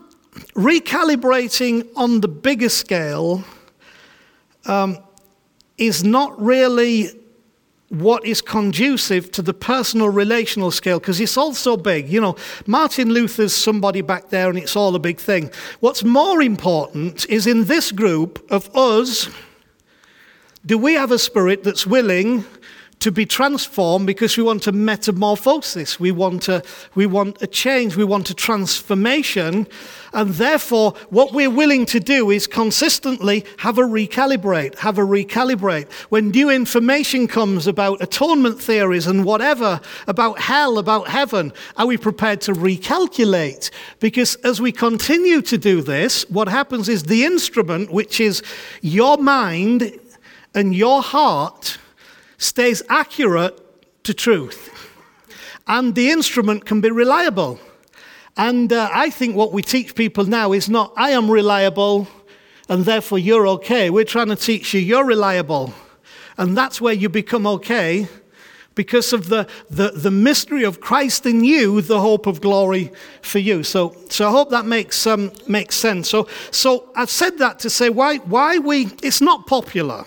recalibrating 0.55 1.88
on 1.97 2.20
the 2.20 2.28
bigger 2.28 2.68
scale 2.68 3.44
um, 4.66 4.99
is 5.78 6.05
not 6.05 6.40
really 6.40 7.11
what 7.88 8.26
is 8.26 8.42
conducive 8.42 9.30
to 9.30 9.42
the 9.42 9.55
personal 9.55 10.09
relational 10.09 10.70
scale 10.70 10.99
because 10.99 11.20
it's 11.20 11.36
all 11.36 11.55
so 11.55 11.76
big. 11.76 12.09
You 12.09 12.20
know, 12.20 12.36
Martin 12.66 13.11
Luther's 13.11 13.55
somebody 13.55 14.01
back 14.01 14.30
there 14.30 14.49
and 14.49 14.59
it's 14.59 14.74
all 14.74 14.94
a 14.97 14.99
big 14.99 15.20
thing. 15.20 15.51
What's 15.80 16.03
more 16.03 16.42
important 16.42 17.26
is 17.28 17.47
in 17.47 17.66
this 17.66 17.92
group 17.92 18.44
of 18.51 18.74
us, 18.74 19.28
do 20.64 20.76
we 20.76 20.94
have 20.94 21.12
a 21.12 21.18
spirit 21.18 21.62
that's 21.62 21.86
willing 21.86 22.44
to 23.01 23.12
be 23.12 23.26
transformed 23.26 24.07
because 24.07 24.36
we 24.36 24.42
want 24.42 24.66
a 24.66 24.72
metamorphosis. 24.72 26.01
We 26.01 26.12
want 26.12 26.49
a, 26.49 26.62
we 26.94 27.07
want 27.07 27.42
a 27.42 27.47
change. 27.47 27.94
We 27.94 28.05
want 28.05 28.30
a 28.30 28.34
transformation. 28.34 29.66
And 30.12 30.30
therefore, 30.34 30.94
what 31.11 31.32
we're 31.32 31.51
willing 31.51 31.84
to 31.86 32.01
do 32.01 32.30
is 32.30 32.47
consistently 32.47 33.44
have 33.59 33.76
a 33.76 33.82
recalibrate, 33.82 34.78
have 34.78 34.99
a 34.99 35.03
recalibrate. 35.03 35.92
When 36.09 36.30
new 36.30 36.49
information 36.49 37.28
comes 37.28 37.66
about 37.66 38.03
atonement 38.03 38.61
theories 38.61 39.07
and 39.07 39.24
whatever, 39.24 39.80
about 40.07 40.40
hell, 40.40 40.78
about 40.78 41.09
heaven, 41.09 41.53
are 41.76 41.86
we 41.86 41.99
prepared 41.99 42.40
to 42.42 42.55
recalculate? 42.55 43.70
Because 44.01 44.36
as 44.36 44.61
we 44.61 44.72
continue 44.72 45.42
to 45.42 45.59
do 45.59 45.82
this, 45.82 46.28
what 46.30 46.49
happens 46.49 46.88
is 46.88 47.03
the 47.05 47.24
instrument, 47.24 47.92
which 47.92 48.20
is 48.20 48.42
your 48.80 49.18
mind 49.18 50.01
and 50.55 50.74
your 50.74 51.03
heart, 51.03 51.76
stays 52.39 52.82
accurate 52.89 53.59
to 54.05 54.14
truth. 54.14 54.70
And 55.66 55.95
the 55.95 56.11
instrument 56.11 56.64
can 56.64 56.80
be 56.80 56.91
reliable. 56.91 57.59
And 58.37 58.72
uh, 58.72 58.89
I 58.93 59.11
think 59.11 59.34
what 59.34 59.53
we 59.53 59.62
teach 59.62 59.95
people 59.95 60.24
now 60.24 60.53
is 60.53 60.68
not, 60.68 60.93
I 60.97 61.11
am 61.11 61.30
reliable 61.30 62.07
and 62.68 62.84
therefore 62.84 63.18
you're 63.18 63.47
okay. 63.49 63.91
We're 63.91 64.05
trying 64.05 64.28
to 64.28 64.37
teach 64.37 64.74
you 64.74 64.80
you're 64.80 65.05
reliable. 65.05 65.72
And 66.39 66.57
that's 66.57 66.80
where 66.80 66.93
you 66.93 67.09
become 67.09 67.47
okay 67.47 68.09
because 68.74 69.14
of 69.14 69.30
the, 69.30 69.49
the, 69.70 69.93
the 69.93 70.11
mystery 70.11 70.62
of 70.62 70.80
Christ 70.80 71.24
in 71.24 71.43
you, 71.43 71.80
the 71.80 72.01
hope 72.01 72.26
of 72.26 72.43
glory 72.43 72.93
for 73.22 73.39
you. 73.39 73.62
So, 73.62 73.97
so 74.11 74.28
I 74.28 74.30
hope 74.30 74.51
that 74.51 74.66
makes, 74.66 75.07
um, 75.07 75.32
makes 75.49 75.76
sense. 75.76 76.11
So, 76.11 76.28
so 76.51 76.91
I've 76.95 77.11
said 77.11 77.39
that 77.39 77.59
to 77.61 77.70
say 77.70 77.89
why, 77.89 78.18
why 78.18 78.59
we, 78.59 78.91
it's 79.03 79.22
not 79.22 79.47
popular 79.47 80.05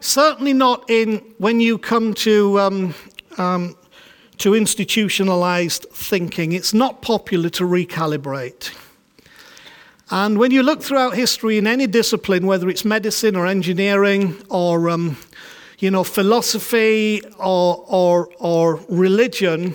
certainly 0.00 0.52
not 0.52 0.88
in 0.88 1.18
when 1.38 1.60
you 1.60 1.78
come 1.78 2.14
to, 2.14 2.58
um, 2.58 2.94
um, 3.38 3.76
to 4.38 4.54
institutionalized 4.54 5.86
thinking. 5.92 6.52
It's 6.52 6.74
not 6.74 7.02
popular 7.02 7.48
to 7.50 7.64
recalibrate. 7.64 8.76
And 10.10 10.38
when 10.38 10.50
you 10.50 10.62
look 10.62 10.82
throughout 10.82 11.14
history 11.14 11.56
in 11.56 11.66
any 11.66 11.86
discipline, 11.86 12.46
whether 12.46 12.68
it's 12.68 12.84
medicine 12.84 13.36
or 13.36 13.46
engineering 13.46 14.36
or 14.48 14.90
um, 14.90 15.16
you 15.80 15.90
know, 15.90 16.04
philosophy 16.04 17.22
or, 17.38 17.84
or, 17.88 18.28
or 18.38 18.80
religion, 18.88 19.74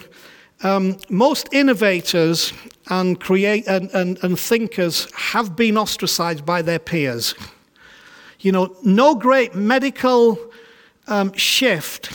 um, 0.63 0.97
most 1.09 1.49
innovators 1.51 2.53
and, 2.89 3.19
create, 3.19 3.67
and, 3.67 3.89
and, 3.91 4.23
and 4.23 4.39
thinkers 4.39 5.11
have 5.15 5.55
been 5.55 5.77
ostracized 5.77 6.45
by 6.45 6.61
their 6.61 6.79
peers. 6.79 7.33
You 8.45 8.51
know, 8.51 8.77
no 8.83 9.15
great 9.15 9.55
medical 9.55 10.37
um, 11.07 11.33
shift 11.33 12.11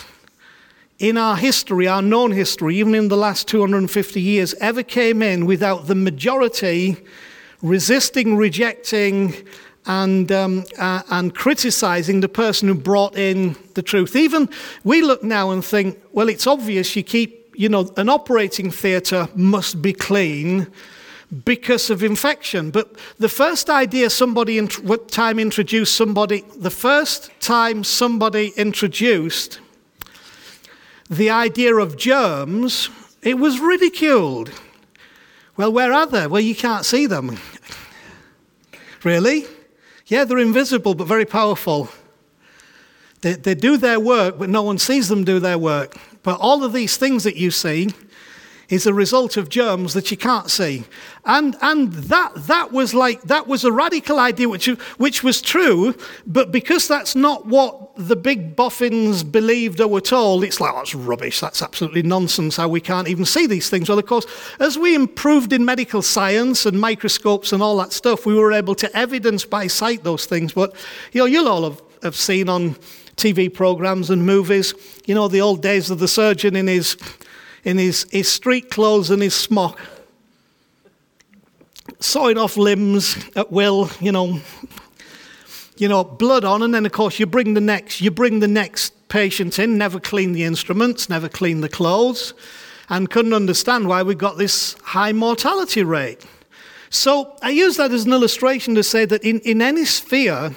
in 1.00 1.16
our 1.16 1.34
history, 1.34 1.88
our 1.88 2.02
known 2.02 2.30
history, 2.30 2.76
even 2.76 2.94
in 2.94 3.08
the 3.08 3.16
last 3.16 3.48
250 3.48 4.20
years, 4.20 4.54
ever 4.60 4.84
came 4.84 5.22
in 5.22 5.44
without 5.44 5.88
the 5.88 5.96
majority 5.96 6.98
resisting, 7.62 8.36
rejecting, 8.36 9.34
and, 9.86 10.30
um, 10.30 10.64
uh, 10.78 11.02
and 11.10 11.34
criticizing 11.34 12.20
the 12.20 12.28
person 12.28 12.68
who 12.68 12.74
brought 12.76 13.18
in 13.18 13.56
the 13.74 13.82
truth. 13.82 14.14
Even 14.14 14.48
we 14.84 15.02
look 15.02 15.24
now 15.24 15.50
and 15.50 15.64
think, 15.64 16.00
well, 16.12 16.28
it's 16.28 16.46
obvious 16.46 16.94
you 16.94 17.02
keep, 17.02 17.52
you 17.56 17.68
know, 17.68 17.92
an 17.96 18.08
operating 18.08 18.70
theatre 18.70 19.28
must 19.34 19.82
be 19.82 19.92
clean 19.92 20.68
because 21.44 21.90
of 21.90 22.02
infection. 22.02 22.70
But 22.70 22.96
the 23.18 23.28
first 23.28 23.70
idea 23.70 24.10
somebody, 24.10 24.58
what 24.58 25.08
time 25.08 25.38
introduced 25.38 25.94
somebody, 25.94 26.44
the 26.56 26.70
first 26.70 27.30
time 27.40 27.84
somebody 27.84 28.52
introduced 28.56 29.60
the 31.08 31.30
idea 31.30 31.74
of 31.74 31.96
germs, 31.96 32.88
it 33.22 33.38
was 33.38 33.60
ridiculed. 33.60 34.50
Well, 35.56 35.72
where 35.72 35.92
are 35.92 36.06
they? 36.06 36.26
Well, 36.26 36.40
you 36.40 36.54
can't 36.54 36.84
see 36.84 37.06
them. 37.06 37.38
really? 39.04 39.44
Yeah, 40.06 40.24
they're 40.24 40.38
invisible 40.38 40.94
but 40.94 41.06
very 41.06 41.26
powerful. 41.26 41.88
They, 43.20 43.34
they 43.34 43.54
do 43.54 43.76
their 43.76 44.00
work, 44.00 44.38
but 44.38 44.48
no 44.48 44.62
one 44.62 44.78
sees 44.78 45.08
them 45.08 45.24
do 45.24 45.38
their 45.38 45.58
work. 45.58 45.96
But 46.22 46.40
all 46.40 46.64
of 46.64 46.72
these 46.72 46.96
things 46.96 47.24
that 47.24 47.36
you 47.36 47.50
see, 47.50 47.90
is 48.70 48.86
a 48.86 48.94
result 48.94 49.36
of 49.36 49.48
germs 49.48 49.94
that 49.94 50.10
you 50.10 50.16
can't 50.16 50.48
see. 50.48 50.84
And, 51.24 51.56
and 51.60 51.92
that, 51.92 52.32
that 52.46 52.72
was 52.72 52.94
like, 52.94 53.22
that 53.22 53.46
was 53.46 53.64
a 53.64 53.72
radical 53.72 54.18
idea 54.18 54.48
which, 54.48 54.66
which 54.96 55.22
was 55.22 55.42
true, 55.42 55.94
but 56.26 56.52
because 56.52 56.88
that's 56.88 57.14
not 57.14 57.46
what 57.46 57.90
the 57.96 58.16
big 58.16 58.56
boffins 58.56 59.24
believed 59.24 59.80
or 59.80 59.88
were 59.88 60.00
told, 60.00 60.44
it's 60.44 60.60
like, 60.60 60.72
oh, 60.72 60.76
that's 60.76 60.94
rubbish, 60.94 61.40
that's 61.40 61.60
absolutely 61.60 62.02
nonsense, 62.02 62.56
how 62.56 62.68
we 62.68 62.80
can't 62.80 63.08
even 63.08 63.24
see 63.24 63.46
these 63.46 63.68
things. 63.68 63.88
Well, 63.88 63.98
of 63.98 64.06
course, 64.06 64.26
as 64.60 64.78
we 64.78 64.94
improved 64.94 65.52
in 65.52 65.64
medical 65.64 66.00
science 66.00 66.64
and 66.64 66.80
microscopes 66.80 67.52
and 67.52 67.62
all 67.62 67.76
that 67.78 67.92
stuff, 67.92 68.24
we 68.24 68.34
were 68.34 68.52
able 68.52 68.76
to 68.76 68.96
evidence 68.96 69.44
by 69.44 69.66
sight 69.66 70.04
those 70.04 70.26
things. 70.26 70.52
But, 70.52 70.74
you 71.12 71.20
know, 71.20 71.26
you'll 71.26 71.48
all 71.48 71.64
have, 71.64 71.82
have 72.02 72.16
seen 72.16 72.48
on 72.48 72.76
TV 73.16 73.52
programs 73.52 74.08
and 74.08 74.24
movies, 74.24 74.72
you 75.04 75.14
know, 75.14 75.28
the 75.28 75.40
old 75.40 75.60
days 75.60 75.90
of 75.90 75.98
the 75.98 76.08
surgeon 76.08 76.56
in 76.56 76.66
his 76.66 76.96
in 77.64 77.78
his, 77.78 78.06
his 78.10 78.28
street 78.28 78.70
clothes 78.70 79.10
and 79.10 79.22
his 79.22 79.34
smock, 79.34 79.78
sawing 81.98 82.38
off 82.38 82.56
limbs 82.56 83.16
uh, 83.36 83.40
at 83.40 83.52
will, 83.52 83.90
you 84.00 84.12
know, 84.12 84.40
you 85.76 85.88
know, 85.88 86.04
blood 86.04 86.44
on, 86.44 86.62
and 86.62 86.74
then 86.74 86.86
of 86.86 86.92
course 86.92 87.18
you 87.18 87.26
bring 87.26 87.54
the 87.54 87.60
next, 87.60 88.00
you 88.00 88.10
bring 88.10 88.40
the 88.40 88.48
next 88.48 89.08
patient 89.08 89.58
in, 89.58 89.78
never 89.78 89.98
clean 89.98 90.32
the 90.32 90.44
instruments, 90.44 91.08
never 91.08 91.28
clean 91.28 91.60
the 91.60 91.68
clothes, 91.68 92.34
and 92.88 93.10
couldn't 93.10 93.32
understand 93.32 93.88
why 93.88 94.02
we 94.02 94.14
got 94.14 94.36
this 94.36 94.74
high 94.82 95.12
mortality 95.12 95.82
rate. 95.82 96.24
So 96.90 97.36
I 97.40 97.50
use 97.50 97.76
that 97.76 97.92
as 97.92 98.04
an 98.04 98.12
illustration 98.12 98.74
to 98.74 98.82
say 98.82 99.04
that 99.04 99.22
in, 99.24 99.40
in 99.40 99.62
any 99.62 99.84
sphere, 99.84 100.54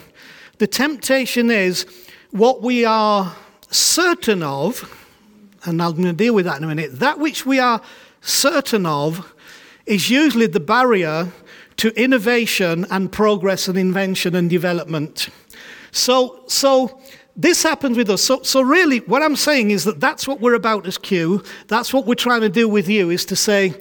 the 0.58 0.68
temptation 0.68 1.52
is 1.52 1.86
what 2.32 2.62
we 2.62 2.86
are 2.86 3.36
certain 3.70 4.42
of 4.42 5.00
and 5.66 5.82
I'm 5.82 5.92
going 5.94 6.04
to 6.06 6.14
deal 6.14 6.34
with 6.34 6.46
that 6.46 6.58
in 6.58 6.64
a 6.64 6.68
minute. 6.68 7.00
That 7.00 7.20
which 7.20 7.46
we 7.46 7.60
are 7.60 7.82
certain 8.22 8.86
of 8.86 9.34
is 9.86 10.10
usually 10.10 10.48
the 10.48 10.60
barrier 10.60 11.32
to 11.78 11.90
innovation 12.02 12.86
and 12.92 13.12
progress 13.12 13.68
and 13.68 13.78
invention 13.78 14.36
and 14.36 14.50
development. 14.50 15.30
So, 15.92 16.44
so 16.48 17.00
this 17.36 17.64
happens 17.64 17.98
with 17.98 18.10
us. 18.10 18.24
So, 18.24 18.42
so 18.44 18.62
really, 18.62 19.00
what 19.00 19.22
I'm 19.22 19.36
saying 19.36 19.72
is 19.72 19.84
that 19.86 20.00
that's 20.00 20.28
what 20.28 20.40
we're 20.40 20.54
about 20.54 20.86
as 20.88 20.98
Q. 20.98 21.44
That's 21.68 21.94
what 21.94 22.06
we're 22.06 22.16
trying 22.16 22.42
to 22.42 22.50
do 22.50 22.70
with 22.70 22.88
you 22.88 23.10
is 23.10 23.26
to 23.26 23.36
say 23.36 23.74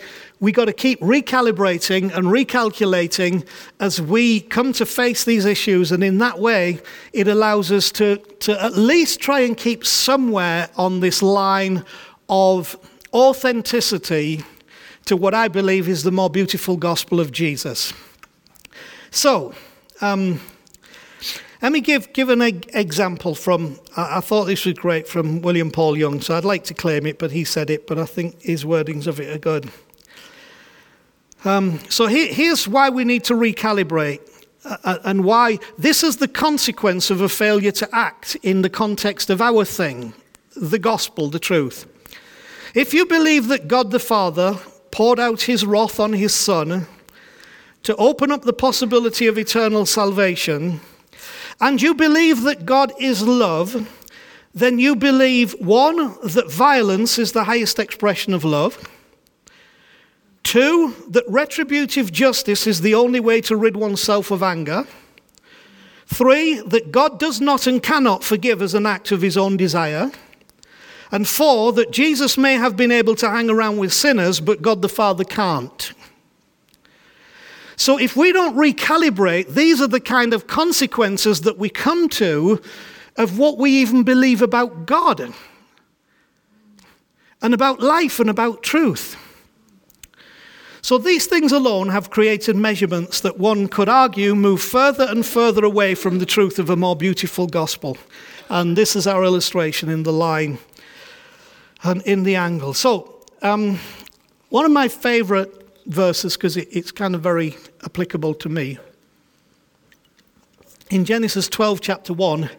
we 0.42 0.50
got 0.50 0.64
to 0.64 0.72
keep 0.72 1.00
recalibrating 1.00 2.12
and 2.12 2.26
recalculating 2.26 3.46
as 3.78 4.02
we 4.02 4.40
come 4.40 4.72
to 4.72 4.84
face 4.84 5.22
these 5.22 5.44
issues. 5.44 5.92
And 5.92 6.02
in 6.02 6.18
that 6.18 6.40
way, 6.40 6.80
it 7.12 7.28
allows 7.28 7.70
us 7.70 7.92
to, 7.92 8.16
to 8.40 8.60
at 8.60 8.72
least 8.72 9.20
try 9.20 9.38
and 9.40 9.56
keep 9.56 9.86
somewhere 9.86 10.68
on 10.76 10.98
this 10.98 11.22
line 11.22 11.84
of 12.28 12.76
authenticity 13.14 14.42
to 15.04 15.16
what 15.16 15.32
I 15.32 15.46
believe 15.46 15.88
is 15.88 16.02
the 16.02 16.10
more 16.10 16.28
beautiful 16.28 16.76
gospel 16.76 17.20
of 17.20 17.30
Jesus. 17.30 17.92
So, 19.12 19.54
um, 20.00 20.40
let 21.62 21.70
me 21.70 21.80
give, 21.80 22.12
give 22.14 22.30
an 22.30 22.42
example 22.42 23.36
from, 23.36 23.78
I, 23.96 24.16
I 24.16 24.20
thought 24.20 24.46
this 24.46 24.64
was 24.64 24.74
great 24.74 25.06
from 25.06 25.40
William 25.40 25.70
Paul 25.70 25.96
Young, 25.96 26.20
so 26.20 26.36
I'd 26.36 26.44
like 26.44 26.64
to 26.64 26.74
claim 26.74 27.06
it, 27.06 27.20
but 27.20 27.30
he 27.30 27.44
said 27.44 27.70
it, 27.70 27.86
but 27.86 27.96
I 27.96 28.06
think 28.06 28.42
his 28.42 28.64
wordings 28.64 29.06
of 29.06 29.20
it 29.20 29.32
are 29.32 29.38
good. 29.38 29.70
Um, 31.44 31.80
so 31.88 32.06
here's 32.06 32.68
why 32.68 32.88
we 32.90 33.04
need 33.04 33.24
to 33.24 33.34
recalibrate 33.34 34.20
uh, 34.64 34.76
uh, 34.84 34.98
and 35.04 35.24
why 35.24 35.58
this 35.76 36.04
is 36.04 36.18
the 36.18 36.28
consequence 36.28 37.10
of 37.10 37.20
a 37.20 37.28
failure 37.28 37.72
to 37.72 37.88
act 37.92 38.36
in 38.42 38.62
the 38.62 38.70
context 38.70 39.28
of 39.28 39.42
our 39.42 39.64
thing, 39.64 40.14
the 40.54 40.78
gospel, 40.78 41.28
the 41.28 41.40
truth. 41.40 41.86
If 42.74 42.94
you 42.94 43.06
believe 43.06 43.48
that 43.48 43.66
God 43.66 43.90
the 43.90 43.98
Father 43.98 44.58
poured 44.92 45.18
out 45.18 45.42
his 45.42 45.66
wrath 45.66 45.98
on 45.98 46.12
his 46.12 46.32
Son 46.32 46.86
to 47.82 47.96
open 47.96 48.30
up 48.30 48.42
the 48.42 48.52
possibility 48.52 49.26
of 49.26 49.36
eternal 49.36 49.84
salvation, 49.84 50.80
and 51.60 51.82
you 51.82 51.92
believe 51.92 52.42
that 52.42 52.64
God 52.64 52.92
is 53.00 53.26
love, 53.26 53.90
then 54.54 54.78
you 54.78 54.94
believe 54.94 55.52
one, 55.58 56.16
that 56.22 56.50
violence 56.50 57.18
is 57.18 57.32
the 57.32 57.44
highest 57.44 57.80
expression 57.80 58.32
of 58.32 58.44
love. 58.44 58.88
Two, 60.42 60.94
that 61.08 61.24
retributive 61.28 62.12
justice 62.12 62.66
is 62.66 62.80
the 62.80 62.94
only 62.94 63.20
way 63.20 63.40
to 63.42 63.56
rid 63.56 63.76
oneself 63.76 64.30
of 64.30 64.42
anger. 64.42 64.86
Three, 66.06 66.60
that 66.60 66.92
God 66.92 67.18
does 67.18 67.40
not 67.40 67.66
and 67.66 67.82
cannot 67.82 68.22
forgive 68.24 68.60
as 68.60 68.74
an 68.74 68.84
act 68.84 69.12
of 69.12 69.22
his 69.22 69.36
own 69.36 69.56
desire. 69.56 70.10
And 71.10 71.28
four, 71.28 71.72
that 71.74 71.90
Jesus 71.90 72.36
may 72.36 72.54
have 72.54 72.76
been 72.76 72.90
able 72.90 73.14
to 73.16 73.30
hang 73.30 73.48
around 73.48 73.78
with 73.78 73.92
sinners, 73.92 74.40
but 74.40 74.62
God 74.62 74.82
the 74.82 74.88
Father 74.88 75.24
can't. 75.24 75.92
So 77.76 77.98
if 77.98 78.16
we 78.16 78.32
don't 78.32 78.56
recalibrate, 78.56 79.48
these 79.48 79.80
are 79.80 79.88
the 79.88 80.00
kind 80.00 80.34
of 80.34 80.46
consequences 80.46 81.42
that 81.42 81.58
we 81.58 81.68
come 81.68 82.08
to 82.10 82.60
of 83.16 83.38
what 83.38 83.58
we 83.58 83.70
even 83.72 84.02
believe 84.04 84.40
about 84.40 84.86
God 84.86 85.32
and 87.42 87.54
about 87.54 87.80
life 87.80 88.20
and 88.20 88.30
about 88.30 88.62
truth. 88.62 89.16
So 90.84 90.98
these 90.98 91.26
things 91.26 91.52
alone 91.52 91.90
have 91.90 92.10
created 92.10 92.56
measurements 92.56 93.20
that 93.20 93.38
one 93.38 93.68
could 93.68 93.88
argue 93.88 94.34
move 94.34 94.60
further 94.60 95.04
and 95.08 95.24
further 95.24 95.64
away 95.64 95.94
from 95.94 96.18
the 96.18 96.26
truth 96.26 96.58
of 96.58 96.68
a 96.68 96.74
more 96.74 96.96
beautiful 96.96 97.46
gospel. 97.46 97.96
And 98.48 98.76
this 98.76 98.96
is 98.96 99.06
our 99.06 99.22
illustration 99.22 99.88
in 99.88 100.02
the 100.02 100.12
line 100.12 100.58
and 101.84 102.02
in 102.02 102.24
the 102.24 102.34
angle. 102.34 102.74
So, 102.74 103.24
um, 103.42 103.78
one 104.48 104.64
of 104.64 104.72
my 104.72 104.88
favorite 104.88 105.50
verses, 105.86 106.36
because 106.36 106.56
it, 106.56 106.68
it's 106.72 106.90
kind 106.90 107.14
of 107.14 107.20
very 107.20 107.56
applicable 107.84 108.34
to 108.34 108.48
me, 108.48 108.78
in 110.90 111.04
Genesis 111.04 111.48
12, 111.48 111.80
chapter 111.80 112.12
1, 112.12 112.50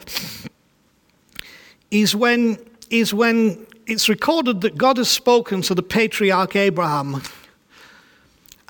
is 1.91 2.15
when, 2.15 2.57
is 2.89 3.13
when 3.13 3.67
it's 3.85 4.07
recorded 4.07 4.61
that 4.61 4.77
God 4.77 4.95
has 4.95 5.09
spoken 5.09 5.61
to 5.63 5.75
the 5.75 5.83
patriarch 5.83 6.55
Abraham 6.55 7.21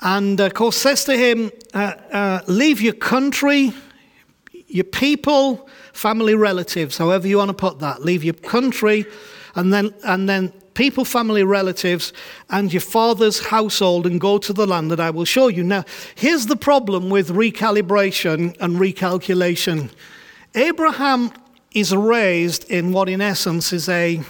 and 0.00 0.40
of 0.40 0.54
course 0.54 0.76
says 0.76 1.04
to 1.04 1.16
him, 1.16 1.50
uh, 1.72 1.94
uh, 2.12 2.40
Leave 2.46 2.80
your 2.80 2.94
country, 2.94 3.72
your 4.66 4.84
people, 4.84 5.68
family, 5.92 6.34
relatives, 6.34 6.98
however 6.98 7.28
you 7.28 7.38
want 7.38 7.48
to 7.48 7.54
put 7.54 7.78
that. 7.80 8.02
Leave 8.02 8.24
your 8.24 8.34
country, 8.34 9.06
and 9.54 9.72
then, 9.72 9.94
and 10.04 10.28
then 10.28 10.52
people, 10.74 11.04
family, 11.04 11.44
relatives, 11.44 12.12
and 12.50 12.72
your 12.72 12.80
father's 12.80 13.46
household, 13.46 14.06
and 14.06 14.20
go 14.20 14.38
to 14.38 14.52
the 14.52 14.66
land 14.66 14.90
that 14.90 15.00
I 15.00 15.10
will 15.10 15.24
show 15.24 15.48
you. 15.48 15.62
Now, 15.62 15.84
here's 16.14 16.46
the 16.46 16.56
problem 16.56 17.08
with 17.10 17.30
recalibration 17.30 18.56
and 18.60 18.76
recalculation 18.76 19.90
Abraham 20.56 21.32
is 21.72 21.94
raised 21.94 22.70
in 22.70 22.92
what, 22.92 23.08
in 23.08 23.20
essence, 23.20 23.72
is 23.72 23.88
a 23.88 24.22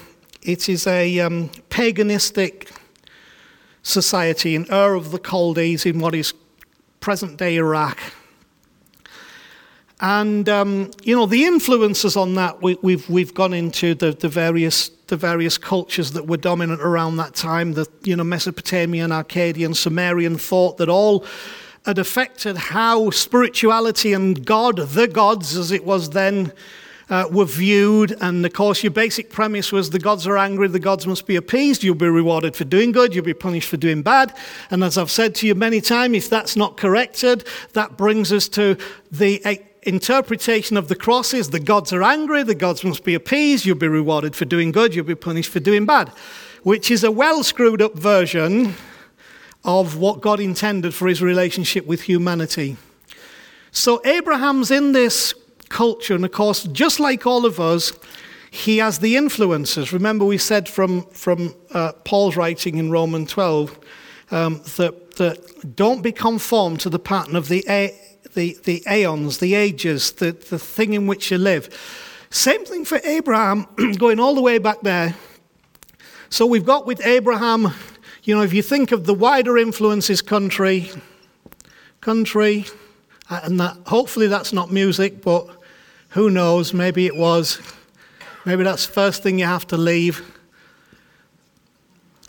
it 0.43 0.69
is 0.69 0.87
a 0.87 1.21
um, 1.21 1.49
paganistic 1.71 2.71
society 3.85 4.57
in 4.57 4.66
Ur 4.72 4.95
of 4.95 5.12
the 5.12 5.20
Chaldees 5.20 5.87
in 5.87 6.01
what 6.01 6.14
is 6.14 6.35
present 6.99 7.37
day 7.37 7.57
Iraq. 7.57 8.01
And, 10.01 10.49
um, 10.49 10.91
you 11.05 11.14
know, 11.14 11.26
the 11.26 11.45
influences 11.45 12.16
on 12.16 12.35
that, 12.35 12.61
we, 12.61 12.72
have 12.72 12.82
we've, 12.82 13.09
we've 13.09 13.35
gone 13.35 13.55
into 13.55 13.95
the, 13.95 14.12
the, 14.12 14.28
various, 14.28 14.89
the 15.07 15.16
various 15.16 15.57
cultures 15.57 16.12
that 16.12 16.26
were 16.26 16.37
dominant 16.37 16.80
around 16.82 17.16
that 17.18 17.35
time, 17.35 17.74
the, 17.74 17.87
you 18.03 18.16
know, 18.16 18.24
Mesopotamian, 18.24 19.11
Akkadian, 19.11 19.76
Sumerian 19.76 20.37
thought 20.37 20.78
that 20.78 20.89
all 20.89 21.24
had 21.87 21.99
affected 21.99 22.57
how 22.57 23.11
spirituality 23.11 24.12
and 24.12 24.45
God, 24.45 24.78
the 24.78 25.07
gods 25.07 25.57
as 25.57 25.70
it 25.70 25.85
was 25.85 26.11
then, 26.11 26.53
uh, 27.11 27.29
were 27.31 27.45
viewed. 27.45 28.17
And 28.21 28.45
of 28.45 28.53
course, 28.53 28.83
your 28.83 28.91
basic 28.91 29.31
premise 29.31 29.73
was 29.73 29.91
the 29.91 29.99
gods 29.99 30.27
are 30.27 30.39
angry, 30.39 30.69
the 30.69 30.79
gods 30.79 31.07
must 31.07 31.27
be 31.27 31.37
appeased. 31.37 31.83
You'll 31.83 31.95
be 31.95 32.09
rewarded 32.09 32.57
for 32.57 32.65
doing 32.65 32.93
good, 32.93 33.15
you'll 33.15 33.25
be 33.25 33.35
punished 33.35 33.69
for 33.69 33.77
doing 33.77 34.03
bad. 34.03 34.37
And 34.71 34.83
as 34.83 34.99
I've 34.99 35.11
said 35.11 35.35
to 35.37 35.47
you 35.47 35.55
many 35.55 35.81
times, 35.81 36.17
if 36.17 36.31
that's 36.31 36.57
not 36.57 36.77
corrected, 36.77 37.47
that 37.73 37.97
brings 37.97 38.33
us 38.33 38.49
to 38.49 38.77
the 39.11 39.41
interpretation 39.83 40.77
of 40.77 40.89
the 40.89 40.97
crosses 40.97 41.51
the 41.51 41.61
gods 41.61 41.93
are 41.93 42.03
angry, 42.03 42.43
the 42.43 42.55
gods 42.55 42.85
must 42.85 43.05
be 43.05 43.15
appeased, 43.15 43.65
you'll 43.65 43.77
be 43.77 43.89
rewarded 43.89 44.35
for 44.35 44.45
doing 44.45 44.73
good, 44.73 44.95
you'll 44.95 45.05
be 45.05 45.15
punished 45.15 45.51
for 45.51 45.61
doing 45.61 45.87
bad, 45.87 46.09
which 46.63 46.91
is 46.91 47.05
a 47.05 47.11
well 47.11 47.43
screwed 47.43 47.83
up 47.83 47.95
version 47.95 48.75
of 49.65 49.97
what 49.97 50.21
God 50.21 50.41
intended 50.41 50.95
for 50.95 51.09
his 51.09 51.23
relationship 51.23 51.87
with 51.87 52.03
humanity. 52.03 52.77
So 53.71 54.01
Abraham's 54.05 54.71
in 54.71 54.93
this 54.93 55.35
culture. 55.69 56.15
And 56.15 56.25
of 56.25 56.33
course, 56.33 56.65
just 56.65 57.01
like 57.01 57.27
all 57.27 57.45
of 57.45 57.61
us, 57.61 57.93
he 58.51 58.79
has 58.79 59.01
the 59.01 59.17
influences. 59.17 59.93
Remember, 59.93 60.25
we 60.25 60.39
said 60.39 60.69
from, 60.69 61.03
from 61.07 61.55
uh, 61.73 61.93
Paul's 62.05 62.37
writing 62.37 62.79
in 62.79 62.91
Romans 62.91 63.33
12 63.33 63.79
um, 64.31 64.62
that, 64.77 65.17
that 65.17 65.75
don't 65.77 66.03
be 66.03 66.12
conformed 66.12 66.81
to 66.81 66.89
the 66.89 66.99
pattern 66.99 67.35
of 67.35 67.49
the, 67.49 67.65
a, 67.69 67.99
the, 68.35 68.57
the 68.65 68.83
aeons, 68.89 69.39
the 69.39 69.55
ages, 69.55 70.12
the, 70.12 70.33
the 70.33 70.59
thing 70.59 70.93
in 70.93 71.07
which 71.07 71.31
you 71.31 71.39
live. 71.39 71.69
Same 72.31 72.65
thing 72.65 72.85
for 72.85 73.01
Abraham, 73.05 73.67
going 73.99 74.21
all 74.21 74.35
the 74.35 74.41
way 74.43 74.59
back 74.59 74.81
there. 74.83 75.15
So 76.31 76.47
we've 76.47 76.65
got 76.65 76.87
with 76.87 77.05
Abraham, 77.07 77.73
you 78.25 78.35
know, 78.35 78.43
if 78.43 78.53
you 78.53 78.62
think 78.62 78.93
of 78.93 79.05
the 79.05 79.15
wider 79.15 79.59
influences 79.59 80.23
country, 80.23 80.91
country, 82.01 82.67
and 83.31 83.59
that 83.61 83.77
hopefully 83.87 84.27
that's 84.27 84.53
not 84.53 84.70
music, 84.70 85.22
but 85.22 85.49
who 86.11 86.31
knows? 86.31 86.72
Maybe 86.72 87.07
it 87.07 87.16
was. 87.16 87.61
Maybe 88.45 88.62
that's 88.62 88.87
the 88.87 88.93
first 88.93 89.22
thing 89.22 89.39
you 89.39 89.47
have 89.47 89.66
to 89.68 89.77
leave. 89.77 90.22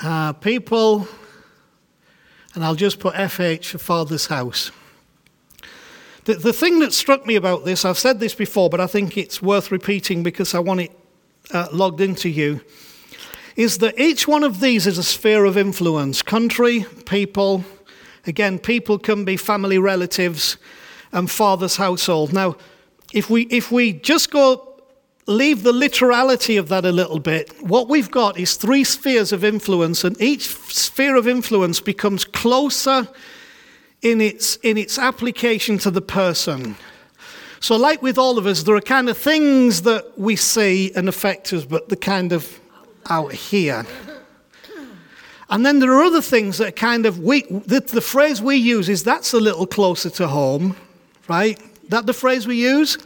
Uh, 0.01 0.33
people, 0.33 1.07
and 2.53 2.63
I'll 2.63 2.75
just 2.75 2.99
put 2.99 3.15
FH 3.15 3.65
for 3.65 3.77
Father's 3.77 4.27
house. 4.27 4.71
The, 6.23 6.35
the 6.35 6.53
thing 6.53 6.79
that 6.79 6.93
struck 6.93 7.25
me 7.25 7.35
about 7.35 7.65
this, 7.65 7.85
I've 7.85 7.97
said 7.97 8.19
this 8.19 8.33
before, 8.33 8.69
but 8.69 8.79
I 8.81 8.87
think 8.87 9.17
it's 9.17 9.41
worth 9.41 9.71
repeating 9.71 10.23
because 10.23 10.55
I 10.55 10.59
want 10.59 10.81
it 10.81 10.91
uh, 11.51 11.67
logged 11.71 12.01
into 12.01 12.29
you, 12.29 12.61
is 13.55 13.77
that 13.79 13.99
each 13.99 14.27
one 14.27 14.43
of 14.43 14.59
these 14.59 14.87
is 14.87 14.97
a 14.97 15.03
sphere 15.03 15.45
of 15.45 15.57
influence 15.57 16.21
country, 16.21 16.85
people. 17.05 17.63
Again, 18.25 18.57
people 18.57 18.97
can 18.97 19.23
be 19.23 19.37
family 19.37 19.77
relatives 19.77 20.57
and 21.16 21.32
father's 21.32 21.78
household. 21.78 22.34
Now, 22.34 22.57
if 23.13 23.30
we, 23.30 23.43
if 23.43 23.72
we 23.72 23.93
just 23.93 24.30
go 24.30 24.82
leave 25.28 25.63
the 25.63 25.72
literality 25.72 26.57
of 26.57 26.68
that 26.68 26.86
a 26.86 26.91
little 26.91 27.20
bit, 27.20 27.51
what 27.63 27.88
we've 27.88 28.11
got 28.11 28.38
is 28.38 28.57
three 28.57 28.84
spheres 28.84 29.32
of 29.32 29.43
influence, 29.43 30.03
and 30.03 30.22
each 30.22 30.47
sphere 30.47 31.16
of 31.16 31.28
influence 31.28 31.80
becomes 31.80 32.26
closer 32.26 33.07
in 34.01 34.20
its, 34.20 34.57
in 34.57 34.78
its 34.78 34.99
application 34.99 35.78
to 35.80 35.89
the 35.89 36.01
person. 36.01 36.76
So, 37.61 37.78
like 37.78 38.01
with 38.01 38.18
all 38.18 38.38
of 38.38 38.45
us, 38.45 38.63
there 38.63 38.76
are 38.76 38.82
kind 38.82 39.09
of 39.09 39.18
things 39.18 39.84
that 39.84 40.20
we 40.20 40.36
see 40.36 40.91
and 40.95 41.07
affect 41.07 41.53
us, 41.53 41.63
but 41.63 41.88
they're 41.88 41.95
kind 41.95 42.34
of 42.34 42.59
out 43.09 43.32
here. 43.32 43.86
And 45.49 45.66
then 45.66 45.80
there 45.80 45.93
are 45.93 46.03
other 46.03 46.22
things 46.22 46.57
that 46.57 46.68
are 46.68 46.72
kind 46.72 47.05
of, 47.05 47.20
we, 47.20 47.43
the, 47.43 47.80
the 47.80 48.01
phrase 48.01 48.41
we 48.41 48.57
use 48.57 48.89
is 48.89 49.03
that's 49.03 49.32
a 49.32 49.39
little 49.39 49.66
closer 49.66 50.09
to 50.09 50.28
home, 50.28 50.76
right? 51.28 51.59
That 51.89 52.05
the 52.05 52.13
phrase 52.13 52.47
we 52.47 52.55
use? 52.55 52.97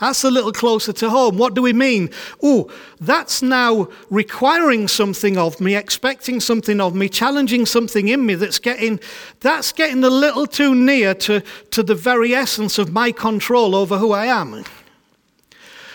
That's 0.00 0.24
a 0.24 0.30
little 0.30 0.52
closer 0.52 0.92
to 0.92 1.08
home. 1.08 1.38
What 1.38 1.54
do 1.54 1.62
we 1.62 1.72
mean? 1.72 2.10
Oh, 2.42 2.70
that's 3.00 3.42
now 3.42 3.88
requiring 4.10 4.88
something 4.88 5.38
of 5.38 5.60
me, 5.60 5.76
expecting 5.76 6.40
something 6.40 6.80
of 6.80 6.94
me, 6.94 7.08
challenging 7.08 7.64
something 7.64 8.08
in 8.08 8.26
me 8.26 8.34
that's 8.34 8.58
getting 8.58 9.00
that's 9.40 9.72
getting 9.72 10.02
a 10.04 10.10
little 10.10 10.46
too 10.46 10.74
near 10.74 11.14
to, 11.14 11.42
to 11.70 11.82
the 11.82 11.94
very 11.94 12.34
essence 12.34 12.76
of 12.76 12.92
my 12.92 13.12
control 13.12 13.74
over 13.74 13.96
who 13.96 14.12
I 14.12 14.26
am. 14.26 14.64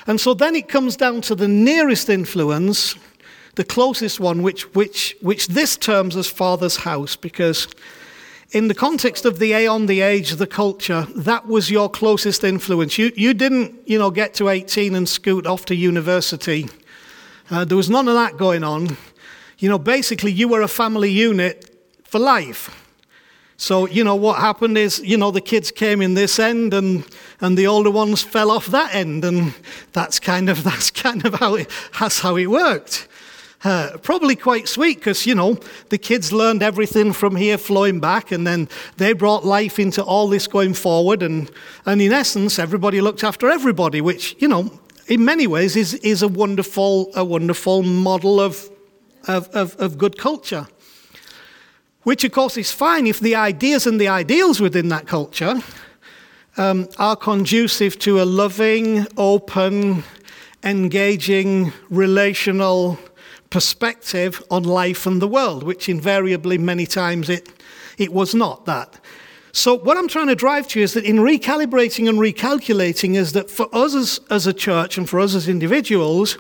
And 0.08 0.20
so 0.20 0.34
then 0.34 0.56
it 0.56 0.70
comes 0.70 0.96
down 0.96 1.22
to 1.22 1.36
the 1.36 1.48
nearest 1.48 2.10
influence, 2.10 2.96
the 3.56 3.66
closest 3.66 4.20
one, 4.20 4.42
which 4.42 4.64
which 4.74 5.16
which 5.22 5.48
this 5.50 5.78
terms 5.78 6.16
as 6.16 6.28
father's 6.28 6.78
house, 6.78 7.16
because 7.16 7.68
in 8.52 8.68
the 8.68 8.74
context 8.74 9.26
of 9.26 9.38
the 9.38 9.54
aeon, 9.54 9.86
the 9.86 10.02
age, 10.02 10.32
the 10.32 10.48
culture, 10.48 11.06
that 11.16 11.46
was 11.46 11.70
your 11.70 11.90
closest 11.90 12.44
influence. 12.44 12.98
You, 12.98 13.12
you 13.16 13.34
didn't, 13.34 13.88
you 13.88 14.00
know, 14.00 14.10
get 14.10 14.34
to 14.36 14.50
18 14.50 14.96
and 14.96 15.08
scoot 15.08 15.46
off 15.46 15.66
to 15.66 15.76
university. 15.76 16.68
Uh, 17.52 17.64
there 17.66 17.78
was 17.78 17.90
none 17.90 18.08
of 18.08 18.16
that 18.16 18.38
going 18.38 18.64
on. 18.64 18.98
You 19.60 19.70
know, 19.70 19.78
basically, 19.78 20.32
you 20.32 20.48
were 20.48 20.62
a 20.62 20.68
family 20.68 21.12
unit 21.12 21.76
for 22.06 22.18
life. 22.18 22.76
So, 23.58 23.86
you 23.88 24.06
know, 24.06 24.16
what 24.16 24.40
happened 24.40 24.78
is, 24.78 25.00
you 25.04 25.18
know, 25.18 25.32
the 25.32 25.42
kids 25.42 25.70
came 25.70 26.02
in 26.02 26.14
this 26.14 26.40
end 26.40 26.74
and, 26.74 27.06
and 27.42 27.58
the 27.58 27.68
older 27.68 27.92
ones 27.92 28.24
fell 28.24 28.52
off 28.52 28.68
that 28.68 28.96
end. 28.96 29.26
And 29.26 29.54
that's 29.92 30.18
kind 30.18 30.50
of, 30.50 30.64
that's 30.64 30.90
kind 30.90 31.26
of 31.26 31.36
how 31.36 31.56
it, 31.56 31.70
that's 32.00 32.22
how 32.22 32.38
it 32.38 32.48
worked. 32.48 33.09
Uh, 33.62 33.98
probably 34.02 34.38
quite 34.38 34.70
sweet 34.70 35.00
because, 35.00 35.26
you 35.26 35.36
know, 35.36 35.58
the 35.90 35.98
kids 35.98 36.32
learned 36.32 36.64
everything 36.64 37.12
from 37.12 37.36
here 37.36 37.58
flowing 37.58 38.00
back 38.00 38.32
and 38.32 38.48
then 38.48 38.70
they 38.96 39.12
brought 39.12 39.44
life 39.44 39.78
into 39.80 40.02
all 40.02 40.30
this 40.30 40.48
going 40.48 40.74
forward. 40.74 41.22
And, 41.22 41.52
and 41.86 42.02
in 42.02 42.14
essence, 42.14 42.58
everybody 42.58 43.02
looked 43.02 43.24
after 43.24 43.50
everybody, 43.50 44.00
which, 44.00 44.38
you 44.40 44.48
know, 44.48 44.80
in 45.08 45.26
many 45.26 45.46
ways 45.46 45.76
is, 45.76 45.96
is 45.96 46.22
a, 46.22 46.28
wonderful, 46.30 47.12
a 47.16 47.26
wonderful 47.26 47.84
model 47.84 48.40
of, 48.40 48.70
of, 49.28 49.50
of, 49.50 49.76
of 49.76 49.98
good 49.98 50.18
culture. 50.18 50.68
Which, 52.04 52.24
of 52.24 52.32
course, 52.32 52.56
is 52.56 52.72
fine 52.72 53.08
if 53.08 53.20
the 53.20 53.36
ideas 53.36 53.86
and 53.86 54.00
the 54.00 54.08
ideals 54.08 54.62
within 54.62 54.88
that 54.90 55.06
culture 55.06 55.62
um, 56.56 56.88
are 56.98 57.18
conducive 57.18 58.00
to 58.00 58.22
a 58.22 58.24
loving, 58.24 59.06
open, 59.18 60.04
engaging, 60.64 61.74
relational, 61.90 62.98
perspective 63.50 64.44
on 64.52 64.64
life 64.64 65.06
and 65.06 65.22
the 65.22 65.28
world, 65.28 65.64
which 65.64 65.90
invariably 65.90 66.58
many 66.58 66.86
times 66.86 67.30
it, 67.30 67.50
it 67.98 68.14
was 68.14 68.36
not 68.36 68.66
that. 68.66 69.00
So, 69.52 69.74
what 69.74 69.98
I'm 69.98 70.08
trying 70.08 70.28
to 70.28 70.36
drive 70.36 70.68
to 70.70 70.80
is 70.80 70.94
that 70.94 71.06
in 71.06 71.18
recalibrating 71.18 72.08
and 72.08 72.20
recalculating, 72.20 73.16
is 73.16 73.34
that 73.34 73.50
for 73.50 73.68
us 73.74 73.96
as, 73.96 74.20
as 74.30 74.48
a 74.48 74.54
church 74.54 74.98
and 74.98 75.10
for 75.10 75.20
us 75.20 75.34
as 75.34 75.50
individuals, 75.50 76.38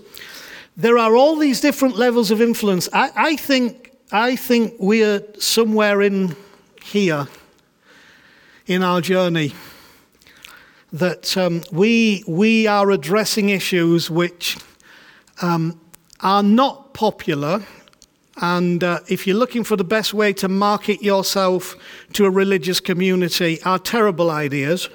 there 0.78 0.98
are 0.98 1.16
all 1.16 1.36
these 1.36 1.60
different 1.60 1.98
levels 1.98 2.30
of 2.30 2.40
influence. 2.42 2.88
I, 2.94 3.12
I 3.16 3.36
think, 3.36 3.92
I 4.12 4.36
think 4.36 4.76
we're 4.80 5.24
somewhere 5.40 6.02
in 6.02 6.36
here 6.84 7.28
in 8.68 8.84
our 8.84 9.02
journey 9.02 9.54
that 10.94 11.36
um, 11.36 11.64
we, 11.72 12.24
we 12.28 12.68
are 12.68 12.92
addressing 12.92 13.50
issues 13.50 14.10
which 14.10 14.58
um, 15.42 15.80
are 16.22 16.44
not 16.44 16.94
popular. 16.94 17.64
And 18.42 18.84
uh, 18.84 19.00
if 19.08 19.28
you're 19.28 19.38
looking 19.38 19.64
for 19.64 19.76
the 19.76 19.84
best 19.84 20.14
way 20.14 20.34
to 20.34 20.48
market 20.48 21.02
yourself 21.02 21.76
to 22.14 22.26
a 22.26 22.30
religious 22.30 22.80
community, 22.80 23.62
are 23.64 23.80
terrible 23.80 24.30
ideas. 24.30 24.90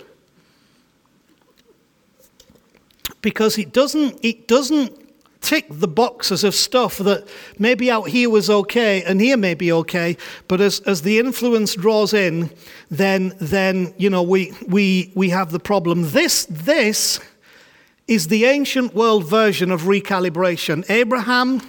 Because 3.20 3.58
it 3.58 3.72
doesn't, 3.72 4.18
it 4.22 4.48
doesn't 4.48 5.04
tick 5.44 5.66
the 5.68 5.88
boxes 5.88 6.42
of 6.42 6.54
stuff 6.54 6.96
that 6.98 7.28
maybe 7.58 7.90
out 7.90 8.08
here 8.08 8.30
was 8.30 8.48
okay 8.48 9.02
and 9.04 9.20
here 9.20 9.36
may 9.36 9.52
be 9.52 9.70
okay, 9.70 10.16
but 10.48 10.60
as, 10.60 10.80
as 10.80 11.02
the 11.02 11.18
influence 11.18 11.74
draws 11.74 12.14
in, 12.14 12.50
then, 12.90 13.34
then 13.40 13.92
you 13.98 14.08
know, 14.08 14.22
we, 14.22 14.52
we, 14.66 15.12
we 15.14 15.28
have 15.28 15.52
the 15.52 15.60
problem. 15.60 16.10
This, 16.10 16.46
this 16.48 17.20
is 18.06 18.28
the 18.28 18.44
ancient 18.44 18.94
world 18.94 19.26
version 19.26 19.70
of 19.70 19.82
recalibration. 19.82 20.84
Abraham, 20.90 21.62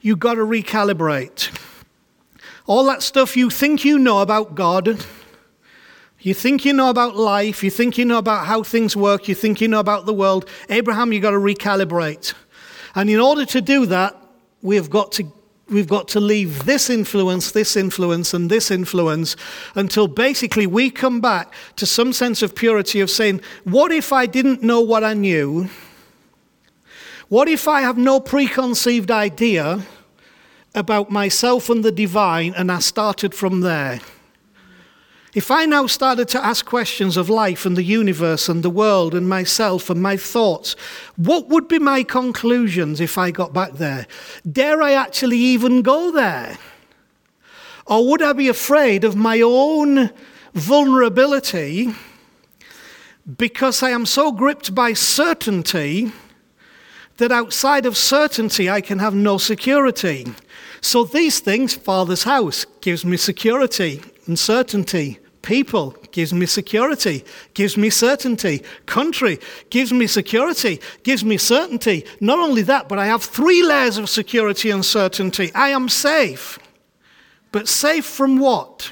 you've 0.00 0.20
got 0.20 0.34
to 0.34 0.42
recalibrate. 0.42 1.50
All 2.66 2.84
that 2.86 3.02
stuff 3.02 3.36
you 3.36 3.50
think 3.50 3.84
you 3.84 3.98
know 3.98 4.20
about 4.20 4.54
God, 4.54 5.04
you 6.20 6.34
think 6.34 6.64
you 6.64 6.72
know 6.72 6.90
about 6.90 7.16
life, 7.16 7.62
you 7.62 7.70
think 7.70 7.98
you 7.98 8.04
know 8.04 8.18
about 8.18 8.46
how 8.46 8.62
things 8.62 8.96
work, 8.96 9.28
you 9.28 9.34
think 9.34 9.60
you 9.60 9.68
know 9.68 9.80
about 9.80 10.06
the 10.06 10.14
world. 10.14 10.48
Abraham, 10.68 11.12
you've 11.12 11.22
got 11.22 11.30
to 11.30 11.36
recalibrate. 11.36 12.34
And 12.94 13.10
in 13.10 13.20
order 13.20 13.44
to 13.46 13.60
do 13.60 13.86
that, 13.86 14.16
we 14.62 14.76
have 14.76 14.90
got 14.90 15.12
to 15.12 15.32
we've 15.68 15.88
got 15.88 16.08
to 16.08 16.20
leave 16.20 16.64
this 16.64 16.88
influence, 16.88 17.50
this 17.50 17.76
influence, 17.76 18.32
and 18.32 18.50
this 18.50 18.70
influence 18.70 19.36
until 19.74 20.08
basically 20.08 20.66
we 20.66 20.90
come 20.90 21.20
back 21.20 21.52
to 21.76 21.86
some 21.86 22.12
sense 22.12 22.42
of 22.42 22.54
purity 22.54 23.00
of 23.00 23.10
saying, 23.10 23.40
What 23.64 23.92
if 23.92 24.12
I 24.12 24.26
didn't 24.26 24.62
know 24.62 24.80
what 24.80 25.04
I 25.04 25.14
knew? 25.14 25.68
What 27.28 27.48
if 27.48 27.66
I 27.66 27.80
have 27.80 27.98
no 27.98 28.20
preconceived 28.20 29.10
idea 29.10 29.84
about 30.74 31.10
myself 31.10 31.68
and 31.68 31.84
the 31.84 31.90
divine 31.90 32.54
and 32.54 32.70
I 32.70 32.78
started 32.78 33.34
from 33.34 33.60
there? 33.62 34.00
If 35.36 35.50
I 35.50 35.66
now 35.66 35.86
started 35.86 36.28
to 36.28 36.42
ask 36.42 36.64
questions 36.64 37.18
of 37.18 37.28
life 37.28 37.66
and 37.66 37.76
the 37.76 37.82
universe 37.82 38.48
and 38.48 38.62
the 38.62 38.70
world 38.70 39.14
and 39.14 39.28
myself 39.28 39.90
and 39.90 40.00
my 40.00 40.16
thoughts, 40.16 40.74
what 41.16 41.48
would 41.48 41.68
be 41.68 41.78
my 41.78 42.04
conclusions 42.04 43.02
if 43.02 43.18
I 43.18 43.32
got 43.32 43.52
back 43.52 43.72
there? 43.72 44.06
Dare 44.50 44.80
I 44.80 44.92
actually 44.92 45.36
even 45.36 45.82
go 45.82 46.10
there? 46.10 46.56
Or 47.84 48.08
would 48.08 48.22
I 48.22 48.32
be 48.32 48.48
afraid 48.48 49.04
of 49.04 49.14
my 49.14 49.42
own 49.42 50.08
vulnerability 50.54 51.92
because 53.36 53.82
I 53.82 53.90
am 53.90 54.06
so 54.06 54.32
gripped 54.32 54.74
by 54.74 54.94
certainty 54.94 56.12
that 57.18 57.30
outside 57.30 57.84
of 57.84 57.98
certainty 57.98 58.70
I 58.70 58.80
can 58.80 59.00
have 59.00 59.14
no 59.14 59.36
security? 59.36 60.32
So 60.80 61.04
these 61.04 61.40
things, 61.40 61.74
Father's 61.74 62.22
house 62.22 62.64
gives 62.80 63.04
me 63.04 63.18
security 63.18 64.00
and 64.26 64.38
certainty 64.38 65.18
People 65.46 65.94
gives 66.10 66.34
me 66.34 66.44
security, 66.44 67.24
gives 67.54 67.76
me 67.76 67.88
certainty. 67.88 68.64
Country 68.84 69.38
gives 69.70 69.92
me 69.92 70.08
security, 70.08 70.80
gives 71.04 71.24
me 71.24 71.36
certainty. 71.36 72.04
Not 72.20 72.40
only 72.40 72.62
that, 72.62 72.88
but 72.88 72.98
I 72.98 73.06
have 73.06 73.22
three 73.22 73.62
layers 73.62 73.96
of 73.96 74.08
security 74.10 74.70
and 74.70 74.84
certainty. 74.84 75.52
I 75.54 75.68
am 75.68 75.88
safe. 75.88 76.58
But 77.52 77.68
safe 77.68 78.04
from 78.04 78.40
what? 78.40 78.90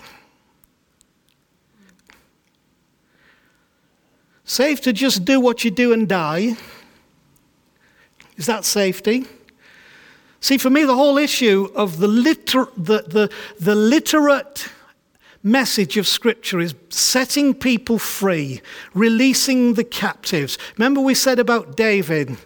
Safe 4.45 4.81
to 4.83 4.93
just 4.93 5.25
do 5.25 5.41
what 5.41 5.65
you 5.65 5.73
do 5.73 5.93
and 5.93 6.09
die. 6.09 6.57
Is 8.37 8.47
that 8.47 8.65
safety? 8.65 9.27
See, 10.39 10.59
for 10.59 10.71
me, 10.71 10.85
the 10.85 10.95
whole 10.95 11.19
issue 11.19 11.73
of 11.75 11.99
the, 11.99 12.07
liter- 12.07 12.69
the, 12.77 13.03
the, 13.09 13.33
the 13.59 13.75
literate 13.75 14.69
message 15.45 15.99
of 15.99 16.09
Scripture 16.09 16.59
is 16.59 16.75
setting 16.89 17.55
people 17.55 17.99
free, 17.99 18.63
releasing 18.95 19.75
the 19.75 19.85
captives. 19.85 20.59
Remember, 20.77 21.01
we 21.01 21.15
said 21.15 21.39
about 21.39 21.77
David. 21.77 22.37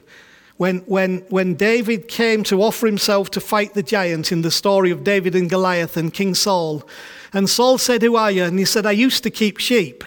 When, 0.57 0.79
when, 0.81 1.19
when 1.29 1.55
David 1.55 2.09
came 2.09 2.43
to 2.45 2.61
offer 2.61 2.87
himself 2.87 3.31
to 3.31 3.41
fight 3.41 3.75
the 3.75 3.83
giant 3.83 4.33
in 4.33 4.43
the 4.43 4.51
story 4.51 4.91
of 4.91 5.05
David 5.05 5.37
and 5.37 5.49
Goliath 5.49 5.97
and 5.97 6.13
King 6.13 6.35
Saul, 6.35 6.87
and 7.33 7.49
Saul 7.49 7.79
said, 7.79 8.03
Who 8.03 8.17
are 8.17 8.33
you? 8.33 8.43
And 8.43 8.59
he 8.59 8.65
said, 8.65 8.85
I 8.85 8.91
used 8.91 9.23
to 9.23 9.31
keep 9.31 9.59
sheep. 9.59 10.03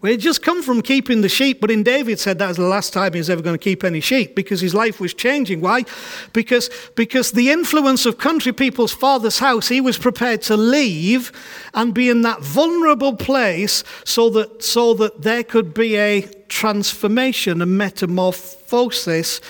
Well, 0.00 0.12
it 0.12 0.18
just 0.18 0.42
come 0.42 0.62
from 0.62 0.80
keeping 0.80 1.22
the 1.22 1.28
sheep, 1.28 1.60
but 1.60 1.72
in 1.72 1.82
David 1.82 2.20
said 2.20 2.38
that 2.38 2.46
was 2.46 2.56
the 2.56 2.62
last 2.62 2.92
time 2.92 3.14
he 3.14 3.18
was 3.18 3.28
ever 3.28 3.42
going 3.42 3.58
to 3.58 3.62
keep 3.62 3.82
any 3.82 3.98
sheep 3.98 4.36
because 4.36 4.60
his 4.60 4.72
life 4.72 5.00
was 5.00 5.12
changing. 5.12 5.60
Why? 5.60 5.84
Because, 6.32 6.70
because 6.94 7.32
the 7.32 7.50
influence 7.50 8.06
of 8.06 8.16
country 8.16 8.52
people's 8.52 8.92
father's 8.92 9.40
house, 9.40 9.66
he 9.66 9.80
was 9.80 9.98
prepared 9.98 10.40
to 10.42 10.56
leave 10.56 11.32
and 11.74 11.92
be 11.92 12.08
in 12.08 12.22
that 12.22 12.40
vulnerable 12.42 13.16
place 13.16 13.82
so 14.04 14.30
that, 14.30 14.62
so 14.62 14.94
that 14.94 15.22
there 15.22 15.42
could 15.42 15.74
be 15.74 15.96
a 15.96 16.22
transformation, 16.46 17.60
a 17.60 17.66
metamorphosis 17.66 19.40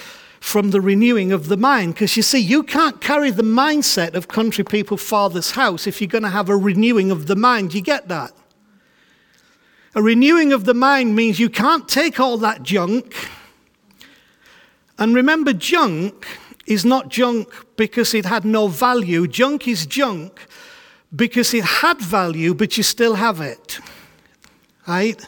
from 0.40 0.70
the 0.70 0.80
renewing 0.80 1.30
of 1.30 1.48
the 1.48 1.58
mind. 1.58 1.92
Because 1.92 2.16
you 2.16 2.22
see, 2.22 2.38
you 2.38 2.62
can't 2.62 3.02
carry 3.02 3.30
the 3.30 3.42
mindset 3.42 4.14
of 4.14 4.28
country 4.28 4.64
people 4.64 4.96
father's 4.96 5.50
house 5.50 5.86
if 5.86 6.00
you're 6.00 6.08
going 6.08 6.24
to 6.24 6.30
have 6.30 6.48
a 6.48 6.56
renewing 6.56 7.10
of 7.10 7.26
the 7.26 7.36
mind. 7.36 7.74
You 7.74 7.82
get 7.82 8.08
that? 8.08 8.32
A 9.94 10.02
renewing 10.02 10.52
of 10.52 10.64
the 10.64 10.74
mind 10.74 11.16
means 11.16 11.40
you 11.40 11.48
can't 11.48 11.88
take 11.88 12.20
all 12.20 12.36
that 12.38 12.62
junk. 12.62 13.14
And 14.98 15.14
remember, 15.14 15.52
junk 15.52 16.26
is 16.66 16.84
not 16.84 17.08
junk 17.08 17.48
because 17.76 18.12
it 18.14 18.26
had 18.26 18.44
no 18.44 18.68
value. 18.68 19.26
Junk 19.26 19.66
is 19.66 19.86
junk 19.86 20.40
because 21.14 21.54
it 21.54 21.64
had 21.64 22.00
value, 22.00 22.52
but 22.54 22.76
you 22.76 22.82
still 22.82 23.14
have 23.14 23.40
it. 23.40 23.80
Right? 24.86 25.26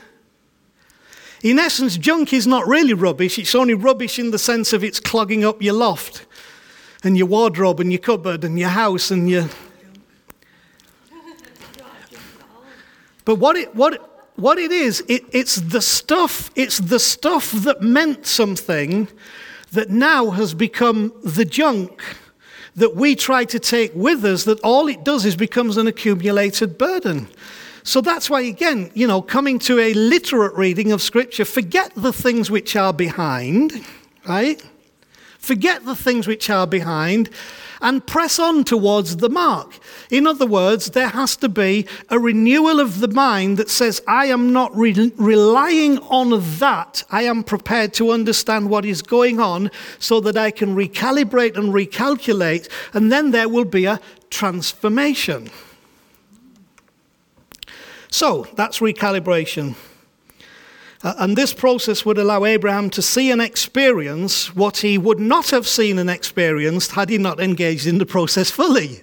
In 1.42 1.58
essence, 1.58 1.96
junk 1.96 2.32
is 2.34 2.46
not 2.46 2.66
really 2.66 2.92
rubbish. 2.92 3.38
It's 3.38 3.54
only 3.54 3.74
rubbish 3.74 4.18
in 4.18 4.30
the 4.30 4.38
sense 4.38 4.74
of 4.74 4.84
it's 4.84 5.00
clogging 5.00 5.44
up 5.44 5.62
your 5.62 5.74
loft 5.74 6.26
and 7.02 7.16
your 7.16 7.26
wardrobe 7.26 7.80
and 7.80 7.90
your 7.90 8.00
cupboard 8.00 8.44
and 8.44 8.58
your 8.58 8.68
house 8.68 9.10
and 9.10 9.28
your. 9.28 9.48
But 13.26 13.36
what 13.36 13.54
it, 13.54 13.74
what, 13.76 14.09
what 14.40 14.58
it 14.58 14.72
is, 14.72 15.04
it, 15.08 15.24
it's 15.32 15.56
the 15.56 15.80
stuff, 15.80 16.50
it's 16.56 16.78
the 16.78 16.98
stuff 16.98 17.52
that 17.52 17.82
meant 17.82 18.26
something 18.26 19.08
that 19.72 19.90
now 19.90 20.30
has 20.30 20.54
become 20.54 21.12
the 21.22 21.44
junk 21.44 22.02
that 22.76 22.96
we 22.96 23.14
try 23.14 23.44
to 23.44 23.58
take 23.58 23.92
with 23.94 24.24
us, 24.24 24.44
that 24.44 24.60
all 24.60 24.88
it 24.88 25.04
does 25.04 25.24
is 25.24 25.36
becomes 25.36 25.76
an 25.76 25.86
accumulated 25.86 26.78
burden. 26.78 27.28
So 27.82 28.00
that's 28.00 28.28
why, 28.28 28.42
again, 28.42 28.90
you 28.94 29.06
know, 29.06 29.22
coming 29.22 29.58
to 29.60 29.78
a 29.78 29.94
literate 29.94 30.54
reading 30.54 30.92
of 30.92 31.00
Scripture, 31.00 31.44
forget 31.44 31.92
the 31.96 32.12
things 32.12 32.50
which 32.50 32.76
are 32.76 32.92
behind, 32.92 33.84
right? 34.28 34.62
Forget 35.40 35.86
the 35.86 35.96
things 35.96 36.26
which 36.26 36.50
are 36.50 36.66
behind 36.66 37.30
and 37.80 38.06
press 38.06 38.38
on 38.38 38.62
towards 38.62 39.16
the 39.16 39.30
mark. 39.30 39.78
In 40.10 40.26
other 40.26 40.44
words, 40.44 40.90
there 40.90 41.08
has 41.08 41.34
to 41.36 41.48
be 41.48 41.86
a 42.10 42.18
renewal 42.18 42.78
of 42.78 43.00
the 43.00 43.08
mind 43.08 43.56
that 43.56 43.70
says, 43.70 44.02
I 44.06 44.26
am 44.26 44.52
not 44.52 44.76
re- 44.76 45.12
relying 45.16 45.98
on 46.00 46.58
that. 46.58 47.04
I 47.10 47.22
am 47.22 47.42
prepared 47.42 47.94
to 47.94 48.10
understand 48.10 48.68
what 48.68 48.84
is 48.84 49.00
going 49.00 49.40
on 49.40 49.70
so 49.98 50.20
that 50.20 50.36
I 50.36 50.50
can 50.50 50.76
recalibrate 50.76 51.56
and 51.56 51.72
recalculate, 51.72 52.68
and 52.92 53.10
then 53.10 53.30
there 53.30 53.48
will 53.48 53.64
be 53.64 53.86
a 53.86 53.98
transformation. 54.28 55.48
So 58.10 58.46
that's 58.56 58.80
recalibration. 58.80 59.74
Uh, 61.02 61.14
and 61.18 61.36
this 61.36 61.54
process 61.54 62.04
would 62.04 62.18
allow 62.18 62.44
Abraham 62.44 62.90
to 62.90 63.00
see 63.00 63.30
and 63.30 63.40
experience 63.40 64.54
what 64.54 64.78
he 64.78 64.98
would 64.98 65.18
not 65.18 65.48
have 65.48 65.66
seen 65.66 65.98
and 65.98 66.10
experienced 66.10 66.92
had 66.92 67.08
he 67.08 67.16
not 67.16 67.40
engaged 67.40 67.86
in 67.86 67.96
the 67.96 68.04
process 68.04 68.50
fully. 68.50 69.02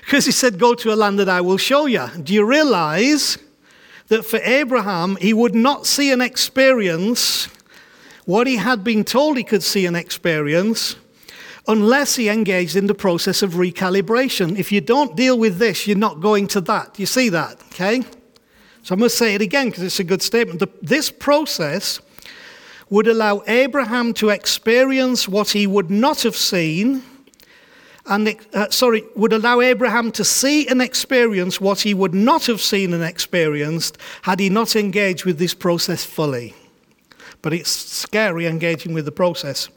Because 0.00 0.26
he 0.26 0.32
said, 0.32 0.58
Go 0.58 0.74
to 0.74 0.92
a 0.92 0.96
land 0.96 1.18
that 1.18 1.28
I 1.28 1.40
will 1.40 1.56
show 1.56 1.86
you. 1.86 2.06
Do 2.22 2.34
you 2.34 2.44
realize 2.44 3.38
that 4.08 4.26
for 4.26 4.40
Abraham, 4.40 5.16
he 5.16 5.32
would 5.32 5.54
not 5.54 5.86
see 5.86 6.12
and 6.12 6.20
experience 6.20 7.48
what 8.26 8.46
he 8.46 8.56
had 8.56 8.84
been 8.84 9.04
told 9.04 9.38
he 9.38 9.44
could 9.44 9.62
see 9.62 9.86
and 9.86 9.96
experience 9.96 10.96
unless 11.66 12.16
he 12.16 12.28
engaged 12.28 12.76
in 12.76 12.88
the 12.88 12.94
process 12.94 13.42
of 13.42 13.52
recalibration? 13.52 14.58
If 14.58 14.70
you 14.70 14.82
don't 14.82 15.16
deal 15.16 15.38
with 15.38 15.56
this, 15.56 15.86
you're 15.86 15.96
not 15.96 16.20
going 16.20 16.46
to 16.48 16.60
that. 16.62 16.98
You 16.98 17.06
see 17.06 17.30
that, 17.30 17.62
okay? 17.72 18.04
So 18.82 18.96
going 18.96 19.10
to 19.10 19.10
say 19.10 19.34
it 19.34 19.42
again 19.42 19.68
because 19.68 19.82
it's 19.82 20.00
a 20.00 20.04
good 20.04 20.22
statement. 20.22 20.60
The, 20.60 20.68
this 20.80 21.10
process 21.10 22.00
would 22.90 23.06
allow 23.06 23.42
Abraham 23.46 24.14
to 24.14 24.30
experience 24.30 25.28
what 25.28 25.50
he 25.50 25.66
would 25.66 25.90
not 25.90 26.22
have 26.22 26.36
seen, 26.36 27.02
and 28.06 28.34
uh, 28.54 28.70
sorry, 28.70 29.04
would 29.14 29.34
allow 29.34 29.60
Abraham 29.60 30.10
to 30.12 30.24
see 30.24 30.66
and 30.66 30.80
experience 30.80 31.60
what 31.60 31.80
he 31.80 31.92
would 31.92 32.14
not 32.14 32.46
have 32.46 32.62
seen 32.62 32.94
and 32.94 33.04
experienced 33.04 33.98
had 34.22 34.40
he 34.40 34.48
not 34.48 34.74
engaged 34.74 35.26
with 35.26 35.38
this 35.38 35.52
process 35.52 36.04
fully. 36.04 36.54
But 37.42 37.52
it's 37.52 37.70
scary 37.70 38.46
engaging 38.46 38.94
with 38.94 39.04
the 39.04 39.12
process. 39.12 39.68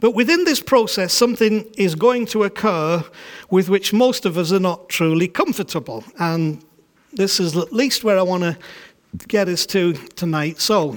But 0.00 0.12
within 0.12 0.44
this 0.44 0.60
process, 0.60 1.12
something 1.12 1.66
is 1.76 1.94
going 1.94 2.26
to 2.26 2.44
occur 2.44 3.02
with 3.48 3.68
which 3.68 3.92
most 3.92 4.26
of 4.26 4.36
us 4.38 4.52
are 4.52 4.60
not 4.60 4.88
truly 4.88 5.26
comfortable. 5.26 6.04
And 6.18 6.62
this 7.12 7.40
is 7.40 7.56
at 7.56 7.72
least 7.72 8.04
where 8.04 8.18
I 8.18 8.22
want 8.22 8.42
to 8.42 8.56
get 9.28 9.48
us 9.48 9.66
to 9.66 9.92
tonight. 9.92 10.60
So, 10.60 10.96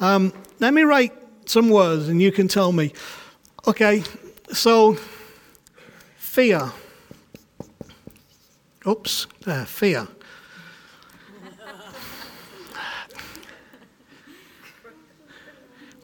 um, 0.00 0.32
let 0.60 0.74
me 0.74 0.82
write 0.82 1.12
some 1.46 1.70
words 1.70 2.08
and 2.08 2.20
you 2.20 2.32
can 2.32 2.48
tell 2.48 2.72
me. 2.72 2.92
Okay, 3.66 4.02
so 4.52 4.96
fear. 6.16 6.72
Oops, 8.86 9.26
there, 9.44 9.64
fear. 9.64 10.06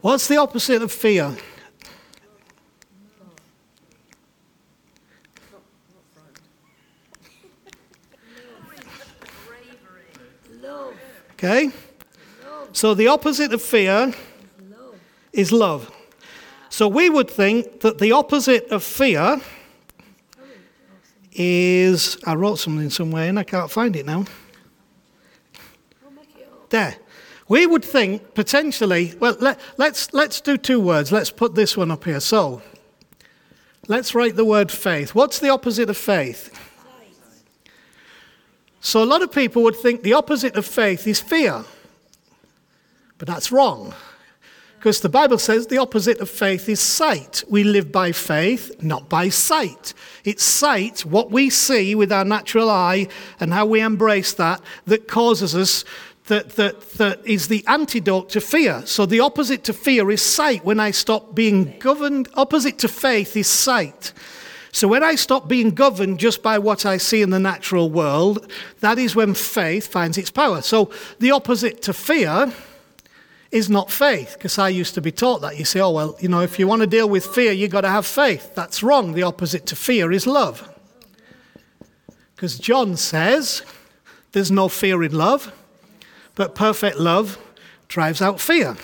What's 0.00 0.28
the 0.28 0.38
opposite 0.38 0.80
of 0.80 0.90
fear? 0.90 1.36
Okay? 11.42 11.70
So 12.72 12.92
the 12.92 13.08
opposite 13.08 13.54
of 13.54 13.62
fear 13.62 14.12
is 15.32 15.50
love. 15.52 15.90
So 16.68 16.86
we 16.86 17.08
would 17.08 17.30
think 17.30 17.80
that 17.80 17.96
the 17.96 18.12
opposite 18.12 18.68
of 18.68 18.84
fear 18.84 19.40
is. 21.32 22.18
I 22.26 22.34
wrote 22.34 22.56
something 22.56 22.90
somewhere 22.90 23.26
and 23.26 23.38
I 23.38 23.44
can't 23.44 23.70
find 23.70 23.96
it 23.96 24.04
now. 24.04 24.26
There. 26.68 26.96
We 27.48 27.66
would 27.66 27.86
think 27.86 28.34
potentially, 28.34 29.14
well, 29.18 29.34
let, 29.40 29.58
let's, 29.78 30.12
let's 30.12 30.42
do 30.42 30.58
two 30.58 30.78
words. 30.78 31.10
Let's 31.10 31.30
put 31.30 31.54
this 31.54 31.74
one 31.74 31.90
up 31.90 32.04
here. 32.04 32.20
So, 32.20 32.60
let's 33.88 34.14
write 34.14 34.36
the 34.36 34.44
word 34.44 34.70
faith. 34.70 35.14
What's 35.14 35.38
the 35.38 35.48
opposite 35.48 35.88
of 35.88 35.96
faith? 35.96 36.69
So 38.80 39.02
a 39.02 39.04
lot 39.04 39.22
of 39.22 39.30
people 39.30 39.62
would 39.62 39.76
think 39.76 40.02
the 40.02 40.14
opposite 40.14 40.56
of 40.56 40.64
faith 40.66 41.06
is 41.06 41.20
fear. 41.20 41.64
But 43.18 43.28
that's 43.28 43.52
wrong. 43.52 43.94
Because 44.78 45.02
the 45.02 45.10
Bible 45.10 45.36
says 45.36 45.66
the 45.66 45.76
opposite 45.76 46.20
of 46.20 46.30
faith 46.30 46.66
is 46.66 46.80
sight. 46.80 47.44
We 47.50 47.64
live 47.64 47.92
by 47.92 48.12
faith, 48.12 48.82
not 48.82 49.10
by 49.10 49.28
sight. 49.28 49.92
It's 50.24 50.42
sight, 50.42 51.04
what 51.04 51.30
we 51.30 51.50
see 51.50 51.94
with 51.94 52.10
our 52.10 52.24
natural 52.24 52.70
eye, 52.70 53.08
and 53.38 53.52
how 53.52 53.66
we 53.66 53.82
embrace 53.82 54.32
that, 54.34 54.62
that 54.86 55.06
causes 55.06 55.54
us, 55.54 55.84
that, 56.28 56.56
that, 56.56 56.92
that 56.92 57.26
is 57.26 57.48
the 57.48 57.62
antidote 57.66 58.30
to 58.30 58.40
fear. 58.40 58.82
So 58.86 59.04
the 59.04 59.20
opposite 59.20 59.64
to 59.64 59.74
fear 59.74 60.10
is 60.10 60.22
sight. 60.22 60.64
When 60.64 60.80
I 60.80 60.92
stop 60.92 61.34
being 61.34 61.78
governed, 61.78 62.30
opposite 62.32 62.78
to 62.78 62.88
faith 62.88 63.36
is 63.36 63.48
sight. 63.48 64.14
So 64.72 64.86
when 64.86 65.02
I 65.02 65.16
stop 65.16 65.48
being 65.48 65.70
governed 65.70 66.20
just 66.20 66.42
by 66.42 66.58
what 66.58 66.86
I 66.86 66.96
see 66.96 67.22
in 67.22 67.30
the 67.30 67.40
natural 67.40 67.90
world, 67.90 68.50
that 68.80 68.98
is 68.98 69.16
when 69.16 69.34
faith 69.34 69.88
finds 69.88 70.16
its 70.16 70.30
power. 70.30 70.62
So 70.62 70.90
the 71.18 71.32
opposite 71.32 71.82
to 71.82 71.92
fear 71.92 72.52
is 73.50 73.68
not 73.68 73.90
faith, 73.90 74.34
because 74.34 74.58
I 74.58 74.68
used 74.68 74.94
to 74.94 75.00
be 75.00 75.10
taught 75.10 75.40
that. 75.40 75.58
You 75.58 75.64
say, 75.64 75.80
oh, 75.80 75.90
well, 75.90 76.16
you 76.20 76.28
know, 76.28 76.40
if 76.40 76.56
you 76.58 76.68
want 76.68 76.82
to 76.82 76.86
deal 76.86 77.08
with 77.08 77.26
fear, 77.26 77.50
you've 77.50 77.72
got 77.72 77.80
to 77.80 77.88
have 77.88 78.06
faith. 78.06 78.54
That's 78.54 78.80
wrong. 78.80 79.12
The 79.12 79.24
opposite 79.24 79.66
to 79.66 79.76
fear 79.76 80.12
is 80.12 80.24
love. 80.24 80.68
Because 82.36 82.56
John 82.58 82.96
says 82.96 83.62
there's 84.30 84.52
no 84.52 84.68
fear 84.68 85.02
in 85.02 85.12
love, 85.12 85.52
but 86.36 86.54
perfect 86.54 86.96
love 86.98 87.38
drives 87.88 88.22
out 88.22 88.40
fear. 88.40 88.76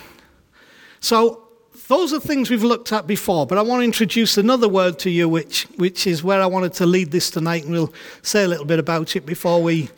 So 0.99 1.46
those 1.89 2.13
are 2.13 2.21
things 2.21 2.51
we've 2.51 2.65
looked 2.65 2.93
at 2.93 3.07
before, 3.07 3.47
but 3.47 3.59
I 3.59 3.63
want 3.63 3.81
to 3.81 3.85
introduce 3.85 4.37
another 4.37 4.69
word 4.69 4.99
to 5.01 5.11
you, 5.11 5.29
which, 5.29 5.65
which 5.77 6.07
is 6.07 6.25
where 6.25 6.41
I 6.41 6.47
wanted 6.47 6.73
to 6.75 6.87
lead 6.87 7.13
this 7.13 7.31
tonight, 7.31 7.65
and 7.65 7.73
we'll 7.73 7.93
say 8.23 8.45
a 8.45 8.49
little 8.49 8.65
bit 8.65 8.79
about 8.79 9.15
it 9.15 9.25
before 9.25 9.63
we, 9.63 9.91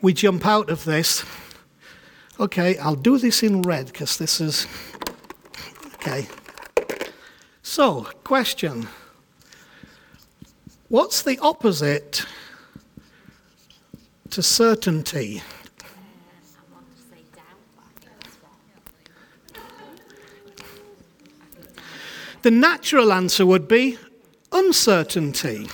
we 0.00 0.12
jump 0.12 0.46
out 0.46 0.70
of 0.70 0.84
this. 0.84 1.24
Okay, 2.38 2.78
I'll 2.78 2.96
do 2.96 3.18
this 3.18 3.42
in 3.42 3.62
red 3.62 3.86
because 3.86 4.16
this 4.16 4.40
is. 4.40 4.66
Okay. 5.94 6.28
So, 7.62 8.08
question 8.24 8.88
What's 10.88 11.22
the 11.22 11.38
opposite 11.40 12.24
to 14.30 14.42
certainty? 14.42 15.42
The 22.44 22.50
natural 22.50 23.10
answer 23.10 23.46
would 23.46 23.66
be 23.66 23.96
uncertainty. 24.52 25.66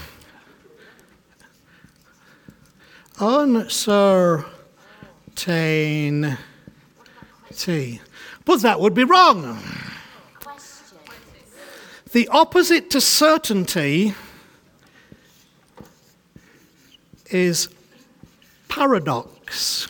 Uncertainty. 3.18 4.46
But 8.44 8.62
that 8.62 8.78
would 8.78 8.94
be 8.94 9.02
wrong. 9.02 9.58
The 12.12 12.28
opposite 12.28 12.88
to 12.90 13.00
certainty 13.00 14.14
is 17.32 17.68
paradox. 18.68 19.88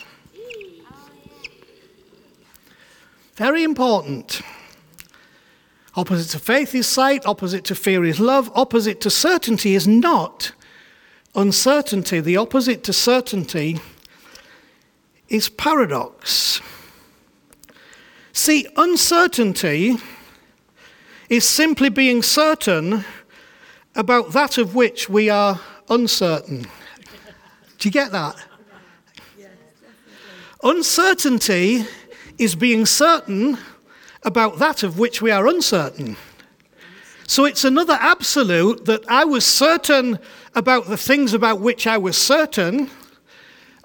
Very 3.34 3.64
important. 3.64 4.40
Opposite 5.96 6.30
to 6.30 6.38
faith 6.38 6.74
is 6.74 6.86
sight, 6.86 7.26
opposite 7.26 7.64
to 7.64 7.74
fear 7.74 8.04
is 8.04 8.20
love, 8.20 8.50
opposite 8.54 9.00
to 9.00 9.10
certainty 9.10 9.74
is 9.74 9.88
not 9.88 10.52
uncertainty. 11.34 12.20
The 12.20 12.36
opposite 12.36 12.84
to 12.84 12.92
certainty 12.92 13.80
is 15.28 15.48
paradox. 15.48 16.60
See, 18.32 18.66
uncertainty 18.76 19.96
is 21.28 21.48
simply 21.48 21.88
being 21.88 22.22
certain 22.22 23.04
about 23.96 24.32
that 24.32 24.58
of 24.58 24.74
which 24.74 25.08
we 25.08 25.28
are 25.28 25.60
uncertain. 25.88 26.66
Do 27.78 27.88
you 27.88 27.90
get 27.90 28.12
that? 28.12 28.36
Uncertainty 30.62 31.84
is 32.38 32.54
being 32.54 32.86
certain 32.86 33.58
about 34.22 34.58
that 34.58 34.82
of 34.82 34.98
which 34.98 35.22
we 35.22 35.30
are 35.30 35.46
uncertain. 35.46 36.16
So 37.26 37.44
it's 37.44 37.64
another 37.64 37.96
absolute 38.00 38.86
that 38.86 39.08
I 39.08 39.24
was 39.24 39.46
certain 39.46 40.18
about 40.54 40.86
the 40.86 40.96
things 40.96 41.32
about 41.32 41.60
which 41.60 41.86
I 41.86 41.96
was 41.96 42.16
certain, 42.18 42.90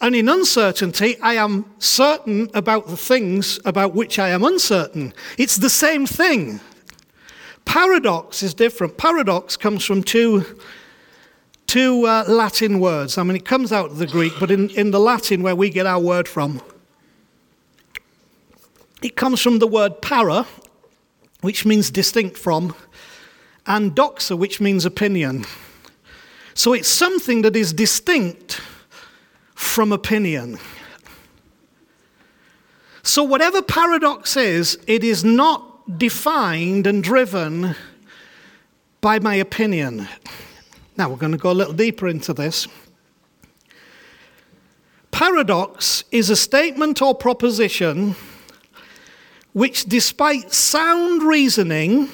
and 0.01 0.15
in 0.15 0.27
uncertainty, 0.27 1.15
I 1.21 1.35
am 1.35 1.65
certain 1.79 2.49
about 2.53 2.87
the 2.87 2.97
things 2.97 3.59
about 3.63 3.93
which 3.95 4.19
I 4.19 4.29
am 4.29 4.43
uncertain. 4.43 5.13
It's 5.37 5.57
the 5.57 5.69
same 5.69 6.05
thing. 6.05 6.59
Paradox 7.65 8.43
is 8.43 8.53
different. 8.53 8.97
Paradox 8.97 9.55
comes 9.57 9.85
from 9.85 10.03
two, 10.03 10.43
two 11.67 12.05
uh, 12.05 12.25
Latin 12.27 12.79
words. 12.79 13.17
I 13.17 13.23
mean, 13.23 13.35
it 13.35 13.45
comes 13.45 13.71
out 13.71 13.91
of 13.91 13.97
the 13.97 14.07
Greek, 14.07 14.33
but 14.39 14.51
in, 14.51 14.69
in 14.71 14.91
the 14.91 14.99
Latin, 14.99 15.43
where 15.43 15.55
we 15.55 15.69
get 15.69 15.85
our 15.85 15.99
word 15.99 16.27
from, 16.27 16.61
it 19.05 19.15
comes 19.15 19.39
from 19.39 19.59
the 19.59 19.67
word 19.67 20.01
para, 20.01 20.47
which 21.41 21.63
means 21.63 21.91
distinct 21.91 22.39
from, 22.39 22.73
and 23.67 23.95
doxa, 23.95 24.35
which 24.35 24.59
means 24.59 24.83
opinion. 24.83 25.45
So 26.55 26.73
it's 26.73 26.87
something 26.87 27.43
that 27.43 27.55
is 27.55 27.71
distinct 27.71 28.61
from 29.53 29.91
opinion. 29.91 30.57
So, 33.03 33.21
whatever 33.21 33.61
paradox 33.61 34.35
is, 34.35 34.79
it 34.87 35.03
is 35.03 35.23
not 35.23 35.99
defined 35.99 36.87
and 36.87 37.03
driven 37.03 37.75
by 39.01 39.19
my 39.19 39.35
opinion. 39.35 40.07
Now, 40.97 41.09
we're 41.09 41.17
going 41.17 41.31
to 41.33 41.37
go 41.37 41.51
a 41.51 41.59
little 41.61 41.73
deeper 41.73 42.07
into 42.07 42.33
this. 42.33 42.67
Paradox 45.11 46.05
is 46.11 46.31
a 46.31 46.35
statement 46.35 47.03
or 47.03 47.13
proposition 47.13 48.15
which, 49.55 49.85
despite 49.85 50.51
sound 50.51 51.23
reasoning 51.23 52.09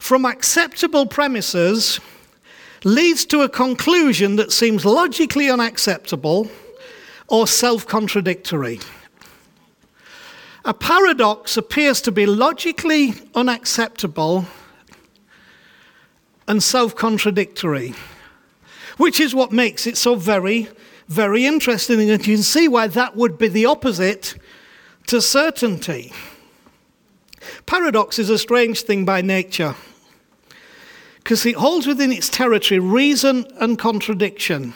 from 0.00 0.24
acceptable 0.24 1.06
premises, 1.06 2.00
leads 2.82 3.24
to 3.24 3.42
a 3.42 3.48
conclusion 3.48 4.34
that 4.34 4.50
seems 4.50 4.84
logically 4.84 5.48
unacceptable 5.48 6.50
or 7.28 7.46
self 7.46 7.86
contradictory. 7.86 8.80
A 10.64 10.74
paradox 10.74 11.56
appears 11.56 12.00
to 12.00 12.10
be 12.10 12.26
logically 12.26 13.14
unacceptable 13.36 14.46
and 16.48 16.60
self 16.60 16.96
contradictory, 16.96 17.94
which 18.96 19.20
is 19.20 19.32
what 19.32 19.52
makes 19.52 19.86
it 19.86 19.96
so 19.96 20.16
very, 20.16 20.68
very 21.06 21.46
interesting. 21.46 22.00
And 22.00 22.26
you 22.26 22.34
can 22.34 22.42
see 22.42 22.66
why 22.66 22.88
that 22.88 23.14
would 23.14 23.38
be 23.38 23.46
the 23.46 23.66
opposite 23.66 24.34
to 25.10 25.20
certainty. 25.20 26.12
Paradox 27.66 28.20
is 28.20 28.30
a 28.30 28.38
strange 28.38 28.82
thing 28.82 29.04
by 29.04 29.20
nature 29.20 29.74
because 31.16 31.44
it 31.44 31.56
holds 31.56 31.84
within 31.84 32.12
its 32.12 32.28
territory 32.28 32.78
reason 32.78 33.44
and 33.60 33.76
contradiction. 33.76 34.72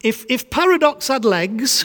If, 0.00 0.26
if 0.28 0.50
paradox 0.50 1.06
had 1.06 1.24
legs, 1.24 1.84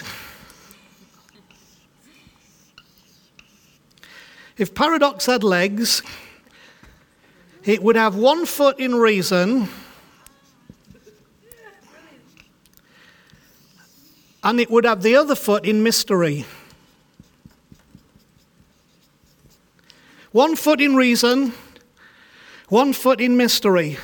if 4.58 4.74
paradox 4.74 5.28
had 5.28 5.43
legs, 5.43 6.02
it 7.66 7.84
would 7.84 7.95
have 7.95 8.16
one 8.16 8.47
foot 8.47 8.80
in 8.80 8.95
reason 8.95 9.70
and 14.44 14.60
it 14.60 14.70
would 14.70 14.86
have 14.86 15.04
the 15.04 15.16
other 15.16 15.36
foot 15.36 15.66
in 15.66 15.84
mystery. 15.84 16.46
One 20.32 20.56
foot 20.56 20.80
in 20.80 20.96
reason, 20.96 21.54
one 22.70 22.94
foot 22.94 23.20
in 23.20 23.38
mystery. 23.38 23.98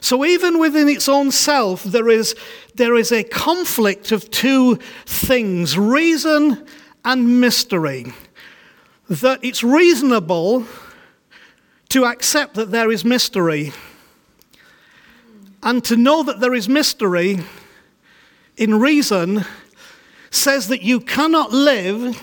So 0.00 0.24
even 0.24 0.58
within 0.58 0.88
its 0.88 1.08
own 1.08 1.30
self, 1.30 1.82
there 1.82 2.10
is, 2.10 2.34
there 2.74 2.94
is 2.96 3.10
a 3.10 3.22
conflict 3.22 4.12
of 4.12 4.30
two 4.30 4.76
things 5.06 5.78
reason 5.78 6.66
and 7.04 7.40
mystery. 7.40 8.12
That 9.08 9.42
it's 9.42 9.62
reasonable 9.62 10.66
to 11.90 12.04
accept 12.04 12.54
that 12.54 12.70
there 12.70 12.90
is 12.90 13.04
mystery. 13.04 13.72
And 15.62 15.82
to 15.84 15.96
know 15.96 16.22
that 16.24 16.40
there 16.40 16.52
is 16.52 16.68
mystery 16.68 17.38
in 18.56 18.78
reason 18.78 19.44
says 20.30 20.68
that 20.68 20.82
you 20.82 21.00
cannot 21.00 21.52
live 21.52 22.22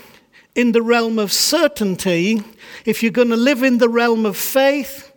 in 0.55 0.71
the 0.71 0.81
realm 0.81 1.17
of 1.17 1.31
certainty 1.31 2.43
if 2.85 3.01
you're 3.01 3.11
going 3.11 3.29
to 3.29 3.37
live 3.37 3.63
in 3.63 3.77
the 3.77 3.89
realm 3.89 4.25
of 4.25 4.35
faith 4.35 5.11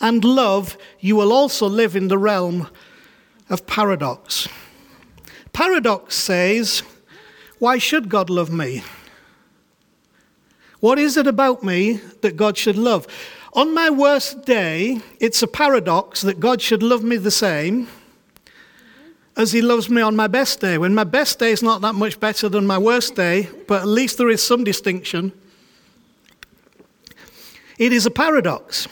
and 0.00 0.24
love, 0.24 0.76
you 0.98 1.16
will 1.16 1.32
also 1.32 1.68
live 1.68 1.94
in 1.94 2.08
the 2.08 2.18
realm 2.18 2.68
of 3.48 3.66
paradox. 3.66 4.48
Paradox 5.52 6.14
says, 6.14 6.82
Why 7.58 7.78
should 7.78 8.08
God 8.08 8.30
love 8.30 8.50
me? 8.50 8.82
What 10.80 10.98
is 10.98 11.18
it 11.18 11.26
about 11.26 11.62
me 11.62 12.00
that 12.22 12.36
God 12.36 12.56
should 12.56 12.78
love? 12.78 13.06
On 13.52 13.74
my 13.74 13.90
worst 13.90 14.46
day, 14.46 15.00
it's 15.18 15.42
a 15.42 15.46
paradox 15.48 16.22
that 16.22 16.40
God 16.40 16.62
should 16.62 16.82
love 16.82 17.02
me 17.02 17.16
the 17.16 17.30
same 17.30 17.88
as 19.40 19.52
He 19.52 19.62
loves 19.62 19.88
me 19.88 20.02
on 20.02 20.14
my 20.14 20.26
best 20.26 20.60
day. 20.60 20.76
When 20.76 20.94
my 20.94 21.04
best 21.04 21.38
day 21.38 21.50
is 21.50 21.62
not 21.62 21.80
that 21.80 21.94
much 21.94 22.20
better 22.20 22.48
than 22.48 22.66
my 22.66 22.78
worst 22.78 23.14
day, 23.14 23.48
but 23.66 23.82
at 23.82 23.88
least 23.88 24.18
there 24.18 24.28
is 24.28 24.42
some 24.42 24.64
distinction. 24.64 25.32
It 27.78 27.92
is 27.92 28.04
a 28.04 28.10
paradox. 28.10 28.86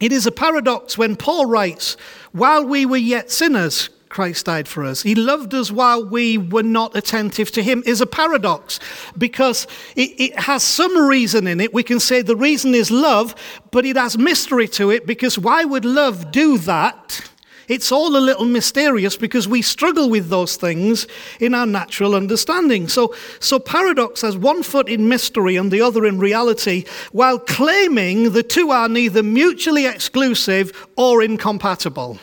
It 0.00 0.12
is 0.12 0.26
a 0.26 0.32
paradox 0.32 0.96
when 0.96 1.14
Paul 1.16 1.46
writes, 1.46 1.96
While 2.32 2.64
we 2.64 2.86
were 2.86 2.96
yet 2.96 3.30
sinners, 3.30 3.90
Christ 4.08 4.46
died 4.46 4.66
for 4.66 4.82
us. 4.82 5.02
He 5.02 5.14
loved 5.14 5.52
us 5.52 5.70
while 5.70 6.02
we 6.02 6.38
were 6.38 6.62
not 6.62 6.96
attentive 6.96 7.50
to 7.52 7.62
him 7.62 7.82
is 7.84 8.00
a 8.00 8.06
paradox 8.06 8.80
because 9.18 9.66
it, 9.94 10.10
it, 10.18 10.38
has 10.38 10.62
some 10.62 11.06
reason 11.06 11.46
in 11.46 11.60
it. 11.60 11.74
We 11.74 11.82
can 11.82 12.00
say 12.00 12.22
the 12.22 12.36
reason 12.36 12.74
is 12.74 12.90
love, 12.90 13.34
but 13.70 13.84
it 13.84 13.96
has 13.96 14.16
mystery 14.16 14.68
to 14.68 14.90
it 14.90 15.06
because 15.06 15.38
why 15.38 15.64
would 15.64 15.84
love 15.84 16.30
do 16.30 16.56
that? 16.58 17.28
It's 17.68 17.90
all 17.90 18.16
a 18.16 18.18
little 18.18 18.44
mysterious 18.44 19.16
because 19.16 19.48
we 19.48 19.60
struggle 19.60 20.08
with 20.08 20.28
those 20.28 20.56
things 20.56 21.06
in 21.40 21.54
our 21.54 21.66
natural 21.66 22.14
understanding. 22.14 22.86
So, 22.86 23.14
so 23.40 23.58
paradox 23.58 24.20
has 24.20 24.36
one 24.36 24.62
foot 24.62 24.88
in 24.88 25.08
mystery 25.08 25.56
and 25.56 25.70
the 25.72 25.80
other 25.80 26.06
in 26.06 26.18
reality, 26.18 26.84
while 27.10 27.38
claiming 27.38 28.32
the 28.32 28.44
two 28.44 28.70
are 28.70 28.88
neither 28.88 29.22
mutually 29.22 29.86
exclusive 29.86 30.86
or 30.96 31.22
incompatible. 31.22 32.18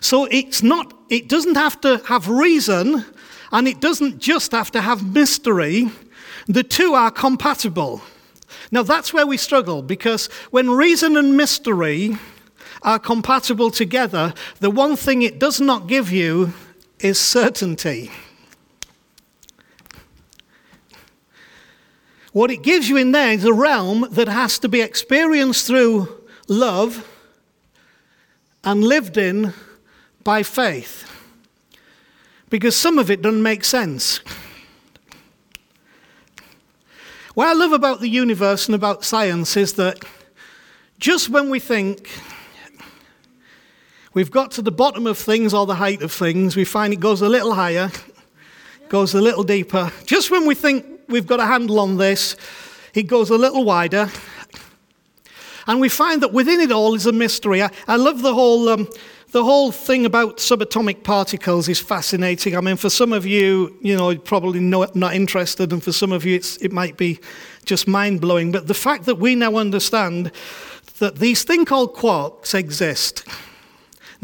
So 0.00 0.26
it's 0.30 0.62
not, 0.62 0.92
it 1.08 1.28
doesn't 1.28 1.54
have 1.54 1.80
to 1.80 1.98
have 2.06 2.28
reason 2.28 3.06
and 3.50 3.66
it 3.66 3.80
doesn't 3.80 4.18
just 4.18 4.52
have 4.52 4.70
to 4.72 4.82
have 4.82 5.14
mystery. 5.14 5.90
The 6.46 6.62
two 6.62 6.92
are 6.92 7.10
compatible. 7.10 8.02
Now 8.70 8.82
that's 8.82 9.14
where 9.14 9.26
we 9.26 9.38
struggle 9.38 9.80
because 9.80 10.26
when 10.50 10.70
reason 10.70 11.16
and 11.16 11.36
mystery 11.36 12.18
are 12.84 12.98
compatible 12.98 13.70
together, 13.70 14.34
the 14.60 14.70
one 14.70 14.94
thing 14.94 15.22
it 15.22 15.38
does 15.38 15.60
not 15.60 15.88
give 15.88 16.12
you 16.12 16.52
is 17.00 17.18
certainty. 17.18 18.10
What 22.32 22.50
it 22.50 22.62
gives 22.62 22.88
you 22.88 22.96
in 22.96 23.12
there 23.12 23.32
is 23.32 23.44
a 23.44 23.52
realm 23.52 24.06
that 24.10 24.28
has 24.28 24.58
to 24.58 24.68
be 24.68 24.80
experienced 24.80 25.66
through 25.66 26.08
love 26.48 27.08
and 28.62 28.84
lived 28.84 29.16
in 29.16 29.54
by 30.22 30.42
faith. 30.42 31.10
Because 32.50 32.76
some 32.76 32.98
of 32.98 33.10
it 33.10 33.22
doesn't 33.22 33.42
make 33.42 33.64
sense. 33.64 34.20
What 37.34 37.48
I 37.48 37.52
love 37.52 37.72
about 37.72 38.00
the 38.00 38.08
universe 38.08 38.66
and 38.66 38.74
about 38.74 39.04
science 39.04 39.56
is 39.56 39.74
that 39.74 39.98
just 40.98 41.28
when 41.28 41.50
we 41.50 41.60
think 41.60 42.08
We've 44.14 44.30
got 44.30 44.52
to 44.52 44.62
the 44.62 44.70
bottom 44.70 45.08
of 45.08 45.18
things 45.18 45.52
or 45.52 45.66
the 45.66 45.74
height 45.74 46.00
of 46.00 46.12
things. 46.12 46.54
We 46.54 46.64
find 46.64 46.92
it 46.92 47.00
goes 47.00 47.20
a 47.20 47.28
little 47.28 47.52
higher, 47.52 47.90
goes 48.88 49.12
a 49.12 49.20
little 49.20 49.42
deeper. 49.42 49.90
Just 50.06 50.30
when 50.30 50.46
we 50.46 50.54
think 50.54 50.86
we've 51.08 51.26
got 51.26 51.40
a 51.40 51.46
handle 51.46 51.80
on 51.80 51.96
this, 51.96 52.36
it 52.94 53.08
goes 53.08 53.30
a 53.30 53.36
little 53.36 53.64
wider. 53.64 54.08
And 55.66 55.80
we 55.80 55.88
find 55.88 56.22
that 56.22 56.32
within 56.32 56.60
it 56.60 56.70
all 56.70 56.94
is 56.94 57.06
a 57.06 57.12
mystery. 57.12 57.60
I, 57.60 57.72
I 57.88 57.96
love 57.96 58.22
the 58.22 58.32
whole, 58.32 58.68
um, 58.68 58.88
the 59.32 59.42
whole 59.42 59.72
thing 59.72 60.06
about 60.06 60.36
subatomic 60.36 61.02
particles 61.02 61.68
is 61.68 61.80
fascinating. 61.80 62.56
I 62.56 62.60
mean, 62.60 62.76
for 62.76 62.90
some 62.90 63.12
of 63.12 63.26
you, 63.26 63.76
you 63.80 63.96
know, 63.96 64.16
probably 64.16 64.60
not, 64.60 64.94
not 64.94 65.14
interested, 65.14 65.72
and 65.72 65.82
for 65.82 65.90
some 65.90 66.12
of 66.12 66.24
you, 66.24 66.40
it 66.60 66.70
might 66.70 66.96
be 66.96 67.18
just 67.64 67.88
mind 67.88 68.20
blowing. 68.20 68.52
But 68.52 68.68
the 68.68 68.74
fact 68.74 69.06
that 69.06 69.16
we 69.16 69.34
now 69.34 69.56
understand 69.56 70.30
that 71.00 71.16
these 71.16 71.42
things 71.42 71.68
called 71.68 71.96
quarks 71.96 72.54
exist. 72.54 73.24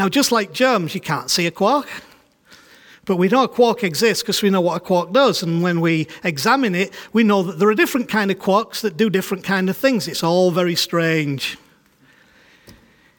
Now, 0.00 0.08
just 0.08 0.32
like 0.32 0.54
germs, 0.54 0.94
you 0.94 1.00
can't 1.02 1.30
see 1.30 1.46
a 1.46 1.50
quark. 1.50 1.86
But 3.04 3.16
we 3.16 3.28
know 3.28 3.44
a 3.44 3.48
quark 3.48 3.84
exists 3.84 4.22
because 4.22 4.40
we 4.40 4.48
know 4.48 4.62
what 4.62 4.78
a 4.78 4.80
quark 4.80 5.12
does. 5.12 5.42
And 5.42 5.62
when 5.62 5.82
we 5.82 6.08
examine 6.24 6.74
it, 6.74 6.94
we 7.12 7.22
know 7.22 7.42
that 7.42 7.58
there 7.58 7.68
are 7.68 7.74
different 7.74 8.08
kind 8.08 8.30
of 8.30 8.38
quarks 8.38 8.80
that 8.80 8.96
do 8.96 9.10
different 9.10 9.44
kind 9.44 9.68
of 9.68 9.76
things. 9.76 10.08
It's 10.08 10.22
all 10.24 10.52
very 10.52 10.74
strange. 10.74 11.58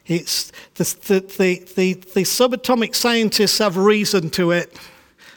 It's 0.07 0.51
the, 0.73 0.85
the, 1.05 1.19
the, 1.19 1.73
the, 1.75 1.93
the 1.93 2.23
subatomic 2.23 2.95
scientists 2.95 3.59
have 3.59 3.77
reason 3.77 4.31
to 4.31 4.49
it. 4.49 4.75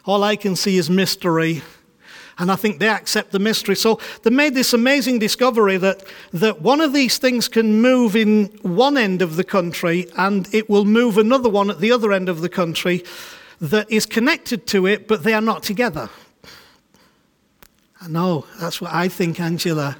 All 0.07 0.24
I 0.24 0.36
can 0.36 0.57
see 0.57 0.78
is 0.78 0.88
mystery. 0.88 1.61
And 2.39 2.51
I 2.51 2.57
think 2.57 2.78
they 2.78 2.89
accept 2.89 3.30
the 3.30 3.39
mystery. 3.39 3.76
So 3.76 4.01
they 4.22 4.30
made 4.30 4.55
this 4.55 4.72
amazing 4.72 5.18
discovery 5.20 5.76
that, 5.78 6.05
that 6.32 6.62
one 6.62 6.80
of 6.80 6.93
these 6.93 7.18
things 7.18 7.49
can 7.49 7.80
move 7.80 8.16
in 8.16 8.47
one 8.62 8.97
end 8.99 9.22
of 9.22 9.37
the 9.37 9.45
country 9.45 10.07
and 10.16 10.53
it 10.53 10.68
will 10.68 10.85
move 10.85 11.16
another 11.16 11.49
one 11.49 11.70
at 11.70 11.80
the 11.80 11.93
other 11.93 12.12
end 12.12 12.28
of 12.28 12.41
the 12.41 12.49
country 12.49 13.05
that 13.61 13.91
is 13.91 14.05
connected 14.05 14.66
to 14.66 14.87
it, 14.87 15.07
but 15.07 15.22
they 15.22 15.32
are 15.32 15.41
not 15.41 15.62
together. 15.62 16.11
I 18.01 18.09
know, 18.09 18.45
that's 18.61 18.80
what 18.80 18.93
I 18.93 19.09
think, 19.09 19.41
Angela. 19.41 19.97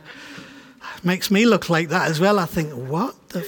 Makes 1.03 1.31
me 1.31 1.47
look 1.47 1.71
like 1.71 1.89
that 1.89 2.11
as 2.11 2.21
well. 2.21 2.39
I 2.39 2.47
think, 2.47 2.73
what 2.73 3.31
the 3.31 3.43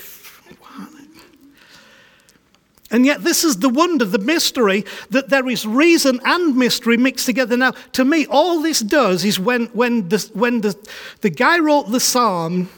and 2.91 3.05
yet, 3.05 3.25
this 3.25 3.43
is 3.43 3.57
the 3.57 3.69
wonder, 3.69 4.05
the 4.05 4.19
mystery, 4.19 4.85
that 5.11 5.29
there 5.29 5.49
is 5.49 5.67
reason 5.67 6.21
and 6.25 6.57
mystery 6.57 6.97
mixed 6.97 7.27
together. 7.27 7.57
Now, 7.57 7.73
to 7.93 8.05
me, 8.05 8.27
all 8.27 8.63
this 8.63 8.81
does 8.81 9.25
is 9.25 9.41
when, 9.41 9.67
when, 9.67 10.09
the, 10.09 10.31
when 10.35 10.61
the, 10.61 10.77
the 11.21 11.31
guy 11.31 11.59
wrote 11.59 11.91
the 11.91 11.99
psalm, 11.99 12.69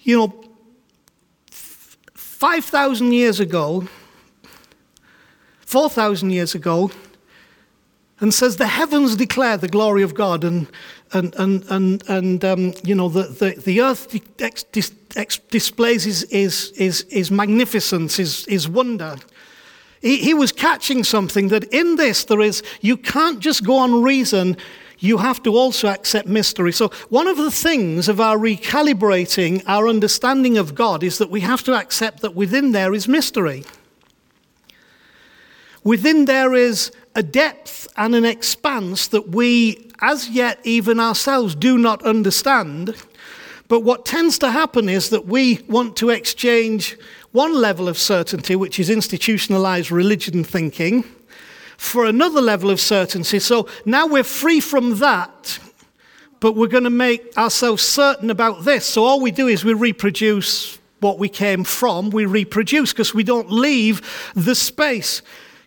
you 0.00 0.16
know, 0.16 0.44
5,000 1.50 3.12
years 3.12 3.40
ago, 3.40 3.88
4,000 5.62 6.30
years 6.30 6.54
ago, 6.54 6.92
and 8.20 8.32
says, 8.32 8.56
The 8.56 8.68
heavens 8.68 9.16
declare 9.16 9.56
the 9.56 9.68
glory 9.68 10.04
of 10.04 10.14
God, 10.14 10.44
and, 10.44 10.68
and, 11.14 11.34
and, 11.36 11.64
and, 11.70 12.02
and 12.08 12.44
um, 12.44 12.74
you 12.82 12.94
know, 12.94 13.08
the, 13.08 13.22
the, 13.22 13.60
the 13.60 13.80
earth 13.80 14.08
dis, 14.36 14.60
dis, 14.72 15.38
displays 15.50 16.04
his, 16.04 16.26
his, 16.30 16.72
his, 16.76 17.06
his 17.08 17.30
magnificence, 17.30 18.16
his, 18.16 18.44
his 18.46 18.68
wonder. 18.68 19.16
He, 20.02 20.18
he 20.18 20.34
was 20.34 20.52
catching 20.52 21.04
something 21.04 21.48
that 21.48 21.64
in 21.72 21.96
this 21.96 22.24
there 22.24 22.40
is, 22.40 22.62
you 22.80 22.96
can't 22.96 23.40
just 23.40 23.64
go 23.64 23.78
on 23.78 24.02
reason, 24.02 24.56
you 24.98 25.18
have 25.18 25.42
to 25.44 25.56
also 25.56 25.88
accept 25.88 26.28
mystery. 26.28 26.72
So, 26.72 26.88
one 27.08 27.28
of 27.28 27.36
the 27.36 27.50
things 27.50 28.08
of 28.08 28.20
our 28.20 28.36
recalibrating 28.36 29.62
our 29.66 29.88
understanding 29.88 30.58
of 30.58 30.74
God 30.74 31.02
is 31.02 31.18
that 31.18 31.30
we 31.30 31.40
have 31.40 31.62
to 31.64 31.74
accept 31.74 32.20
that 32.20 32.34
within 32.34 32.72
there 32.72 32.94
is 32.94 33.06
mystery. 33.06 33.64
Within 35.84 36.24
there 36.24 36.54
is 36.54 36.90
a 37.14 37.22
depth 37.22 37.86
and 37.96 38.14
an 38.14 38.24
expanse 38.24 39.06
that 39.08 39.28
we, 39.28 39.90
as 40.00 40.30
yet, 40.30 40.58
even 40.64 40.98
ourselves, 40.98 41.54
do 41.54 41.76
not 41.76 42.02
understand. 42.02 42.96
But 43.68 43.80
what 43.80 44.06
tends 44.06 44.38
to 44.38 44.50
happen 44.50 44.88
is 44.88 45.10
that 45.10 45.26
we 45.26 45.60
want 45.68 45.96
to 45.96 46.10
exchange 46.10 46.96
one 47.32 47.54
level 47.54 47.86
of 47.88 47.98
certainty, 47.98 48.56
which 48.56 48.80
is 48.80 48.88
institutionalized 48.88 49.90
religion 49.90 50.42
thinking, 50.42 51.04
for 51.76 52.06
another 52.06 52.40
level 52.40 52.70
of 52.70 52.80
certainty. 52.80 53.38
So 53.38 53.68
now 53.84 54.06
we're 54.06 54.24
free 54.24 54.60
from 54.60 54.98
that, 55.00 55.58
but 56.40 56.54
we're 56.54 56.68
going 56.68 56.84
to 56.84 56.90
make 56.90 57.36
ourselves 57.36 57.82
certain 57.82 58.30
about 58.30 58.64
this. 58.64 58.86
So 58.86 59.04
all 59.04 59.20
we 59.20 59.30
do 59.32 59.48
is 59.48 59.64
we 59.64 59.74
reproduce 59.74 60.78
what 61.00 61.18
we 61.18 61.28
came 61.28 61.64
from, 61.64 62.10
we 62.10 62.24
reproduce 62.24 62.92
because 62.92 63.12
we 63.12 63.24
don't 63.24 63.50
leave 63.50 64.32
the 64.34 64.54
space. 64.54 65.20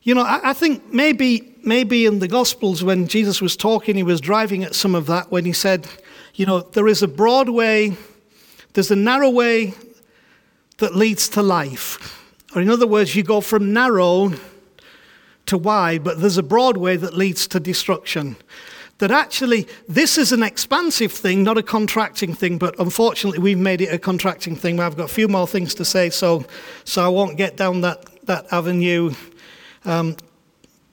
You 0.08 0.16
know, 0.16 0.22
I, 0.22 0.52
I, 0.52 0.54
think 0.54 0.94
maybe 0.94 1.54
maybe 1.64 2.06
in 2.06 2.20
the 2.20 2.30
Gospels 2.30 2.82
when 2.82 3.10
Jesus 3.10 3.42
was 3.42 3.58
talking, 3.58 3.98
he 3.98 4.04
was 4.04 4.22
driving 4.22 4.64
at 4.64 4.74
some 4.74 4.96
of 4.96 5.06
that 5.08 5.32
when 5.34 5.44
he 5.44 5.52
said, 5.52 5.86
you 6.34 6.46
know, 6.46 6.62
there 6.62 6.88
is 6.88 7.04
a 7.04 7.10
broad 7.10 7.50
way, 7.50 7.98
there's 8.72 8.90
a 8.90 8.96
narrow 8.96 9.30
way 9.30 9.74
that 10.78 10.96
leads 10.96 11.28
to 11.28 11.42
life. 11.42 12.26
Or, 12.56 12.62
in 12.62 12.70
other 12.70 12.88
words, 12.88 13.18
you 13.18 13.24
go 13.24 13.42
from 13.42 13.74
narrow 13.74 14.32
to 15.48 15.58
wide, 15.58 16.06
but 16.06 16.22
there's 16.22 16.38
a 16.38 16.44
broad 16.44 16.78
way 16.78 16.96
that 16.96 17.14
leads 17.14 17.46
to 17.50 17.60
destruction. 17.60 18.38
That 19.00 19.12
actually, 19.12 19.68
this 19.90 20.18
is 20.18 20.32
an 20.32 20.42
expansive 20.42 21.12
thing, 21.12 21.44
not 21.44 21.58
a 21.58 21.64
contracting 21.64 22.34
thing, 22.34 22.58
but 22.58 22.80
unfortunately, 22.80 23.40
we've 23.40 23.58
made 23.58 23.82
it 23.82 23.94
a 23.94 24.00
contracting 24.00 24.56
thing. 24.56 24.80
I've 24.80 24.96
got 24.96 25.10
a 25.10 25.14
few 25.14 25.28
more 25.28 25.48
things 25.48 25.76
to 25.76 25.84
say, 25.84 26.10
so, 26.10 26.46
so 26.86 27.04
I 27.04 27.10
won't 27.10 27.36
get 27.36 27.58
down 27.58 27.82
that, 27.82 28.06
that 28.26 28.46
avenue 28.54 29.14
um, 29.88 30.16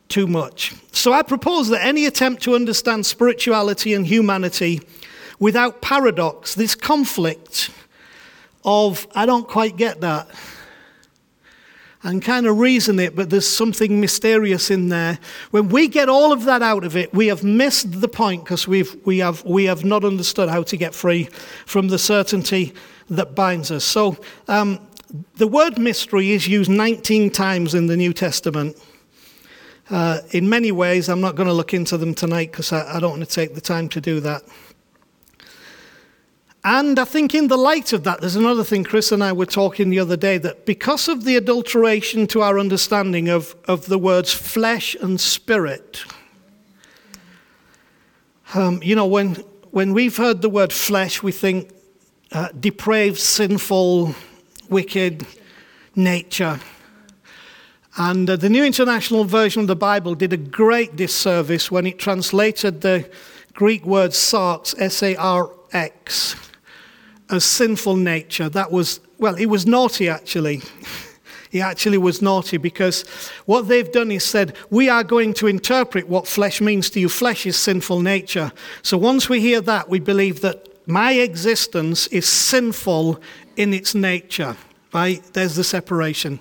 too 0.08 0.26
much. 0.26 0.74
So, 0.92 1.12
I 1.12 1.22
propose 1.22 1.68
that 1.68 1.84
any 1.84 2.06
attempt 2.06 2.42
to 2.44 2.54
understand 2.54 3.04
spirituality 3.04 3.92
and 3.94 4.06
humanity 4.06 4.80
without 5.38 5.82
paradox, 5.82 6.54
this 6.54 6.74
conflict, 6.74 7.70
of, 8.64 9.06
I 9.14 9.26
don't 9.26 9.46
quite 9.46 9.76
get 9.76 10.00
that. 10.00 10.28
And 12.02 12.22
kind 12.22 12.46
of 12.46 12.58
reason 12.58 12.98
it, 12.98 13.16
but 13.16 13.30
there's 13.30 13.48
something 13.48 13.98
mysterious 13.98 14.70
in 14.70 14.90
there. 14.90 15.18
When 15.52 15.70
we 15.70 15.88
get 15.88 16.10
all 16.10 16.32
of 16.32 16.44
that 16.44 16.60
out 16.60 16.84
of 16.84 16.96
it, 16.96 17.14
we 17.14 17.28
have 17.28 17.42
missed 17.42 18.00
the 18.00 18.08
point 18.08 18.44
because 18.44 18.68
we've, 18.68 18.94
we, 19.06 19.18
have, 19.18 19.42
we 19.44 19.64
have 19.64 19.86
not 19.86 20.04
understood 20.04 20.50
how 20.50 20.62
to 20.64 20.76
get 20.76 20.94
free 20.94 21.24
from 21.64 21.88
the 21.88 21.98
certainty 21.98 22.74
that 23.08 23.34
binds 23.34 23.70
us. 23.70 23.84
So, 23.84 24.18
um, 24.48 24.86
the 25.36 25.46
word 25.46 25.78
mystery 25.78 26.32
is 26.32 26.48
used 26.48 26.70
19 26.70 27.30
times 27.30 27.74
in 27.74 27.86
the 27.86 27.96
New 27.96 28.12
Testament. 28.12 28.76
Uh, 29.88 30.20
in 30.30 30.48
many 30.48 30.72
ways, 30.72 31.08
I'm 31.08 31.20
not 31.20 31.36
going 31.36 31.46
to 31.46 31.52
look 31.52 31.72
into 31.72 31.96
them 31.96 32.14
tonight 32.14 32.50
because 32.50 32.72
I, 32.72 32.96
I 32.96 33.00
don't 33.00 33.18
want 33.18 33.28
to 33.28 33.32
take 33.34 33.54
the 33.54 33.60
time 33.60 33.88
to 33.90 34.00
do 34.00 34.18
that. 34.20 34.42
And 36.64 36.98
I 36.98 37.04
think, 37.04 37.34
in 37.34 37.48
the 37.48 37.58
light 37.58 37.92
of 37.92 38.04
that, 38.04 38.22
there's 38.22 38.36
another 38.36 38.64
thing 38.64 38.84
Chris 38.84 39.12
and 39.12 39.22
I 39.22 39.32
were 39.32 39.46
talking 39.46 39.90
the 39.90 40.00
other 40.00 40.16
day 40.16 40.38
that 40.38 40.64
because 40.64 41.08
of 41.08 41.24
the 41.24 41.36
adulteration 41.36 42.26
to 42.28 42.40
our 42.40 42.58
understanding 42.58 43.28
of, 43.28 43.54
of 43.66 43.86
the 43.86 43.98
words 43.98 44.32
flesh 44.32 44.94
and 44.94 45.20
spirit, 45.20 46.02
um, 48.54 48.80
you 48.82 48.96
know, 48.96 49.06
when, 49.06 49.34
when 49.70 49.92
we've 49.92 50.16
heard 50.16 50.40
the 50.40 50.48
word 50.48 50.72
flesh, 50.72 51.22
we 51.22 51.32
think 51.32 51.70
uh, 52.32 52.48
depraved, 52.58 53.18
sinful, 53.18 54.14
wicked 54.74 55.26
nature. 55.94 56.60
And 57.96 58.28
uh, 58.28 58.36
the 58.36 58.50
New 58.50 58.64
International 58.64 59.24
Version 59.24 59.62
of 59.62 59.68
the 59.68 59.76
Bible 59.76 60.14
did 60.14 60.32
a 60.32 60.36
great 60.36 60.96
disservice 60.96 61.70
when 61.70 61.86
it 61.86 61.98
translated 61.98 62.80
the 62.80 63.08
Greek 63.52 63.86
word 63.86 64.10
sarx, 64.10 64.74
S 64.78 65.02
A 65.02 65.14
R 65.16 65.50
X 65.72 66.34
a 67.30 67.40
sinful 67.40 67.96
nature. 67.96 68.48
That 68.48 68.70
was, 68.70 69.00
well, 69.18 69.34
it 69.34 69.46
was 69.46 69.66
naughty 69.66 70.08
actually. 70.08 70.62
he 71.50 71.60
actually 71.60 71.98
was 71.98 72.20
naughty 72.20 72.56
because 72.56 73.02
what 73.46 73.68
they've 73.68 73.90
done 73.90 74.10
is 74.10 74.24
said, 74.24 74.56
we 74.70 74.88
are 74.88 75.04
going 75.04 75.34
to 75.34 75.46
interpret 75.46 76.08
what 76.08 76.26
flesh 76.26 76.60
means 76.60 76.90
to 76.90 77.00
you. 77.00 77.08
Flesh 77.08 77.46
is 77.46 77.56
sinful 77.56 78.00
nature. 78.00 78.52
So 78.82 78.98
once 78.98 79.28
we 79.28 79.40
hear 79.40 79.60
that, 79.62 79.88
we 79.88 80.00
believe 80.00 80.40
that 80.42 80.68
my 80.86 81.12
existence 81.12 82.06
is 82.08 82.28
sinful 82.28 83.20
in 83.56 83.74
its 83.74 83.94
nature. 83.94 84.56
Right? 84.92 85.22
There's 85.32 85.56
the 85.56 85.64
separation. 85.64 86.38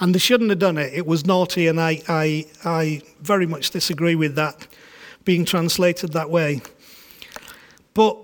And 0.00 0.14
they 0.14 0.18
shouldn't 0.18 0.50
have 0.50 0.58
done 0.58 0.78
it. 0.78 0.92
It 0.92 1.06
was 1.06 1.24
naughty, 1.24 1.66
and 1.66 1.80
I, 1.80 2.02
I, 2.08 2.46
I 2.64 3.02
very 3.20 3.46
much 3.46 3.70
disagree 3.70 4.14
with 4.14 4.34
that 4.36 4.66
being 5.24 5.44
translated 5.44 6.12
that 6.12 6.30
way. 6.30 6.62
But 7.94 8.18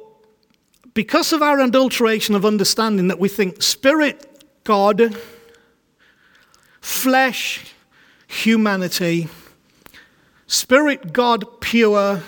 because 0.95 1.33
of 1.33 1.43
our 1.43 1.61
adulteration 1.61 2.35
of 2.35 2.45
understanding 2.45 3.09
that 3.09 3.19
we 3.19 3.29
think 3.29 3.63
spirit, 3.63 4.45
God, 4.65 5.17
flesh, 6.81 7.73
humanity, 8.27 9.29
spirit, 10.47 11.13
God, 11.13 11.61
pure, 11.61 12.23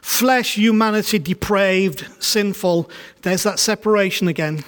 flesh, 0.00 0.54
humanity, 0.54 1.18
depraved, 1.18 2.06
sinful, 2.20 2.90
there's 3.22 3.42
that 3.42 3.58
separation 3.58 4.28
again. 4.28 4.64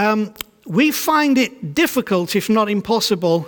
Um, 0.00 0.32
we 0.64 0.92
find 0.92 1.36
it 1.36 1.74
difficult, 1.74 2.34
if 2.34 2.48
not 2.48 2.70
impossible, 2.70 3.46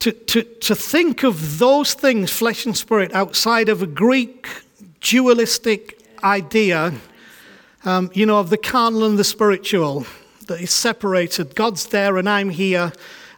to, 0.00 0.10
to, 0.10 0.42
to 0.42 0.74
think 0.74 1.22
of 1.22 1.60
those 1.60 1.94
things, 1.94 2.32
flesh 2.32 2.66
and 2.66 2.76
spirit, 2.76 3.14
outside 3.14 3.68
of 3.68 3.80
a 3.80 3.86
Greek 3.86 4.48
dualistic 5.00 6.02
idea 6.24 6.92
um, 7.84 8.10
you 8.12 8.26
know, 8.26 8.40
of 8.40 8.50
the 8.50 8.58
carnal 8.58 9.04
and 9.04 9.16
the 9.16 9.22
spiritual, 9.22 10.04
that 10.48 10.60
is 10.60 10.72
separated. 10.72 11.54
God's 11.54 11.86
there 11.86 12.16
and 12.16 12.28
I'm 12.28 12.50
here, 12.50 12.92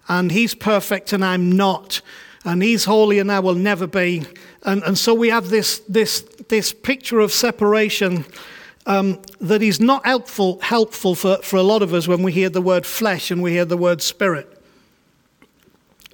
and 0.09 0.33
He's 0.33 0.55
perfect 0.55 1.13
and 1.13 1.23
I'm 1.23 1.53
not, 1.53 2.01
and 2.43 2.63
He's 2.63 2.87
holy 2.87 3.19
and 3.19 3.31
I 3.31 3.41
will 3.41 3.55
never 3.55 3.87
be. 3.87 4.25
And, 4.63 4.83
and 4.85 4.97
so 4.97 5.13
we 5.13 5.29
have 5.29 5.51
this, 5.51 5.81
this, 5.91 6.23
this 6.49 6.73
picture 6.73 7.21
of 7.21 7.33
separation 7.33 8.25
um, 8.87 9.21
that 9.41 9.63
is 9.63 9.81
not 9.81 10.05
helpful, 10.05 10.61
helpful 10.61 11.15
for, 11.15 11.39
for 11.39 11.57
a 11.57 11.63
lot 11.63 11.83
of 11.83 11.95
us 11.95 12.07
when 12.07 12.23
we 12.23 12.33
hear 12.33 12.49
the 12.49 12.61
word 12.61 12.85
flesh 12.85 13.31
and 13.31 13.43
we 13.43 13.53
hear 13.53 13.65
the 13.65 13.77
word 13.77 14.03
spirit. 14.03 14.51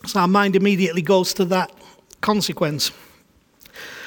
So 0.06 0.20
our 0.20 0.28
mind 0.28 0.56
immediately 0.56 1.02
goes 1.02 1.34
to 1.34 1.44
that 1.46 1.72
consequence. 2.20 2.92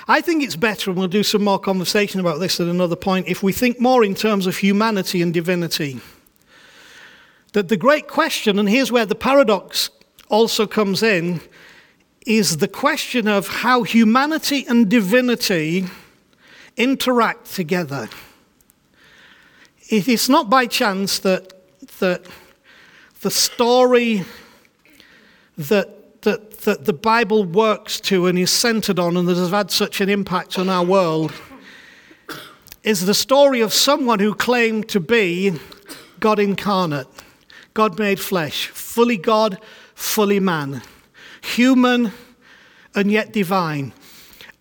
I 0.07 0.21
think 0.21 0.43
it's 0.43 0.55
better, 0.55 0.89
and 0.91 0.99
we'll 0.99 1.07
do 1.07 1.23
some 1.23 1.43
more 1.43 1.59
conversation 1.59 2.19
about 2.19 2.39
this 2.39 2.59
at 2.59 2.67
another 2.67 2.95
point, 2.95 3.27
if 3.27 3.41
we 3.41 3.53
think 3.53 3.79
more 3.79 4.03
in 4.03 4.15
terms 4.15 4.47
of 4.47 4.57
humanity 4.57 5.21
and 5.21 5.33
divinity. 5.33 6.01
That 7.53 7.69
the 7.69 7.77
great 7.77 8.07
question, 8.07 8.59
and 8.59 8.67
here's 8.67 8.91
where 8.91 9.05
the 9.05 9.15
paradox 9.15 9.89
also 10.27 10.67
comes 10.67 11.03
in, 11.03 11.39
is 12.25 12.57
the 12.57 12.67
question 12.67 13.27
of 13.27 13.47
how 13.47 13.83
humanity 13.83 14.65
and 14.67 14.89
divinity 14.89 15.85
interact 16.75 17.53
together. 17.53 18.09
It 19.89 20.07
is 20.07 20.29
not 20.29 20.49
by 20.49 20.65
chance 20.65 21.19
that, 21.19 21.53
that 21.99 22.25
the 23.21 23.31
story 23.31 24.23
that, 25.57 26.21
that, 26.21 26.59
that 26.61 26.85
the 26.85 26.93
Bible 26.93 27.43
works 27.43 27.99
to 28.01 28.27
and 28.27 28.37
is 28.39 28.51
centered 28.51 28.99
on 28.99 29.17
and 29.17 29.27
that 29.27 29.37
has 29.37 29.51
had 29.51 29.71
such 29.71 30.01
an 30.01 30.09
impact 30.09 30.57
on 30.57 30.69
our 30.69 30.83
world 30.85 31.33
is 32.83 33.05
the 33.05 33.13
story 33.13 33.61
of 33.61 33.73
someone 33.73 34.19
who 34.19 34.33
claimed 34.33 34.89
to 34.89 34.99
be 34.99 35.53
God 36.19 36.39
incarnate, 36.39 37.07
God 37.73 37.97
made 37.97 38.19
flesh, 38.19 38.67
fully 38.67 39.17
God, 39.17 39.57
fully 39.95 40.39
man, 40.39 40.81
human 41.41 42.11
and 42.95 43.11
yet 43.11 43.31
divine. 43.33 43.93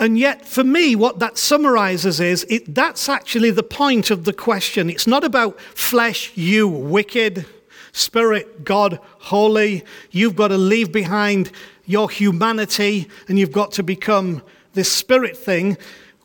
And 0.03 0.19
yet, 0.19 0.45
for 0.45 0.65
me, 0.65 0.97
what 0.97 1.21
that 1.21 1.39
summarizes 1.39 2.19
is 2.19 2.45
it, 2.51 2.75
that's 2.75 3.09
actually 3.09 3.53
the 3.53 3.63
point 3.63 4.11
of 4.11 4.25
the 4.25 4.33
question. 4.33 4.91
It's 4.91 5.07
not 5.07 5.23
about 5.23 5.61
flesh, 5.61 6.37
you 6.37 6.67
wicked, 6.67 7.47
spirit, 7.93 8.65
God, 8.65 8.99
holy. 9.21 9.85
You've 10.11 10.35
got 10.35 10.49
to 10.49 10.59
leave 10.59 10.91
behind 10.91 11.53
your 11.87 12.11
humanity 12.11 13.07
and 13.29 13.39
you've 13.39 13.53
got 13.53 13.71
to 13.73 13.85
become 13.85 14.43
this 14.73 14.91
spirit 14.91 15.37
thing. 15.37 15.79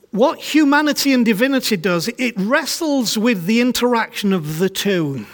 What 0.09 0.39
humanity 0.39 1.13
and 1.13 1.23
divinity 1.23 1.77
does, 1.77 2.07
it 2.17 2.33
wrestles 2.35 3.15
with 3.15 3.45
the 3.45 3.61
interaction 3.61 4.33
of 4.33 4.57
the 4.57 4.69
two. 4.69 5.27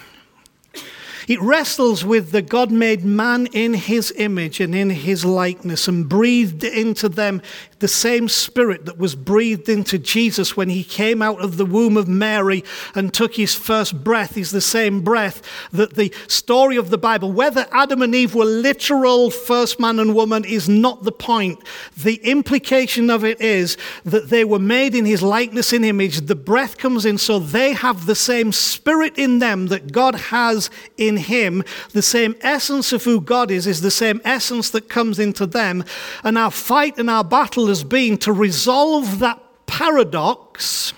It 1.28 1.41
wrestles 1.41 2.04
with 2.04 2.32
the 2.32 2.41
God 2.41 2.72
made 2.72 3.06
man 3.06 3.48
in 3.54 3.74
his 3.74 4.12
image 4.18 4.60
and 4.60 4.76
in 4.76 4.89
his 4.89 5.24
likeness 5.24 5.88
and 5.88 6.10
breathed 6.10 6.64
into 6.64 7.08
them 7.08 7.41
the 7.84 7.88
same 7.90 8.30
spirit 8.30 8.86
that 8.86 8.98
was 8.98 9.14
breathed 9.14 9.68
into 9.68 10.00
Jesus 10.00 10.56
when 10.56 10.70
he 10.70 10.86
came 10.86 11.22
out 11.22 11.42
of 11.42 11.58
the 11.58 11.66
womb 11.66 11.98
of 11.98 12.08
Mary 12.08 12.64
and 12.96 13.14
took 13.14 13.36
his 13.36 13.54
first 13.54 14.06
breath 14.06 14.38
is 14.38 14.52
the 14.52 14.62
same 14.62 15.02
breath 15.02 15.42
that 15.74 15.96
the 15.96 16.14
story 16.30 16.78
of 16.78 16.92
the 16.92 16.98
Bible, 16.98 17.30
whether 17.30 17.68
Adam 17.74 18.02
and 18.02 18.16
Eve 18.16 18.36
were 18.36 18.46
literal 18.46 19.30
first 19.30 19.82
man 19.82 20.00
and 20.00 20.16
woman, 20.16 20.46
is 20.46 20.70
not 20.70 21.04
the 21.04 21.12
point. 21.12 21.60
The 21.98 22.16
implication 22.24 23.10
of 23.10 23.26
it 23.26 23.42
is 23.42 23.76
that 24.06 24.30
they 24.30 24.46
were 24.46 24.60
made 24.60 24.96
in 24.96 25.04
his 25.04 25.22
likeness 25.22 25.74
and 25.74 25.84
image. 25.84 26.22
The 26.22 26.36
breath 26.36 26.78
comes 26.78 27.06
in, 27.06 27.18
so 27.18 27.38
they 27.38 27.74
have 27.74 28.06
the 28.06 28.16
same 28.16 28.54
spirit 28.54 29.18
in 29.18 29.40
them 29.40 29.68
that 29.68 29.92
God 29.92 30.16
has 30.16 30.70
in 30.96 31.18
him. 31.18 31.66
The 31.92 32.02
same 32.02 32.38
essence 32.40 32.94
of 32.94 33.04
who 33.04 33.20
God 33.20 33.52
is 33.52 33.68
is 33.68 33.82
the 33.82 33.92
same 33.92 34.22
essence 34.24 34.70
that 34.70 34.88
comes 34.88 35.20
into 35.20 35.46
them. 35.46 35.84
And 36.24 36.38
our 36.38 36.50
fight 36.50 36.98
and 36.98 37.10
our 37.10 37.26
battle 37.26 37.73
has 37.74 37.84
been 37.84 38.16
to 38.20 38.32
resolve 38.32 39.18
that 39.18 39.42
paradox 39.66 40.94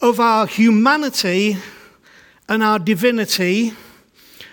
of 0.00 0.18
our 0.18 0.46
humanity 0.46 1.58
and 2.48 2.62
our 2.62 2.78
divinity, 2.78 3.74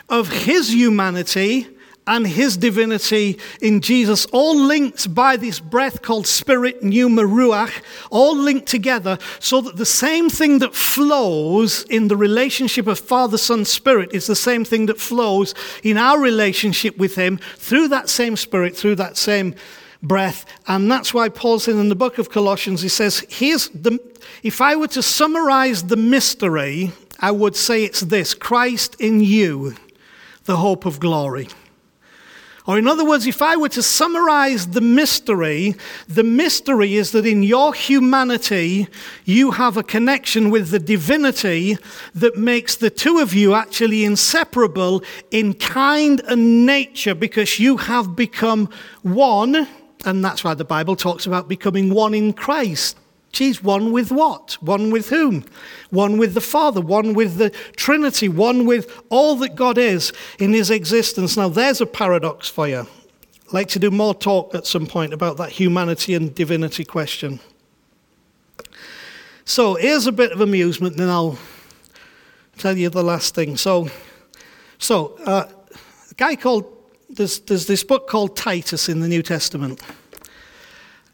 of 0.09 0.27
his 0.27 0.73
humanity 0.73 1.69
and 2.05 2.27
his 2.27 2.57
divinity 2.57 3.39
in 3.61 3.79
Jesus, 3.79 4.25
all 4.33 4.59
linked 4.59 5.15
by 5.15 5.37
this 5.37 5.61
breath 5.61 6.01
called 6.01 6.27
spirit, 6.27 6.83
pneuma, 6.83 7.21
ruach, 7.21 7.81
all 8.11 8.35
linked 8.35 8.67
together 8.67 9.17
so 9.39 9.61
that 9.61 9.77
the 9.77 9.85
same 9.85 10.29
thing 10.29 10.59
that 10.59 10.75
flows 10.75 11.83
in 11.83 12.09
the 12.09 12.17
relationship 12.17 12.87
of 12.87 12.99
Father, 12.99 13.37
Son, 13.37 13.63
Spirit 13.63 14.09
is 14.13 14.27
the 14.27 14.35
same 14.35 14.65
thing 14.65 14.87
that 14.87 14.99
flows 14.99 15.55
in 15.81 15.95
our 15.95 16.19
relationship 16.19 16.97
with 16.97 17.15
him 17.15 17.37
through 17.55 17.87
that 17.87 18.09
same 18.09 18.35
spirit, 18.35 18.75
through 18.75 18.95
that 18.95 19.15
same 19.15 19.55
breath. 20.01 20.45
And 20.67 20.89
that's 20.91 21.13
why 21.13 21.29
Paul 21.29 21.59
in 21.67 21.89
the 21.89 21.95
book 21.95 22.17
of 22.17 22.29
Colossians, 22.29 22.81
he 22.81 22.89
says, 22.89 23.25
here's 23.29 23.69
the, 23.69 23.99
if 24.43 24.61
I 24.61 24.75
were 24.75 24.87
to 24.89 25.03
summarize 25.03 25.83
the 25.83 25.97
mystery, 25.97 26.91
I 27.19 27.31
would 27.31 27.55
say 27.55 27.83
it's 27.83 28.01
this 28.01 28.33
Christ 28.33 28.95
in 28.99 29.19
you, 29.19 29.75
the 30.45 30.57
hope 30.57 30.85
of 30.85 30.99
glory. 30.99 31.49
Or, 32.69 32.77
in 32.77 32.87
other 32.87 33.03
words, 33.03 33.25
if 33.25 33.41
I 33.41 33.55
were 33.55 33.69
to 33.69 33.81
summarize 33.81 34.67
the 34.67 34.81
mystery, 34.81 35.73
the 36.07 36.23
mystery 36.23 36.95
is 36.95 37.11
that 37.13 37.25
in 37.25 37.41
your 37.41 37.73
humanity, 37.73 38.87
you 39.25 39.51
have 39.51 39.75
a 39.75 39.81
connection 39.81 40.51
with 40.51 40.69
the 40.69 40.77
divinity 40.77 41.77
that 42.13 42.37
makes 42.37 42.75
the 42.75 42.91
two 42.91 43.17
of 43.17 43.33
you 43.33 43.55
actually 43.55 44.05
inseparable 44.05 45.01
in 45.31 45.55
kind 45.55 46.21
and 46.27 46.67
nature 46.67 47.15
because 47.15 47.57
you 47.57 47.77
have 47.77 48.15
become 48.15 48.69
one. 49.01 49.67
And 50.05 50.23
that's 50.23 50.43
why 50.43 50.53
the 50.53 50.65
Bible 50.65 50.95
talks 50.95 51.25
about 51.25 51.47
becoming 51.47 51.93
one 51.93 52.13
in 52.13 52.33
Christ. 52.33 52.97
Geez, 53.31 53.61
one 53.61 53.91
with 53.91 54.11
what? 54.11 54.53
One 54.61 54.91
with 54.91 55.09
whom? 55.09 55.45
One 55.91 56.17
with 56.17 56.33
the 56.33 56.41
Father, 56.41 56.81
one 56.81 57.13
with 57.13 57.35
the 57.37 57.51
Trinity, 57.75 58.27
one 58.27 58.65
with 58.65 59.01
all 59.09 59.35
that 59.37 59.55
God 59.55 59.77
is 59.77 60.11
in 60.39 60.53
his 60.53 60.71
existence. 60.71 61.37
Now, 61.37 61.49
there's 61.49 61.81
a 61.81 61.85
paradox 61.85 62.49
for 62.49 62.67
you. 62.67 62.87
I'd 63.47 63.53
like 63.53 63.67
to 63.69 63.79
do 63.79 63.91
more 63.91 64.15
talk 64.15 64.55
at 64.55 64.65
some 64.65 64.87
point 64.87 65.13
about 65.13 65.37
that 65.37 65.51
humanity 65.51 66.15
and 66.15 66.33
divinity 66.33 66.85
question. 66.85 67.39
So, 69.45 69.75
here's 69.75 70.07
a 70.07 70.11
bit 70.11 70.31
of 70.31 70.41
amusement, 70.41 70.93
and 70.93 71.01
then 71.01 71.09
I'll 71.09 71.37
tell 72.57 72.77
you 72.77 72.89
the 72.89 73.03
last 73.03 73.35
thing. 73.35 73.57
So, 73.57 73.89
so 74.79 75.17
uh, 75.25 75.47
a 76.11 76.13
guy 76.15 76.35
called, 76.35 76.65
there's, 77.09 77.39
there's 77.39 77.67
this 77.67 77.83
book 77.83 78.07
called 78.07 78.37
Titus 78.37 78.89
in 78.89 78.99
the 78.99 79.07
New 79.07 79.21
Testament. 79.21 79.81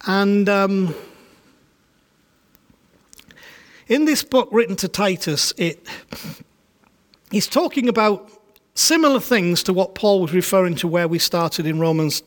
And. 0.06 0.48
Um, 0.50 0.96
in 3.88 4.06
this 4.06 4.24
book 4.24 4.50
written 4.52 4.76
to 4.78 4.88
Titus, 4.88 5.54
it, 5.58 5.86
he's 7.32 7.48
talking 7.48 7.88
about 7.88 8.32
similar 8.74 9.20
things 9.20 9.64
to 9.64 9.74
what 9.74 9.96
Paul 9.96 10.22
was 10.22 10.34
referring 10.34 10.76
to 10.76 10.88
where 10.88 11.08
we 11.08 11.20
started 11.20 11.66
in 11.66 11.80
Romans 11.80 12.24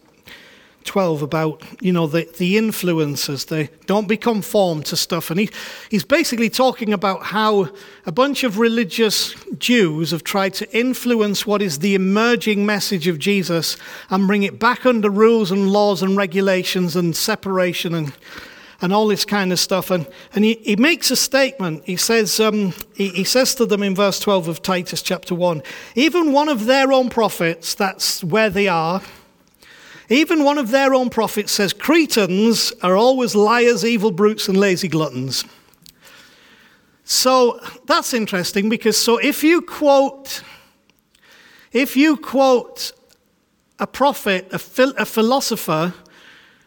12 0.88 1.22
about, 1.22 1.62
you 1.80 1.92
know, 1.92 2.06
the, 2.06 2.26
the 2.38 2.56
influences, 2.56 3.44
they 3.44 3.68
don't 3.86 4.08
be 4.08 4.16
conformed 4.16 4.86
to 4.86 4.96
stuff. 4.96 5.30
And 5.30 5.38
he, 5.38 5.50
he's 5.90 6.02
basically 6.02 6.48
talking 6.48 6.92
about 6.92 7.24
how 7.24 7.68
a 8.06 8.12
bunch 8.12 8.42
of 8.42 8.58
religious 8.58 9.34
Jews 9.58 10.10
have 10.12 10.24
tried 10.24 10.54
to 10.54 10.76
influence 10.76 11.46
what 11.46 11.60
is 11.60 11.80
the 11.80 11.94
emerging 11.94 12.64
message 12.64 13.06
of 13.06 13.18
Jesus 13.18 13.76
and 14.08 14.26
bring 14.26 14.42
it 14.42 14.58
back 14.58 14.86
under 14.86 15.10
rules 15.10 15.50
and 15.50 15.70
laws 15.70 16.02
and 16.02 16.16
regulations 16.16 16.96
and 16.96 17.14
separation 17.14 17.94
and 17.94 18.12
and 18.80 18.92
all 18.92 19.08
this 19.08 19.24
kind 19.24 19.52
of 19.52 19.58
stuff. 19.58 19.90
And, 19.90 20.06
and 20.36 20.44
he, 20.44 20.54
he 20.62 20.76
makes 20.76 21.10
a 21.10 21.16
statement. 21.16 21.82
He 21.84 21.96
says, 21.96 22.38
um, 22.38 22.74
he, 22.94 23.08
he 23.08 23.24
says 23.24 23.56
to 23.56 23.66
them 23.66 23.82
in 23.82 23.96
verse 23.96 24.20
12 24.20 24.46
of 24.46 24.62
Titus 24.62 25.02
chapter 25.02 25.34
1 25.34 25.64
even 25.96 26.32
one 26.32 26.48
of 26.48 26.66
their 26.66 26.92
own 26.92 27.10
prophets, 27.10 27.74
that's 27.74 28.22
where 28.22 28.50
they 28.50 28.68
are, 28.68 29.02
even 30.08 30.44
one 30.44 30.58
of 30.58 30.70
their 30.70 30.94
own 30.94 31.10
prophets 31.10 31.52
says, 31.52 31.72
Cretans 31.72 32.72
are 32.82 32.96
always 32.96 33.34
liars, 33.34 33.84
evil 33.84 34.10
brutes, 34.10 34.48
and 34.48 34.56
lazy 34.56 34.88
gluttons. 34.88 35.44
So 37.04 37.60
that's 37.86 38.12
interesting 38.14 38.68
because 38.68 38.96
so 38.96 39.18
if 39.18 39.42
you 39.42 39.62
quote, 39.62 40.42
if 41.72 41.96
you 41.96 42.16
quote 42.16 42.92
a 43.78 43.86
prophet, 43.86 44.48
a, 44.52 44.58
phil, 44.58 44.92
a 44.96 45.04
philosopher, 45.04 45.94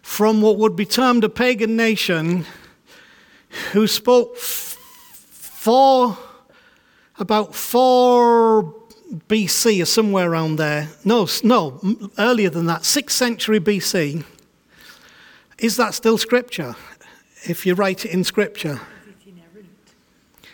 from 0.01 0.41
what 0.41 0.57
would 0.57 0.75
be 0.75 0.85
termed 0.85 1.23
a 1.23 1.29
pagan 1.29 1.75
nation 1.75 2.45
who 3.71 3.87
spoke 3.87 4.37
for 4.37 6.17
about 7.19 7.53
4 7.53 8.80
BC 9.27 9.81
or 9.81 9.85
somewhere 9.85 10.31
around 10.31 10.55
there. 10.55 10.89
No, 11.03 11.27
no, 11.43 11.79
earlier 12.17 12.49
than 12.49 12.65
that, 12.67 12.81
6th 12.81 13.11
century 13.11 13.59
BC. 13.59 14.23
Is 15.57 15.77
that 15.77 15.93
still 15.93 16.17
scripture? 16.17 16.75
If 17.43 17.65
you 17.65 17.73
write 17.73 18.05
it 18.05 18.11
in 18.11 18.23
scripture. 18.23 18.79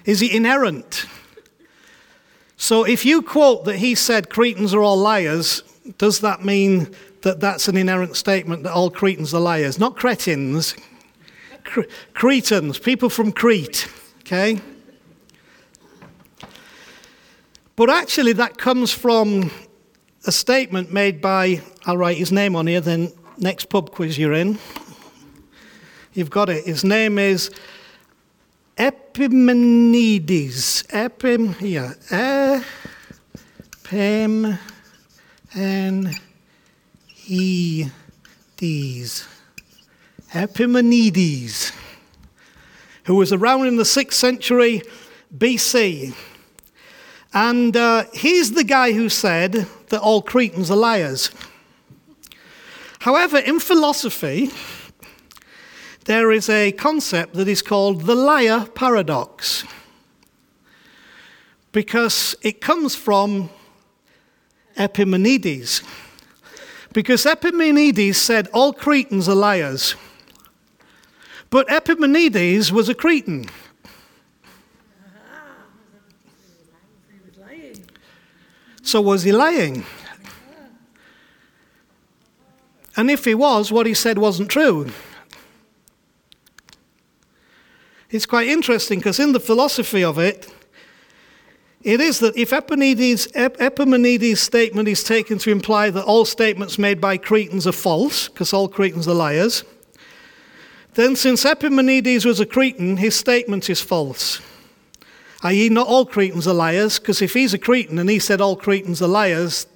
Is 0.06 0.22
it 0.22 0.32
inerrant? 0.32 1.06
So 2.56 2.86
if 2.86 3.06
you 3.06 3.22
quote 3.22 3.66
that 3.66 3.78
he 3.78 3.94
said 3.94 4.30
Cretans 4.30 4.74
are 4.74 4.82
all 4.82 4.98
liars, 4.98 5.64
does 5.98 6.22
that 6.22 6.44
mean 6.44 6.94
that 7.22 7.40
that's 7.40 7.68
an 7.68 7.78
inerrant 7.78 8.16
statement 8.16 8.64
that 8.64 8.72
all 8.72 8.90
Cretans 8.90 9.34
are 9.34 9.42
liars. 9.42 9.80
Not 9.80 9.98
Cretans, 9.98 10.76
Cretans, 12.14 12.80
people 12.80 13.10
from 13.10 13.32
Crete, 13.32 13.88
okay? 14.22 14.62
But 17.78 17.90
actually, 17.92 18.34
that 18.34 18.58
comes 18.58 18.92
from 18.92 19.52
a 20.26 20.32
statement 20.32 20.92
made 20.92 21.22
by, 21.22 21.62
I'll 21.86 21.96
write 21.96 22.18
his 22.18 22.32
name 22.32 22.56
on 22.56 22.66
here, 22.66 22.82
then 22.82 23.14
next 23.38 23.70
pub 23.70 23.92
quiz 23.92 24.18
you're 24.18 24.34
in. 24.34 24.58
You've 26.14 26.32
got 26.32 26.50
it. 26.50 26.66
His 26.66 26.84
name 26.84 27.20
is 27.20 27.52
Epimenides. 28.80 30.84
Epim, 30.90 31.56
here. 31.58 31.96
Epim, 33.84 34.58
and 35.54 36.20
Epimenides. 37.30 39.28
Epimenides. 40.34 41.72
who 43.04 43.16
was 43.16 43.32
around 43.32 43.68
in 43.68 43.78
the 43.78 43.84
6th 43.84 44.14
century 44.14 44.82
BC. 45.38 46.16
And 47.40 47.78
uh, 47.78 48.06
he's 48.16 48.54
the 48.54 48.64
guy 48.64 48.94
who 48.94 49.10
said 49.10 49.68
that 49.90 50.02
all 50.02 50.24
Cretans 50.24 50.72
are 50.72 50.76
liars. 50.76 51.30
However, 53.02 53.38
in 53.38 53.60
philosophy, 53.60 54.50
there 56.06 56.32
is 56.32 56.50
a 56.50 56.72
concept 56.72 57.36
that 57.36 57.48
is 57.48 57.62
called 57.62 58.02
the 58.08 58.16
liar 58.16 58.66
paradox 58.74 59.66
because 61.74 62.36
it 62.42 62.60
comes 62.60 62.96
from 62.96 63.52
Epimenides. 64.76 65.84
Because 66.92 67.28
Epimenides 67.28 68.18
said 68.18 68.48
all 68.52 68.74
Cretans 68.74 69.30
are 69.30 69.36
liars. 69.36 69.94
But 71.52 71.72
Epimenides 71.72 72.72
was 72.72 72.90
a 72.90 72.96
Cretan. 72.96 73.46
So 78.88 79.02
was 79.02 79.24
he 79.24 79.34
lying? 79.34 79.86
And 82.96 83.12
if 83.12 83.26
he 83.26 83.36
was, 83.36 83.70
what 83.70 83.86
he 83.86 83.94
said 83.94 84.18
wasn't 84.18 84.50
true. 84.50 84.90
It's 88.10 88.26
quite 88.26 88.48
interesting 88.48 89.00
because 89.00 89.20
in 89.20 89.34
the 89.34 89.42
philosophy 89.42 90.06
of 90.06 90.18
it, 90.18 90.50
it 91.84 92.00
is 92.00 92.20
that 92.20 92.38
if 92.38 92.54
Epimenides, 92.54 93.28
Epimenides' 93.36 94.40
statement 94.40 94.88
is 94.88 95.04
taken 95.04 95.38
to 95.40 95.52
imply 95.52 95.90
that 95.90 96.06
all 96.06 96.24
statements 96.24 96.80
made 96.80 97.02
by 97.02 97.18
Cretans 97.18 97.68
are 97.68 97.74
false, 97.74 98.30
because 98.30 98.54
all 98.54 98.70
Cretans 98.70 99.06
are 99.06 99.14
liars, 99.14 99.66
then 100.94 101.18
since 101.18 101.46
Epimenides 101.46 102.24
was 102.24 102.40
a 102.40 102.46
Cretan, 102.46 102.96
his 102.96 103.16
statement 103.16 103.70
is 103.70 103.82
false. 103.82 104.40
I.e., 105.44 105.70
not 105.70 105.88
all 105.88 106.06
Cretans 106.06 106.48
are 106.48 106.54
liars, 106.54 107.00
because 107.00 107.22
if 107.22 107.34
he's 107.34 107.54
a 107.54 107.60
Cretan 107.60 108.00
and 108.00 108.10
he 108.10 108.20
said 108.20 108.42
all 108.42 108.56
Cretans 108.56 109.02
are 109.02 109.08
liars, 109.08 109.68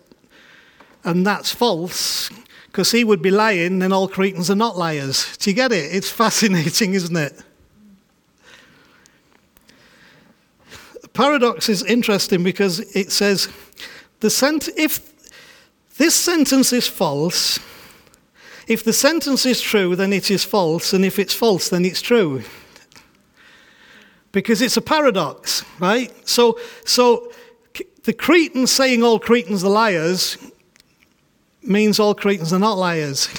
and 1.03 1.25
that's 1.25 1.53
false, 1.53 2.29
because 2.67 2.91
he 2.91 3.03
would 3.03 3.21
be 3.21 3.31
lying, 3.31 3.79
then 3.79 3.93
all 3.93 4.07
Cretans 4.07 4.49
are 4.49 4.55
not 4.55 4.77
liars. 4.77 5.37
Do 5.37 5.49
you 5.49 5.55
get 5.55 5.71
it? 5.71 5.93
It's 5.93 6.09
fascinating, 6.23 6.93
isn't 6.93 7.15
it? 7.15 7.43
paradox 11.13 11.69
is 11.69 11.83
interesting 11.83 12.43
because 12.43 12.79
it 12.95 13.11
says 13.11 13.49
the 14.19 14.29
sent- 14.29 14.69
if 14.77 15.11
this 15.97 16.15
sentence 16.15 16.71
is 16.73 16.87
false, 16.87 17.59
if 18.67 18.83
the 18.83 18.93
sentence 18.93 19.45
is 19.45 19.61
true, 19.61 19.95
then 19.95 20.13
it 20.13 20.31
is 20.31 20.43
false, 20.43 20.93
and 20.93 21.03
if 21.03 21.19
it's 21.19 21.33
false, 21.33 21.69
then 21.69 21.85
it's 21.85 22.01
true. 22.01 22.43
Because 24.31 24.61
it's 24.61 24.77
a 24.77 24.81
paradox, 24.81 25.63
right? 25.79 26.11
So, 26.27 26.59
so 26.85 27.31
the 28.03 28.13
Cretans 28.13 28.71
saying 28.71 29.03
all 29.03 29.19
Cretans 29.19 29.63
are 29.63 29.69
liars 29.69 30.37
means 31.63 31.99
all 31.99 32.15
Cretans 32.15 32.53
are 32.53 32.59
not 32.59 32.77
liars. 32.77 33.29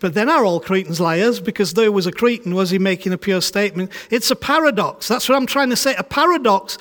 But 0.00 0.14
then 0.14 0.28
are 0.28 0.44
all 0.44 0.60
Cretans 0.60 1.00
liars? 1.00 1.40
Because 1.40 1.74
there 1.74 1.90
was 1.90 2.06
a 2.06 2.12
Cretan, 2.12 2.54
was 2.54 2.70
he 2.70 2.78
making 2.78 3.12
a 3.12 3.18
pure 3.18 3.40
statement? 3.40 3.90
It's 4.10 4.30
a 4.30 4.36
paradox. 4.36 5.08
That's 5.08 5.28
what 5.28 5.36
I'm 5.36 5.46
trying 5.46 5.70
to 5.70 5.76
say. 5.76 5.94
A 5.96 6.04
paradox. 6.04 6.78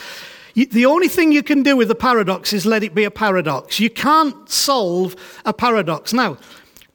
the 0.53 0.85
only 0.85 1.07
thing 1.07 1.31
you 1.31 1.43
can 1.43 1.63
do 1.63 1.77
with 1.77 1.89
a 1.91 1.95
paradox 1.95 2.53
is 2.53 2.65
let 2.65 2.83
it 2.83 2.93
be 2.93 3.03
a 3.03 3.11
paradox. 3.11 3.79
You 3.79 3.89
can't 3.89 4.49
solve 4.49 5.15
a 5.45 5.53
paradox. 5.53 6.13
Now, 6.13 6.37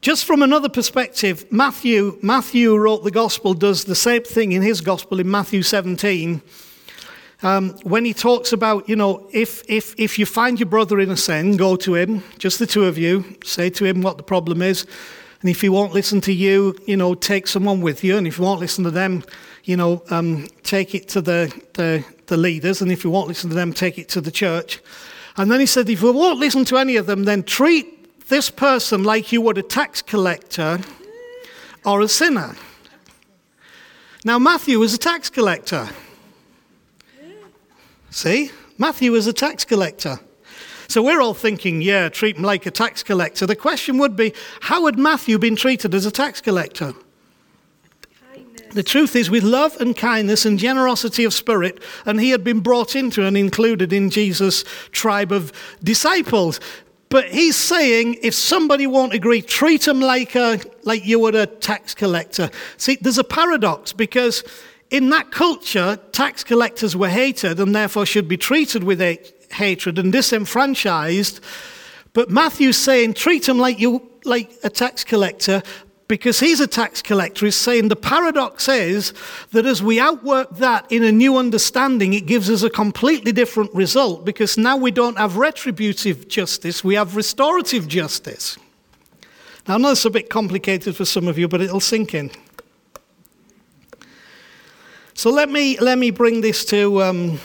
just 0.01 0.24
from 0.24 0.43
another 0.43 0.70
perspective, 0.70 1.44
Matthew, 1.52 2.18
Matthew 2.22 2.74
wrote 2.74 3.05
the 3.05 3.10
gospel, 3.10 3.52
does 3.52 3.85
the 3.85 3.94
same 3.94 4.22
thing 4.22 4.52
in 4.52 4.62
his 4.62 4.81
gospel 4.81 5.20
in 5.20 5.31
Matthew 5.31 5.62
17. 5.62 6.40
Um, 7.43 7.70
when 7.82 8.06
he 8.06 8.14
talks 8.14 8.52
about, 8.52 8.89
you 8.89 8.97
know, 8.97 9.28
if, 9.32 9.62
if, 9.68 9.94
if 9.98 10.18
you 10.18 10.24
find 10.24 10.59
your 10.59 10.68
brother 10.68 11.01
in 11.01 11.10
a 11.10 11.16
sin, 11.16 11.59
go 11.59 11.77
to 11.77 11.94
him, 11.94 12.22
just 12.39 12.59
the 12.59 12.66
two 12.66 12.85
of 12.85 12.97
you, 12.97 13.24
say 13.44 13.68
to 13.70 13.85
him 13.85 14.01
what 14.01 14.16
the 14.16 14.22
problem 14.22 14.62
is. 14.62 14.86
And 15.43 15.51
if 15.51 15.60
he 15.60 15.68
won't 15.68 15.93
listen 15.93 16.22
to 16.22 16.32
you, 16.32 16.77
you 16.86 16.97
know, 16.97 17.14
take 17.14 17.47
someone 17.47 17.82
with 17.82 18.02
you. 18.02 18.16
And 18.16 18.27
if 18.27 18.39
you 18.39 18.44
won't 18.44 18.60
listen 18.60 18.85
to 18.85 18.90
them, 18.90 19.22
you 19.64 19.77
know, 19.77 20.02
um, 20.09 20.48
take 20.62 20.94
it 20.94 21.09
to 21.10 21.20
the, 21.20 21.52
the, 21.74 22.05
the 22.27 22.39
leaders. 22.39 22.81
And 22.81 22.90
if 22.90 23.05
you 23.05 23.10
won't 23.10 23.28
listen 23.28 23.51
to 23.51 23.56
them, 23.56 23.74
take 23.74 23.98
it 23.98 24.09
to 24.10 24.22
the 24.22 24.31
church. 24.31 24.81
And 25.36 25.51
then 25.51 25.60
he 25.60 25.66
said, 25.66 25.90
if 25.90 26.01
you 26.01 26.12
won't 26.12 26.39
listen 26.39 26.64
to 26.66 26.78
any 26.78 26.97
of 26.97 27.05
them, 27.05 27.24
then 27.24 27.43
treat 27.43 27.99
this 28.31 28.48
person 28.48 29.02
like 29.02 29.32
you 29.32 29.40
would 29.43 29.59
a 29.59 29.62
tax 29.62 30.01
collector 30.01 30.81
or 31.85 32.01
a 32.01 32.09
sinner. 32.09 32.57
Now, 34.24 34.39
Matthew 34.39 34.78
was 34.78 34.94
a 34.94 34.98
tax 34.98 35.28
collector. 35.28 35.89
See? 38.11 38.51
Matthew 38.78 39.12
was 39.12 39.27
a 39.27 39.32
tax 39.32 39.65
collector. 39.65 40.20
So 40.89 41.02
we're 41.02 41.20
all 41.20 41.35
thinking, 41.35 41.82
yeah, 41.82 42.09
treat 42.09 42.36
him 42.36 42.43
like 42.43 42.66
a 42.66 42.70
tax 42.70 43.02
collector. 43.02 43.47
The 43.47 43.57
question 43.57 43.98
would 43.98 44.16
be, 44.16 44.32
how 44.61 44.86
had 44.86 44.98
Matthew 44.98 45.39
been 45.39 45.57
treated 45.57 45.94
as 45.94 46.07
a 46.07 46.11
tax 46.11 46.40
collector? 46.40 46.94
Kindness. 48.32 48.74
The 48.74 48.82
truth 48.82 49.16
is, 49.16 49.31
with 49.31 49.44
love 49.44 49.77
and 49.81 49.97
kindness 49.97 50.44
and 50.44 50.59
generosity 50.59 51.24
of 51.24 51.35
spirit, 51.35 51.82
and 52.07 52.20
he 52.20 52.31
had 52.31 52.43
been 52.43 52.61
brought 52.61 52.97
into 52.97 53.24
and 53.24 53.36
included 53.36 53.93
in 53.93 54.11
Jesus' 54.11 54.65
tribe 54.93 55.32
of 55.32 55.52
disciples. 55.82 56.61
But 57.11 57.28
he's 57.28 57.57
saying 57.57 58.19
if 58.23 58.35
somebody 58.35 58.87
won't 58.87 59.12
agree, 59.12 59.43
treat 59.43 59.82
them 59.82 60.01
like, 60.01 60.37
a, 60.37 60.61
like 60.85 61.05
you 61.05 61.19
would 61.19 61.35
a 61.35 61.47
tax 61.47 61.93
collector. 61.93 62.51
See, 62.77 62.97
there's 63.01 63.19
a 63.19 63.24
paradox 63.24 63.93
because 63.93 64.45
in 64.91 65.11
that 65.11 65.32
culture, 65.32 65.99
tax 66.12 66.45
collectors 66.45 66.97
were 66.97 67.09
hated 67.09 67.59
and 67.59 67.74
therefore 67.74 68.07
should 68.07 68.28
be 68.28 68.37
treated 68.37 68.85
with 68.85 69.01
hatred 69.53 69.99
and 69.99 70.12
disenfranchised. 70.12 71.41
But 72.12 72.31
Matthew's 72.31 72.77
saying, 72.77 73.15
treat 73.15 73.45
them 73.45 73.59
like, 73.59 73.81
you, 73.81 74.09
like 74.24 74.53
a 74.62 74.70
tax 74.70 75.03
collector 75.03 75.62
because 76.11 76.41
he's 76.41 76.61
a 76.61 76.66
tax 76.66 77.01
collector. 77.01 77.47
He's 77.47 77.55
saying 77.55 77.89
the 77.89 77.97
paradox 77.97 78.69
is 78.69 79.15
that 79.53 79.65
as 79.65 79.82
we 79.82 79.99
outwork 79.99 80.57
that 80.57 80.91
in 80.91 81.05
a 81.05 81.12
new 81.12 81.37
understanding, 81.37 82.12
it 82.12 82.27
gives 82.27 82.51
us 82.51 82.62
a 82.62 82.69
completely 82.69 83.32
different 83.32 83.73
result 83.73 84.24
because 84.24 84.59
now 84.59 84.77
we 84.77 84.91
don't 84.91 85.16
have 85.16 85.37
retributive 85.37 86.28
justice, 86.28 86.85
we 86.85 86.97
have 86.97 87.16
restorative 87.16 87.89
justice. 87.89 88.59
Now, 89.69 89.77
I 89.77 89.78
know 89.78 89.93
it's 89.93 90.05
a 90.05 90.11
bit 90.11 90.28
complicated 90.28 90.97
for 90.97 91.05
some 91.05 91.28
of 91.28 91.39
you, 91.39 91.47
but 91.47 91.61
it'll 91.61 91.81
sink 91.81 92.12
in. 92.12 92.31
So 95.15 95.31
let 95.31 95.49
me, 95.49 95.78
let 95.78 95.97
me 95.97 96.11
bring 96.11 96.41
this 96.41 96.65
to. 96.66 97.03
Um, 97.03 97.41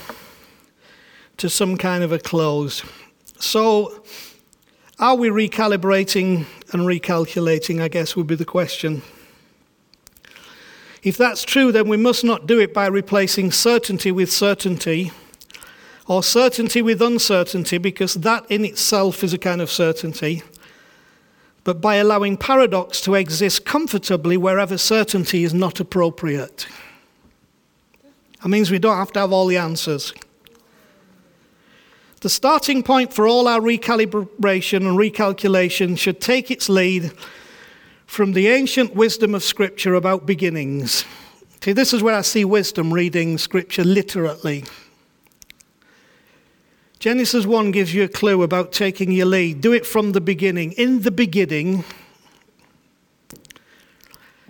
to 1.38 1.50
some 1.50 1.78
kind 1.78 2.04
of 2.04 2.12
a 2.12 2.20
close. 2.20 2.84
So, 3.40 4.04
are 5.00 5.16
we 5.16 5.28
recalibrating 5.30 6.46
and 6.76 6.88
recalculating? 6.88 7.82
I 7.82 7.88
guess 7.88 8.16
would 8.16 8.28
be 8.28 8.36
the 8.36 8.46
question. 8.46 9.02
If 11.02 11.18
that's 11.18 11.44
true, 11.44 11.72
then 11.72 11.88
we 11.88 11.98
must 11.98 12.24
not 12.24 12.48
do 12.48 12.60
it 12.60 12.74
by 12.74 12.88
replacing 12.88 13.52
certainty 13.52 14.12
with 14.12 14.32
certainty 14.32 15.12
or 16.08 16.22
certainty 16.22 16.82
with 16.82 17.02
uncertainty, 17.02 17.78
because 17.80 18.16
that 18.16 18.46
in 18.50 18.64
itself 18.64 19.24
is 19.24 19.34
a 19.34 19.38
kind 19.38 19.62
of 19.62 19.72
certainty, 19.72 20.44
but 21.64 21.82
by 21.82 21.96
allowing 21.96 22.38
paradox 22.38 23.02
to 23.02 23.16
exist 23.16 23.66
comfortably 23.66 24.38
wherever 24.38 24.78
certainty 24.78 25.44
is 25.44 25.54
not 25.54 25.80
appropriate. 25.80 26.68
That 28.42 28.50
means 28.50 28.70
we 28.70 28.78
don't 28.78 28.98
have 28.98 29.12
to 29.14 29.20
have 29.22 29.32
all 29.32 29.48
the 29.48 29.58
answers. 29.58 30.14
The 32.26 32.30
starting 32.32 32.82
point 32.82 33.14
for 33.14 33.28
all 33.28 33.48
our 33.48 33.60
recalibration 33.60 34.78
and 34.78 34.98
recalculation 34.98 35.96
should 35.96 36.20
take 36.20 36.50
its 36.50 36.68
lead 36.68 37.12
from 38.08 38.34
the 38.34 38.48
ancient 38.48 38.96
wisdom 38.96 39.36
of 39.36 39.44
Scripture 39.44 39.94
about 39.94 40.26
beginnings. 40.26 41.06
See, 41.62 41.72
this 41.72 41.94
is 41.94 42.02
where 42.02 42.16
I 42.16 42.22
see 42.22 42.44
wisdom 42.44 42.92
reading 42.92 43.38
Scripture 43.38 43.84
literally. 43.84 44.66
Genesis 46.98 47.46
1 47.46 47.70
gives 47.70 47.94
you 47.94 48.02
a 48.02 48.08
clue 48.08 48.42
about 48.42 48.72
taking 48.72 49.12
your 49.12 49.28
lead. 49.28 49.62
Do 49.62 49.72
it 49.72 49.86
from 49.86 50.14
the 50.14 50.22
beginning. 50.22 50.72
In 50.72 51.04
the 51.04 51.12
beginning, 51.12 51.84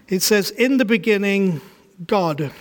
it 0.08 0.22
says, 0.22 0.50
In 0.52 0.78
the 0.78 0.86
beginning, 0.86 1.60
God. 2.08 2.54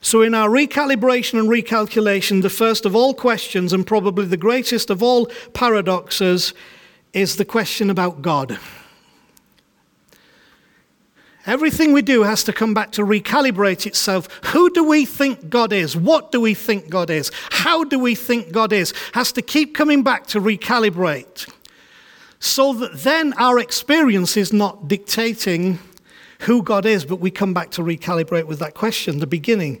So, 0.00 0.22
in 0.22 0.32
our 0.32 0.48
recalibration 0.48 1.38
and 1.40 1.48
recalculation, 1.48 2.42
the 2.42 2.50
first 2.50 2.86
of 2.86 2.94
all 2.94 3.14
questions, 3.14 3.72
and 3.72 3.86
probably 3.86 4.26
the 4.26 4.36
greatest 4.36 4.90
of 4.90 5.02
all 5.02 5.26
paradoxes, 5.54 6.54
is 7.12 7.36
the 7.36 7.44
question 7.44 7.90
about 7.90 8.22
God. 8.22 8.58
Everything 11.46 11.94
we 11.94 12.02
do 12.02 12.24
has 12.24 12.44
to 12.44 12.52
come 12.52 12.74
back 12.74 12.92
to 12.92 13.02
recalibrate 13.02 13.86
itself. 13.86 14.28
Who 14.52 14.68
do 14.70 14.84
we 14.84 15.06
think 15.06 15.48
God 15.48 15.72
is? 15.72 15.96
What 15.96 16.30
do 16.30 16.42
we 16.42 16.52
think 16.52 16.90
God 16.90 17.08
is? 17.08 17.32
How 17.50 17.84
do 17.84 17.98
we 17.98 18.14
think 18.14 18.52
God 18.52 18.70
is? 18.70 18.92
Has 19.14 19.32
to 19.32 19.40
keep 19.40 19.74
coming 19.74 20.02
back 20.02 20.26
to 20.26 20.40
recalibrate. 20.40 21.50
So 22.38 22.74
that 22.74 22.98
then 22.98 23.32
our 23.38 23.58
experience 23.58 24.36
is 24.36 24.52
not 24.52 24.88
dictating 24.88 25.78
who 26.40 26.62
God 26.62 26.86
is, 26.86 27.04
but 27.04 27.20
we 27.20 27.30
come 27.30 27.52
back 27.52 27.70
to 27.72 27.82
recalibrate 27.82 28.44
with 28.44 28.58
that 28.60 28.74
question, 28.74 29.18
the 29.18 29.26
beginning. 29.26 29.80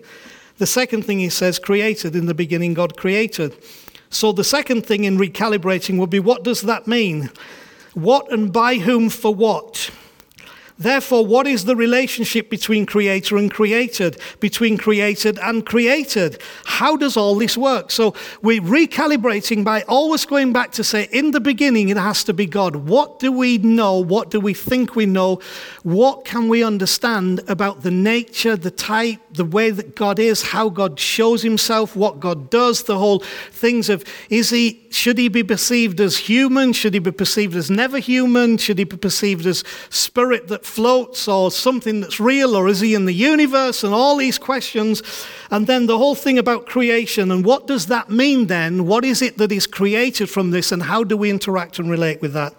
The 0.58 0.66
second 0.66 1.04
thing 1.04 1.20
he 1.20 1.28
says, 1.28 1.58
created. 1.58 2.16
In 2.16 2.26
the 2.26 2.34
beginning, 2.34 2.74
God 2.74 2.96
created. 2.96 3.56
So 4.10 4.32
the 4.32 4.44
second 4.44 4.84
thing 4.84 5.04
in 5.04 5.18
recalibrating 5.18 5.98
would 5.98 6.10
be 6.10 6.20
what 6.20 6.42
does 6.42 6.62
that 6.62 6.86
mean? 6.86 7.30
What 7.94 8.30
and 8.32 8.52
by 8.52 8.76
whom 8.76 9.08
for 9.08 9.34
what? 9.34 9.90
Therefore, 10.78 11.26
what 11.26 11.48
is 11.48 11.64
the 11.64 11.74
relationship 11.74 12.48
between 12.48 12.86
creator 12.86 13.36
and 13.36 13.50
created, 13.50 14.20
between 14.38 14.78
created 14.78 15.36
and 15.40 15.66
created? 15.66 16.40
How 16.64 16.96
does 16.96 17.16
all 17.16 17.34
this 17.34 17.58
work? 17.58 17.90
So 17.90 18.14
we're 18.42 18.60
recalibrating 18.60 19.64
by 19.64 19.82
always 19.82 20.24
going 20.24 20.52
back 20.52 20.70
to 20.72 20.84
say, 20.84 21.08
in 21.10 21.32
the 21.32 21.40
beginning, 21.40 21.88
it 21.88 21.96
has 21.96 22.22
to 22.24 22.32
be 22.32 22.46
God. 22.46 22.76
What 22.76 23.18
do 23.18 23.32
we 23.32 23.58
know? 23.58 23.98
What 23.98 24.30
do 24.30 24.38
we 24.38 24.54
think 24.54 24.94
we 24.94 25.04
know? 25.04 25.40
What 25.82 26.24
can 26.24 26.48
we 26.48 26.62
understand 26.62 27.40
about 27.48 27.82
the 27.82 27.90
nature, 27.90 28.54
the 28.54 28.70
type, 28.70 29.20
the 29.32 29.44
way 29.44 29.70
that 29.70 29.96
God 29.96 30.20
is, 30.20 30.42
how 30.42 30.68
God 30.68 31.00
shows 31.00 31.42
himself, 31.42 31.96
what 31.96 32.20
God 32.20 32.50
does, 32.50 32.84
the 32.84 32.98
whole 32.98 33.18
things 33.50 33.88
of, 33.88 34.04
is 34.30 34.50
he, 34.50 34.86
should 34.90 35.18
he 35.18 35.28
be 35.28 35.42
perceived 35.42 36.00
as 36.00 36.16
human? 36.16 36.72
Should 36.72 36.94
he 36.94 37.00
be 37.00 37.12
perceived 37.12 37.54
as 37.54 37.70
never 37.70 37.98
human? 37.98 38.56
Should 38.56 38.78
he 38.78 38.84
be 38.84 38.96
perceived 38.96 39.46
as 39.46 39.62
spirit 39.90 40.48
that 40.48 40.64
floats 40.64 41.28
or 41.28 41.50
something 41.50 42.00
that's 42.00 42.18
real, 42.18 42.56
or 42.56 42.68
is 42.68 42.80
he 42.80 42.94
in 42.94 43.04
the 43.04 43.12
universe? 43.12 43.84
And 43.84 43.92
all 43.92 44.16
these 44.16 44.38
questions. 44.38 45.02
And 45.50 45.66
then 45.66 45.86
the 45.86 45.98
whole 45.98 46.14
thing 46.14 46.38
about 46.38 46.66
creation 46.66 47.30
and 47.30 47.44
what 47.44 47.66
does 47.66 47.86
that 47.86 48.10
mean 48.10 48.46
then? 48.46 48.86
What 48.86 49.04
is 49.04 49.22
it 49.22 49.38
that 49.38 49.52
is 49.52 49.66
created 49.66 50.30
from 50.30 50.50
this, 50.50 50.72
and 50.72 50.82
how 50.82 51.04
do 51.04 51.16
we 51.16 51.30
interact 51.30 51.78
and 51.78 51.90
relate 51.90 52.22
with 52.22 52.32
that? 52.32 52.54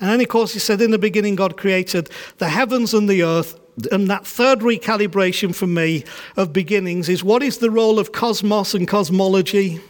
And 0.00 0.10
then, 0.10 0.20
of 0.20 0.28
course, 0.28 0.52
he 0.52 0.58
said, 0.58 0.80
In 0.80 0.90
the 0.90 0.98
beginning, 0.98 1.34
God 1.34 1.56
created 1.56 2.08
the 2.38 2.48
heavens 2.48 2.94
and 2.94 3.08
the 3.08 3.22
earth. 3.22 3.58
And 3.92 4.08
that 4.08 4.26
third 4.26 4.60
recalibration 4.60 5.54
for 5.54 5.66
me 5.66 6.04
of 6.36 6.52
beginnings 6.52 7.08
is 7.08 7.22
what 7.22 7.42
is 7.42 7.58
the 7.58 7.70
role 7.70 7.98
of 7.98 8.10
cosmos 8.10 8.74
and 8.74 8.88
cosmology? 8.88 9.80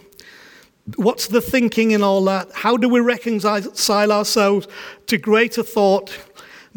What's 0.97 1.27
the 1.27 1.41
thinking 1.41 1.91
in 1.91 2.03
all 2.03 2.25
that? 2.25 2.51
How 2.53 2.77
do 2.77 2.89
we 2.89 3.01
reconcile 3.01 4.13
ourselves 4.13 4.69
to 5.07 5.19
greater 5.19 5.63
thought? 5.63 6.17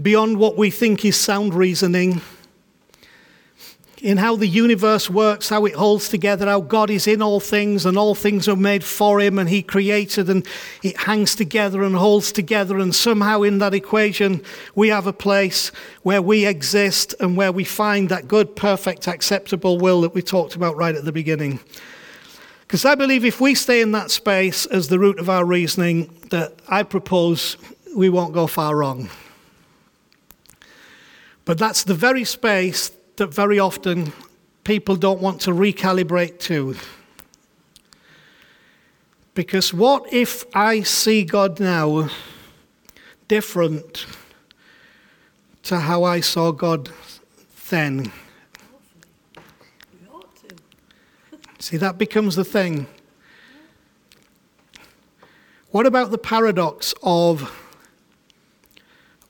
beyond 0.01 0.37
what 0.37 0.57
we 0.57 0.71
think 0.71 1.03
is 1.05 1.17
sound 1.17 1.53
reasoning, 1.53 2.21
in 4.01 4.17
how 4.17 4.35
the 4.35 4.47
universe 4.47 5.11
works, 5.11 5.49
how 5.49 5.63
it 5.65 5.75
holds 5.75 6.09
together, 6.09 6.47
how 6.47 6.61
God 6.61 6.89
is 6.89 7.05
in 7.05 7.21
all 7.21 7.39
things 7.39 7.85
and 7.85 7.99
all 7.99 8.15
things 8.15 8.47
are 8.47 8.55
made 8.55 8.83
for 8.83 9.19
Him 9.19 9.37
and 9.37 9.47
He 9.47 9.61
created 9.61 10.27
and 10.27 10.47
it 10.81 10.97
hangs 10.97 11.35
together 11.35 11.83
and 11.83 11.95
holds 11.95 12.31
together. 12.31 12.79
And 12.79 12.95
somehow 12.95 13.43
in 13.43 13.59
that 13.59 13.75
equation, 13.75 14.43
we 14.73 14.87
have 14.87 15.05
a 15.05 15.13
place 15.13 15.71
where 16.01 16.21
we 16.21 16.47
exist 16.47 17.13
and 17.19 17.37
where 17.37 17.51
we 17.51 17.63
find 17.63 18.09
that 18.09 18.27
good, 18.27 18.55
perfect, 18.55 19.07
acceptable 19.07 19.77
will 19.77 20.01
that 20.01 20.15
we 20.15 20.23
talked 20.23 20.55
about 20.55 20.75
right 20.75 20.95
at 20.95 21.05
the 21.05 21.11
beginning. 21.11 21.59
Because 22.71 22.85
I 22.85 22.95
believe 22.95 23.25
if 23.25 23.41
we 23.41 23.53
stay 23.53 23.81
in 23.81 23.91
that 23.91 24.11
space 24.11 24.65
as 24.65 24.87
the 24.87 24.97
root 24.97 25.19
of 25.19 25.29
our 25.29 25.43
reasoning, 25.43 26.09
that 26.29 26.53
I 26.69 26.83
propose 26.83 27.57
we 27.97 28.07
won't 28.07 28.33
go 28.33 28.47
far 28.47 28.77
wrong. 28.77 29.09
But 31.43 31.57
that's 31.57 31.83
the 31.83 31.93
very 31.93 32.23
space 32.23 32.93
that 33.17 33.27
very 33.27 33.59
often 33.59 34.13
people 34.63 34.95
don't 34.95 35.19
want 35.19 35.41
to 35.41 35.51
recalibrate 35.51 36.39
to. 36.43 36.77
Because 39.33 39.73
what 39.73 40.05
if 40.13 40.45
I 40.55 40.83
see 40.83 41.25
God 41.25 41.59
now 41.59 42.07
different 43.27 44.05
to 45.63 45.77
how 45.77 46.05
I 46.05 46.21
saw 46.21 46.53
God 46.53 46.89
then? 47.69 48.13
See, 51.61 51.77
that 51.77 51.99
becomes 51.99 52.35
the 52.35 52.43
thing. 52.43 52.87
What 55.69 55.85
about 55.85 56.09
the 56.09 56.17
paradox 56.17 56.95
of, 57.03 57.55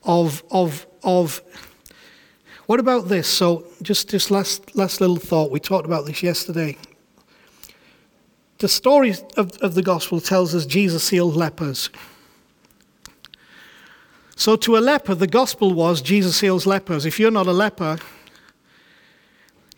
of, 0.02 0.42
of, 0.50 0.86
of 1.02 1.42
what 2.64 2.80
about 2.80 3.08
this? 3.08 3.28
So, 3.28 3.66
just 3.82 4.08
just 4.08 4.30
last 4.30 4.74
last 4.74 5.02
little 5.02 5.16
thought. 5.16 5.50
We 5.50 5.60
talked 5.60 5.84
about 5.84 6.06
this 6.06 6.22
yesterday. 6.22 6.78
The 8.58 8.68
story 8.68 9.10
of, 9.36 9.52
of 9.58 9.74
the 9.74 9.82
gospel 9.82 10.18
tells 10.18 10.54
us 10.54 10.64
Jesus 10.64 11.10
healed 11.10 11.36
lepers. 11.36 11.90
So, 14.36 14.56
to 14.56 14.78
a 14.78 14.80
leper, 14.80 15.14
the 15.14 15.26
gospel 15.26 15.74
was 15.74 16.00
Jesus 16.00 16.40
heals 16.40 16.64
lepers. 16.64 17.04
If 17.04 17.20
you're 17.20 17.30
not 17.30 17.46
a 17.46 17.52
leper, 17.52 17.98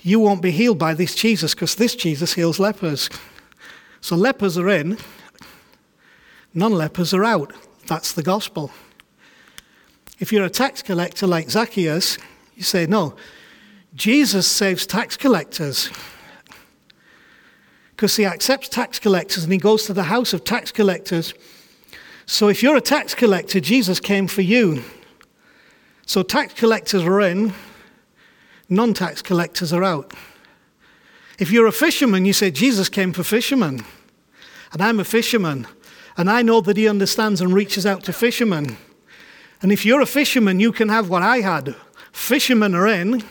you 0.05 0.21
won't 0.21 0.43
be 0.43 0.51
healed 0.51 0.79
by 0.79 0.93
this 0.93 1.15
Jesus 1.15 1.55
because 1.55 1.75
this 1.77 1.97
Jesus 1.97 2.35
heals 2.35 2.61
lepers. 2.61 3.09
So, 4.03 4.15
lepers 4.15 4.59
are 4.59 4.69
in, 4.69 4.99
non 6.53 6.73
lepers 6.73 7.15
are 7.15 7.25
out. 7.25 7.55
That's 7.87 8.13
the 8.13 8.23
gospel. 8.23 8.71
If 10.21 10.31
you're 10.31 10.45
a 10.45 10.51
tax 10.51 10.83
collector 10.83 11.27
like 11.27 11.51
Zacchaeus, 11.51 12.19
you 12.55 12.63
say, 12.63 12.87
no, 12.87 13.17
Jesus 13.95 14.47
saves 14.47 14.87
tax 14.87 15.17
collectors. 15.17 15.91
Because 17.91 18.17
he 18.17 18.27
accepts 18.27 18.69
tax 18.69 18.99
collectors 18.99 19.45
and 19.45 19.53
he 19.53 19.59
goes 19.59 19.87
to 19.87 19.95
the 19.95 20.05
house 20.05 20.35
of 20.35 20.45
tax 20.45 20.71
collectors. 20.71 21.33
So 22.27 22.49
if 22.49 22.63
you're 22.63 22.77
a 22.77 22.83
tax 22.83 23.15
collector, 23.15 23.59
Jesus 23.59 24.01
came 24.01 24.27
for 24.27 24.43
you. 24.43 24.85
So 26.05 26.23
tax 26.23 26.53
collectors 26.53 27.05
are 27.05 27.23
in, 27.23 27.55
non 28.69 28.95
tax 28.95 29.23
collectors 29.23 29.73
are 29.73 29.85
out. 29.85 30.13
If 31.39 31.51
you're 31.51 31.67
a 31.67 31.73
fisherman, 31.73 32.25
you 32.25 32.33
say, 32.33 32.51
Jesus 32.51 32.89
came 32.89 33.13
for 33.13 33.25
fishermen. 33.25 33.85
And 34.73 34.83
I'm 34.83 35.01
a 35.01 35.05
fisherman. 35.05 35.67
And 36.17 36.31
I 36.31 36.43
know 36.43 36.61
that 36.61 36.77
he 36.77 36.89
understands 36.89 37.41
and 37.41 37.53
reaches 37.53 37.87
out 37.87 38.05
to 38.05 38.13
fishermen. 38.13 38.77
And 39.63 39.73
if 39.73 39.85
you're 39.85 40.01
a 40.01 40.07
fisherman, 40.07 40.61
you 40.61 40.73
can 40.73 40.89
have 40.89 41.09
what 41.09 41.23
I 41.23 41.39
had 41.39 41.75
Fishermen 42.15 42.77
are 42.77 42.87
in, 42.87 43.25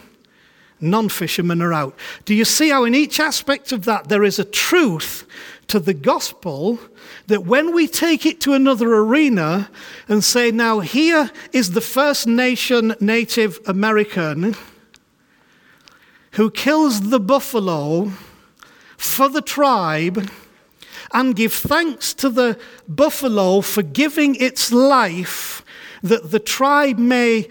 non 0.82 1.08
fishermen 1.08 1.62
are 1.62 1.72
out. 1.72 1.98
Do 2.26 2.36
you 2.36 2.44
see 2.44 2.70
how, 2.70 2.84
in 2.84 2.94
each 2.94 3.18
aspect 3.18 3.72
of 3.72 3.86
that, 3.86 4.10
there 4.10 4.26
is 4.26 4.40
a 4.40 4.44
truth 4.44 5.26
to 5.68 5.80
the 5.80 5.94
gospel 5.94 6.80
that 7.28 7.46
when 7.46 7.74
we 7.74 7.88
take 7.88 8.26
it 8.26 8.42
to 8.42 8.54
another 8.54 8.94
arena 8.94 9.70
and 10.10 10.22
say, 10.22 10.52
now 10.52 10.82
here 10.82 11.32
is 11.54 11.72
the 11.72 11.82
First 11.82 12.28
Nation 12.28 12.94
Native 13.00 13.58
American 13.66 14.54
who 16.34 16.50
kills 16.52 17.10
the 17.10 17.20
buffalo 17.20 18.12
for 18.98 19.30
the 19.30 19.42
tribe 19.42 20.30
and 21.14 21.36
give 21.36 21.54
thanks 21.54 22.14
to 22.14 22.30
the 22.30 22.60
buffalo 22.88 23.62
for 23.62 23.84
giving 23.84 24.36
its 24.36 24.72
life 24.72 25.64
that 26.02 26.32
the 26.32 26.40
tribe 26.40 26.98
may 26.98 27.48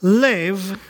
live 0.00 0.80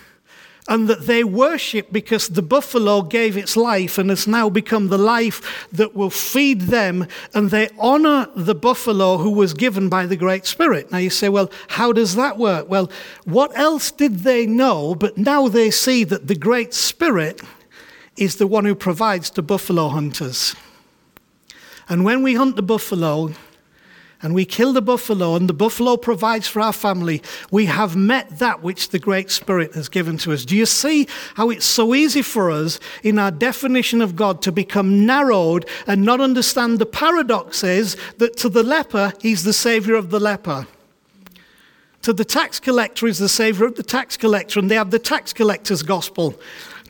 and 0.67 0.89
that 0.89 1.07
they 1.07 1.23
worship 1.23 1.93
because 1.93 2.29
the 2.29 2.43
buffalo 2.43 3.03
gave 3.03 3.37
its 3.37 3.57
life 3.57 3.99
and 3.99 4.09
has 4.09 4.27
now 4.27 4.49
become 4.49 4.89
the 4.89 4.99
life 4.99 5.69
that 5.71 5.95
will 5.95 6.11
feed 6.11 6.63
them, 6.63 7.07
and 7.35 7.51
they 7.51 7.69
honor 7.79 8.29
the 8.35 8.55
buffalo 8.55 9.19
who 9.19 9.31
was 9.31 9.53
given 9.53 9.89
by 9.89 10.07
the 10.07 10.17
Great 10.17 10.47
Spirit. 10.47 10.91
Now 10.91 10.99
you 10.99 11.11
say, 11.11 11.29
well, 11.29 11.51
how 11.69 11.93
does 11.93 12.17
that 12.17 12.39
work? 12.39 12.69
Well, 12.69 12.91
what 13.25 13.57
else 13.59 13.91
did 13.91 14.21
they 14.21 14.47
know? 14.47 14.95
But 14.95 15.19
now 15.19 15.49
they 15.49 15.71
see 15.71 16.05
that 16.05 16.29
the 16.29 16.37
Great 16.37 16.73
Spirit 16.73 17.43
is 18.17 18.37
the 18.37 18.47
one 18.47 18.65
who 18.65 18.75
provides 18.75 19.29
to 19.31 19.43
buffalo 19.43 19.89
hunters. 19.89 20.55
And 21.89 22.05
when 22.05 22.23
we 22.23 22.35
hunt 22.35 22.57
the 22.57 22.63
buffalo, 22.63 23.33
and 24.25 24.35
we 24.35 24.47
kill 24.47 24.73
the 24.73 24.81
buffalo, 24.81 25.37
and 25.37 25.51
the 25.51 25.53
buffalo 25.53 25.99
provides 25.99 26.49
for 26.49 26.63
our 26.63 26.73
family, 26.73 27.23
we 27.51 27.67
have 27.67 27.95
met 27.95 28.39
that 28.39 28.63
which 28.63 28.89
the 28.89 28.99
Great 28.99 29.31
Spirit 29.31 29.75
has 29.75 29.91
given 29.91 30.17
to 30.17 30.33
us. 30.33 30.47
Do 30.47 30.57
you 30.57 30.65
see 30.65 31.07
how 31.35 31.51
it's 31.51 31.67
so 31.67 31.95
easy 31.95 32.23
for 32.23 32.51
us 32.51 32.81
in 33.03 33.19
our 33.19 33.31
definition 33.31 34.01
of 34.01 34.17
God 34.17 34.41
to 34.41 34.51
become 34.51 35.05
narrowed 35.05 35.69
and 35.87 36.07
not 36.07 36.23
understand 36.23 36.79
the 36.79 36.87
paradox 36.87 37.63
is 37.63 37.99
that 38.17 38.35
to 38.39 38.49
the 38.49 38.63
leper, 38.63 39.13
he's 39.21 39.45
the 39.45 39.53
savior 39.53 39.95
of 39.95 40.09
the 40.09 40.21
leper. 40.21 40.67
To 42.01 42.15
the 42.15 42.25
tax 42.25 42.59
collector, 42.59 43.07
he's 43.07 43.19
the 43.19 43.29
savior 43.29 43.67
of 43.67 43.77
the 43.77 43.83
tax 43.83 44.17
collector, 44.17 44.59
and 44.59 44.71
they 44.71 44.77
have 44.77 44.91
the 44.91 44.99
tax 44.99 45.35
collector's 45.35 45.83
gospel. 45.83 46.35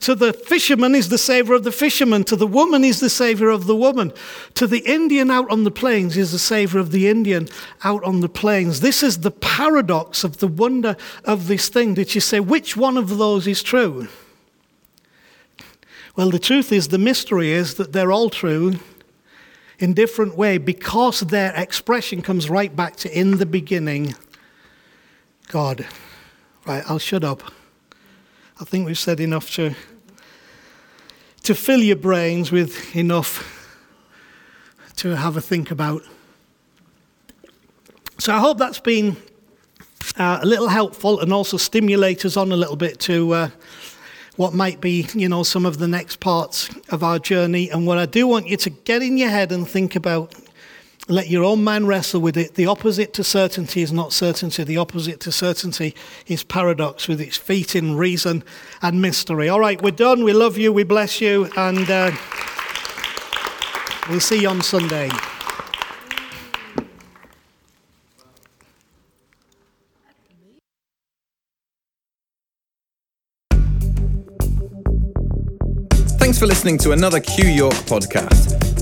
To 0.04 0.14
the 0.14 0.34
fisherman 0.34 0.94
is 0.94 1.08
the 1.08 1.16
savior 1.16 1.54
of 1.54 1.64
the 1.64 1.72
fisherman. 1.72 2.24
To 2.24 2.36
the 2.36 2.46
woman 2.46 2.84
is 2.84 3.00
the 3.00 3.08
savior 3.08 3.48
of 3.48 3.64
the 3.64 3.74
woman. 3.74 4.12
To 4.52 4.66
the 4.66 4.80
Indian 4.80 5.30
out 5.30 5.50
on 5.50 5.64
the 5.64 5.70
plains 5.70 6.18
is 6.18 6.30
the 6.30 6.38
savior 6.38 6.78
of 6.78 6.90
the 6.90 7.08
Indian 7.08 7.48
out 7.84 8.04
on 8.04 8.20
the 8.20 8.28
plains. 8.28 8.80
This 8.80 9.02
is 9.02 9.20
the 9.20 9.30
paradox 9.30 10.22
of 10.22 10.40
the 10.40 10.46
wonder 10.46 10.98
of 11.24 11.48
this 11.48 11.70
thing. 11.70 11.94
Did 11.94 12.14
you 12.14 12.20
say 12.20 12.38
which 12.38 12.76
one 12.76 12.98
of 12.98 13.16
those 13.16 13.46
is 13.46 13.62
true? 13.62 14.08
Well, 16.16 16.30
the 16.30 16.38
truth 16.38 16.70
is, 16.70 16.88
the 16.88 16.98
mystery 16.98 17.52
is 17.52 17.76
that 17.76 17.94
they're 17.94 18.12
all 18.12 18.28
true 18.28 18.74
in 19.78 19.94
different 19.94 20.36
way 20.36 20.58
because 20.58 21.20
their 21.20 21.54
expression 21.54 22.20
comes 22.20 22.50
right 22.50 22.76
back 22.76 22.96
to 22.96 23.18
in 23.18 23.38
the 23.38 23.46
beginning 23.46 24.16
God. 25.48 25.86
Right, 26.66 26.84
I'll 26.86 26.98
shut 26.98 27.24
up. 27.24 27.42
I 28.60 28.64
think 28.64 28.86
we've 28.86 28.98
said 28.98 29.18
enough 29.18 29.50
to, 29.54 29.74
to 31.44 31.54
fill 31.54 31.80
your 31.80 31.96
brains 31.96 32.50
with 32.50 32.96
enough 32.96 33.50
to 34.96 35.14
have 35.16 35.36
a 35.36 35.40
think 35.40 35.70
about. 35.70 36.02
So 38.18 38.34
I 38.34 38.38
hope 38.38 38.58
that's 38.58 38.80
been 38.80 39.16
uh, 40.16 40.38
a 40.42 40.46
little 40.46 40.68
helpful 40.68 41.20
and 41.20 41.32
also 41.32 41.56
stimulate 41.56 42.24
us 42.24 42.36
on 42.36 42.52
a 42.52 42.56
little 42.56 42.76
bit 42.76 42.98
to 43.00 43.32
uh, 43.34 43.50
what 44.36 44.54
might 44.54 44.80
be, 44.80 45.06
you 45.14 45.28
know, 45.28 45.42
some 45.42 45.66
of 45.66 45.78
the 45.78 45.88
next 45.88 46.20
parts 46.20 46.70
of 46.88 47.02
our 47.02 47.18
journey. 47.18 47.68
And 47.70 47.86
what 47.86 47.98
I 47.98 48.06
do 48.06 48.26
want 48.26 48.46
you 48.46 48.56
to 48.56 48.70
get 48.70 49.02
in 49.02 49.18
your 49.18 49.30
head 49.30 49.52
and 49.52 49.68
think 49.68 49.96
about 49.96 50.34
let 51.08 51.28
your 51.28 51.44
own 51.44 51.62
mind 51.62 51.86
wrestle 51.86 52.20
with 52.20 52.36
it. 52.36 52.54
The 52.54 52.66
opposite 52.66 53.12
to 53.14 53.24
certainty 53.24 53.82
is 53.82 53.92
not 53.92 54.12
certainty. 54.12 54.64
The 54.64 54.78
opposite 54.78 55.20
to 55.20 55.32
certainty 55.32 55.94
is 56.26 56.42
paradox 56.42 57.08
with 57.08 57.20
its 57.20 57.36
feet 57.36 57.76
in 57.76 57.96
reason 57.96 58.42
and 58.80 59.02
mystery. 59.02 59.48
All 59.48 59.60
right, 59.60 59.80
we're 59.82 59.90
done. 59.90 60.24
We 60.24 60.32
love 60.32 60.56
you. 60.56 60.72
We 60.72 60.84
bless 60.84 61.20
you. 61.20 61.50
And 61.56 61.90
uh, 61.90 62.10
we'll 64.08 64.20
see 64.20 64.40
you 64.42 64.48
on 64.48 64.62
Sunday. 64.62 65.10
Thanks 76.18 76.38
for 76.38 76.46
listening 76.46 76.78
to 76.78 76.92
another 76.92 77.20
Q 77.20 77.46
York 77.46 77.74
podcast. 77.74 78.73